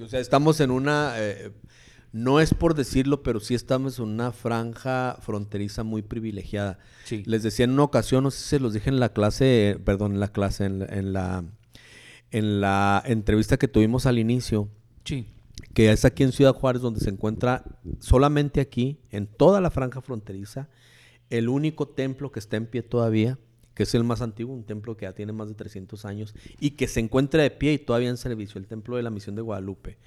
O 0.00 0.06
sea, 0.06 0.20
estamos 0.20 0.60
en 0.60 0.70
una, 0.70 1.14
eh, 1.16 1.52
no 2.12 2.38
es 2.40 2.52
por 2.52 2.74
decirlo, 2.74 3.22
pero 3.22 3.40
sí 3.40 3.54
estamos 3.54 3.98
en 3.98 4.04
una 4.04 4.30
franja 4.32 5.16
fronteriza 5.20 5.84
muy 5.84 6.02
privilegiada. 6.02 6.78
Sí. 7.04 7.22
Les 7.24 7.42
decía 7.42 7.64
en 7.64 7.70
una 7.70 7.84
ocasión, 7.84 8.24
no 8.24 8.30
sé 8.30 8.38
si 8.42 8.48
se 8.50 8.60
los 8.60 8.74
dije 8.74 8.90
en 8.90 9.00
la 9.00 9.08
clase, 9.08 9.70
eh, 9.70 9.78
perdón, 9.82 10.12
en 10.12 10.20
la 10.20 10.28
clase, 10.28 10.66
en 10.66 10.80
la, 10.80 10.86
en 10.86 11.12
la, 11.12 11.44
en 12.34 12.60
la 12.60 13.02
entrevista 13.06 13.56
que 13.56 13.68
tuvimos 13.68 14.06
al 14.06 14.18
inicio, 14.18 14.68
Sí. 15.04 15.28
que 15.72 15.92
es 15.92 16.04
aquí 16.04 16.22
en 16.24 16.32
Ciudad 16.32 16.54
Juárez, 16.54 16.82
donde 16.82 17.00
se 17.00 17.10
encuentra 17.10 17.64
solamente 18.00 18.60
aquí, 18.60 18.98
en 19.10 19.26
toda 19.26 19.60
la 19.60 19.70
franja 19.70 20.00
fronteriza, 20.00 20.68
el 21.30 21.48
único 21.48 21.88
templo 21.88 22.32
que 22.32 22.40
está 22.40 22.56
en 22.56 22.66
pie 22.66 22.82
todavía, 22.82 23.38
que 23.74 23.84
es 23.84 23.94
el 23.94 24.04
más 24.04 24.20
antiguo, 24.20 24.54
un 24.54 24.64
templo 24.64 24.96
que 24.96 25.06
ya 25.06 25.12
tiene 25.14 25.32
más 25.32 25.48
de 25.48 25.54
300 25.54 26.04
años 26.04 26.34
y 26.60 26.72
que 26.72 26.86
se 26.88 27.00
encuentra 27.00 27.42
de 27.42 27.50
pie 27.50 27.72
y 27.72 27.78
todavía 27.78 28.08
en 28.08 28.16
servicio, 28.16 28.58
el 28.58 28.66
templo 28.66 28.96
de 28.96 29.02
la 29.02 29.10
Misión 29.10 29.34
de 29.36 29.42
Guadalupe. 29.42 29.98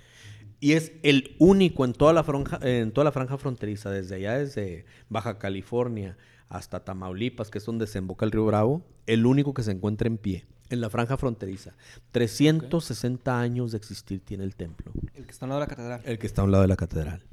Y 0.60 0.74
es 0.74 0.92
el 1.04 1.36
único 1.40 1.86
en 1.86 1.94
toda 1.94 2.14
la 2.14 2.24
franja, 2.24 2.60
en 2.62 2.92
toda 2.92 3.06
la 3.06 3.12
franja 3.12 3.38
fronteriza, 3.38 3.90
desde 3.92 4.16
allá, 4.16 4.38
desde 4.38 4.86
Baja 5.10 5.38
California 5.38 6.18
hasta 6.50 6.84
Tamaulipas, 6.84 7.50
que 7.50 7.58
es 7.58 7.66
donde 7.66 7.86
desemboca 7.86 8.26
el 8.26 8.32
río 8.32 8.46
Bravo, 8.46 8.84
el 9.06 9.26
único 9.26 9.54
que 9.54 9.64
se 9.64 9.72
encuentra 9.72 10.08
en 10.08 10.18
pie, 10.18 10.46
en 10.70 10.82
la 10.82 10.90
franja 10.90 11.18
fronteriza. 11.18 11.74
360 12.12 13.40
años 13.40 13.72
de 13.72 13.78
existir 13.78 14.20
tiene 14.24 14.44
el 14.44 14.56
templo. 14.56 14.92
El 15.16 15.26
que 15.26 15.32
está 15.32 15.46
al 15.46 15.50
lado 15.50 15.62
de 15.62 15.68
la 15.68 15.70
catedral. 15.76 16.02
El 16.06 16.20
que 16.20 16.28
está 16.28 16.42
a 16.42 16.46
un 16.46 16.52
lado 16.52 16.62
de 16.64 16.68
la 16.68 16.76
catedral. 16.76 17.24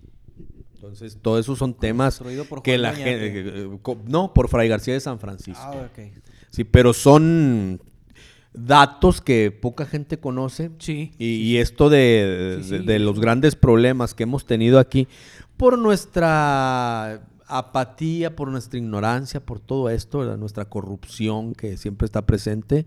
Entonces, 0.74 1.18
todo 1.22 1.38
eso 1.38 1.56
son 1.56 1.74
temas 1.74 2.20
por 2.48 2.62
que 2.62 2.76
la 2.78 2.92
gente... 2.94 3.68
no, 4.06 4.34
por 4.34 4.48
Fray 4.48 4.68
García 4.68 4.94
de 4.94 5.00
San 5.00 5.18
Francisco. 5.18 5.60
Ah, 5.62 5.88
ok. 5.90 6.12
Sí, 6.50 6.64
pero 6.64 6.92
son 6.92 7.80
datos 8.52 9.20
que 9.20 9.50
poca 9.50 9.86
gente 9.86 10.18
conoce. 10.18 10.70
Sí. 10.78 11.12
Y, 11.18 11.36
y 11.36 11.56
esto 11.56 11.88
de, 11.88 12.58
Sí, 12.62 12.70
de- 12.70 12.78
sí, 12.80 12.84
de 12.86 12.96
eso. 12.96 13.04
los 13.04 13.18
grandes 13.18 13.56
problemas 13.56 14.14
que 14.14 14.24
hemos 14.24 14.44
tenido 14.44 14.78
aquí 14.78 15.08
por 15.56 15.78
nuestra 15.78 17.22
apatía, 17.46 18.34
por 18.36 18.50
nuestra 18.50 18.78
ignorancia, 18.78 19.44
por 19.44 19.60
todo 19.60 19.90
esto, 19.90 20.18
¿verdad? 20.20 20.38
nuestra 20.38 20.64
corrupción 20.66 21.54
que 21.54 21.76
siempre 21.76 22.06
está 22.06 22.26
presente 22.26 22.86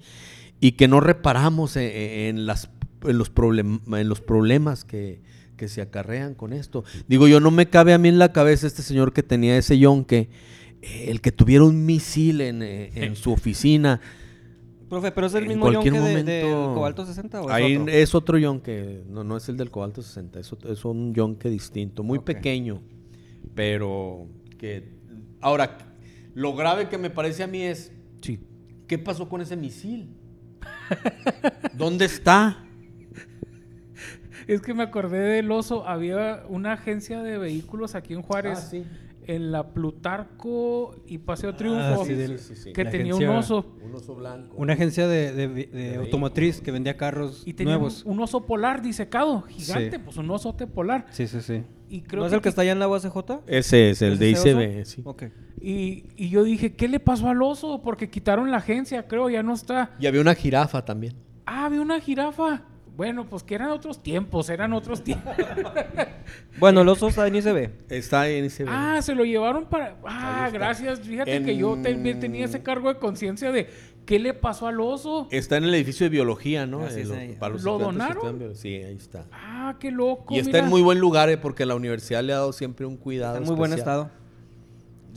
y 0.59 0.73
que 0.73 0.87
no 0.87 0.99
reparamos 0.99 1.75
en, 1.75 1.91
en 2.37 2.45
las, 2.45 2.69
en, 3.03 3.17
los 3.17 3.33
problem- 3.33 3.81
en 3.97 4.09
los 4.09 4.21
problemas 4.21 4.83
que, 4.85 5.21
que 5.55 5.67
se 5.67 5.81
acarrean 5.81 6.33
con 6.35 6.53
esto. 6.53 6.83
Digo, 7.07 7.27
yo 7.27 7.39
no 7.39 7.51
me 7.51 7.67
cabe 7.69 7.93
a 7.93 7.97
mí 7.97 8.09
en 8.09 8.17
la 8.19 8.31
cabeza 8.33 8.65
este 8.67 8.81
señor 8.81 9.13
que 9.13 9.23
tenía 9.23 9.57
ese 9.57 9.77
yonque, 9.77 10.29
eh, 10.81 11.05
el 11.09 11.21
que 11.21 11.31
tuviera 11.31 11.63
un 11.63 11.85
misil 11.85 12.41
en, 12.41 12.61
eh, 12.63 12.91
en 12.95 13.15
su 13.15 13.31
oficina. 13.31 14.01
Profe, 14.89 15.11
pero 15.11 15.27
es 15.27 15.33
el 15.33 15.45
mismo 15.47 15.71
yonque 15.71 15.91
de, 15.91 15.99
del 15.99 16.45
momento- 16.45 16.73
cobalto 16.73 17.05
60 17.05 17.41
o 17.41 17.45
es 17.49 17.51
Ahí 17.53 17.75
otro? 17.77 17.93
es 17.93 18.15
otro 18.15 18.37
yonque, 18.37 19.03
no, 19.09 19.23
no 19.23 19.35
es 19.37 19.49
el 19.49 19.57
del 19.57 19.69
cobalto 19.69 20.01
60, 20.01 20.39
es, 20.39 20.51
es 20.69 20.85
un 20.85 21.13
yonque 21.13 21.49
distinto, 21.49 22.03
muy 22.03 22.19
pequeño, 22.19 22.81
pero 23.53 24.27
que... 24.57 24.95
Ahora, 25.41 25.77
lo 26.33 26.55
grave 26.55 26.89
que 26.89 26.97
me 26.97 27.09
parece 27.09 27.43
a 27.43 27.47
mí 27.47 27.61
es, 27.61 27.91
Sí. 28.21 28.39
¿qué 28.87 28.97
pasó 28.97 29.29
con 29.29 29.41
ese 29.41 29.55
misil? 29.55 30.09
¿Dónde 31.73 32.05
está? 32.05 32.63
Es 34.47 34.61
que 34.61 34.73
me 34.73 34.83
acordé 34.83 35.19
del 35.19 35.51
oso. 35.51 35.87
Había 35.87 36.43
una 36.47 36.73
agencia 36.73 37.21
de 37.21 37.37
vehículos 37.37 37.95
aquí 37.95 38.13
en 38.13 38.21
Juárez. 38.21 38.59
Ah, 38.59 38.67
sí. 38.69 38.83
En 39.25 39.51
la 39.51 39.73
Plutarco 39.73 40.95
y 41.05 41.17
Paseo 41.17 41.53
Triunfo. 41.53 42.01
Ah, 42.01 42.05
sí, 42.05 42.13
del- 42.13 42.39
sí, 42.39 42.55
sí. 42.55 42.71
Que 42.71 42.85
La 42.85 42.91
tenía 42.91 43.13
un 43.13 43.27
oso. 43.27 43.75
Un 43.83 43.93
oso 43.93 44.15
blanco. 44.15 44.55
Una 44.55 44.71
agencia 44.73 45.05
de, 45.05 45.33
de- 45.33 45.65
de 45.65 45.95
automotriz 45.97 46.61
que 46.61 46.71
vendía 46.71 46.95
carros 46.95 47.43
Y 47.45 47.53
tenía 47.53 47.73
nuevos. 47.73 48.05
un, 48.05 48.13
un 48.13 48.21
oso 48.21 48.45
polar 48.45 48.81
disecado, 48.81 49.41
gigante, 49.41 49.97
Sí. 49.97 50.01
pues 50.05 50.15
un 50.15 50.31
osote 50.31 50.65
polar. 50.65 51.07
Sí, 51.09 51.27
sí, 51.27 51.41
sí. 51.41 51.63
Y 51.89 52.01
creo 52.01 52.21
¿No 52.21 52.27
es 52.27 52.33
el 52.33 52.41
que 52.41 52.49
está 52.49 52.61
allá 52.63 52.73
en 52.73 52.79
la 52.79 52.87
UACJ? 52.87 53.17
Ese 53.47 53.91
es 53.91 54.01
el 54.01 54.13
¿Es 54.13 54.19
de? 54.19 54.29
ICB, 54.31 54.85
sí. 54.85 55.01
Ok. 55.05 55.23
Y, 55.61 56.05
y 56.17 56.29
yo 56.29 56.43
dije, 56.43 56.73
¿qué 56.73 56.87
le 56.87 56.99
pasó 56.99 57.29
al 57.29 57.41
oso? 57.41 57.81
Porque 57.81 58.09
quitaron 58.09 58.51
la 58.51 58.57
agencia, 58.57 59.07
creo, 59.07 59.29
ya 59.29 59.41
no 59.41 59.53
está. 59.53 59.91
Y 59.99 60.05
había 60.05 60.21
una 60.21 60.35
jirafa 60.35 60.83
también. 60.83 61.13
Ah, 61.45 61.65
había 61.65 61.81
una 61.81 61.99
jirafa. 61.99 62.63
Bueno, 62.97 63.25
pues 63.29 63.43
que 63.43 63.53
eran 63.55 63.69
otros 63.69 64.01
tiempos, 64.03 64.49
eran 64.49 64.73
otros 64.73 65.03
tiempos. 65.03 65.33
Bueno, 66.59 66.81
el 66.81 66.89
oso 66.89 67.07
está 67.07 67.27
en 67.27 67.35
ICB. 67.35 67.69
Está 67.89 68.27
en 68.27 68.45
ICB. 68.45 68.65
ah, 68.67 68.99
se 69.01 69.13
lo 69.13 69.23
llevaron 69.23 69.65
para... 69.65 69.95
Ah, 70.03 70.49
gracias. 70.51 70.99
Fíjate 71.01 71.35
En- 71.35 71.45
que 71.45 71.55
yo 71.55 71.77
también 71.77 72.19
tenía 72.19 72.45
ese 72.45 72.63
cargo 72.63 72.91
de 72.91 72.99
conciencia 72.99 73.51
de 73.51 73.69
qué 74.05 74.17
le 74.19 74.33
pasó 74.33 74.67
al 74.67 74.81
oso. 74.81 75.27
Está 75.31 75.57
en 75.57 75.65
el 75.65 75.75
edificio 75.75 76.05
de 76.05 76.09
biología, 76.09 76.65
¿no? 76.65 76.81
Así 76.83 77.01
Eh, 77.01 77.29
es 77.31 77.37
para 77.37 77.53
los 77.53 77.63
¿Lo 77.63 77.77
donaron? 77.77 78.55
Sí, 78.55 78.73
ahí 78.75 78.95
está. 78.95 79.25
Ah, 79.31 79.75
qué 79.79 79.91
loco. 79.91 80.33
Y 80.33 80.39
está 80.39 80.49
mira. 80.53 80.63
en 80.63 80.69
muy 80.69 80.81
buen 80.81 80.99
lugar, 80.99 81.29
eh, 81.29 81.37
porque 81.37 81.65
la 81.65 81.75
universidad 81.75 82.23
le 82.23 82.33
ha 82.33 82.37
dado 82.37 82.51
siempre 82.53 82.85
un 82.87 82.97
cuidado. 82.97 83.35
Está 83.35 83.43
en 83.43 83.47
muy 83.47 83.55
buen 83.57 83.73
estado. 83.73 84.09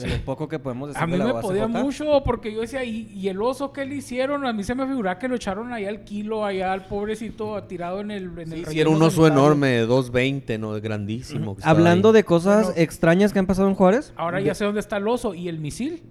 De 0.01 0.09
lo 0.09 0.25
poco 0.25 0.49
que 0.49 0.59
podemos 0.59 0.89
decir 0.89 1.03
A 1.03 1.07
mí 1.07 1.13
de 1.13 1.19
la 1.19 1.25
me 1.27 1.33
UACJ. 1.33 1.43
podía 1.47 1.67
mucho 1.69 2.23
porque 2.25 2.53
yo 2.53 2.61
decía, 2.63 2.85
¿y, 2.85 3.09
y 3.15 3.29
el 3.29 3.41
oso 3.43 3.73
qué 3.73 3.85
le 3.85 3.97
hicieron? 3.97 4.47
A 4.47 4.53
mí 4.53 4.65
se 4.65 4.75
me 4.75 4.87
figuraba 4.87 5.19
que 5.19 5.29
lo 5.29 5.35
echaron 5.37 5.73
allá 5.73 5.89
al 5.89 6.05
kilo, 6.05 6.45
allá 6.45 6.73
al 6.73 6.87
pobrecito 6.87 7.63
tirado 7.65 8.01
en 8.01 8.11
el, 8.11 8.25
en 8.39 8.53
el 8.53 8.67
Sí, 8.67 8.81
era 8.81 8.91
un 8.91 8.97
oso 9.03 9.23
sanitario. 9.23 9.39
enorme 9.45 9.69
de 9.69 9.87
2.20, 9.89 10.59
¿no? 10.59 10.73
Grandísimo. 10.81 11.57
que 11.57 11.63
Hablando 11.65 12.09
ahí. 12.09 12.15
de 12.15 12.25
cosas 12.25 12.67
Bueno. 12.67 12.81
extrañas 12.81 13.33
que 13.33 13.39
han 13.39 13.47
pasado 13.47 13.69
en 13.69 13.75
Juárez. 13.75 14.13
Ahora 14.17 14.41
ya 14.41 14.55
sé 14.55 14.65
dónde 14.65 14.81
está 14.81 14.97
el 14.99 15.09
oso 15.09 15.35
y 15.35 15.49
el 15.49 15.59
misil. 15.61 16.03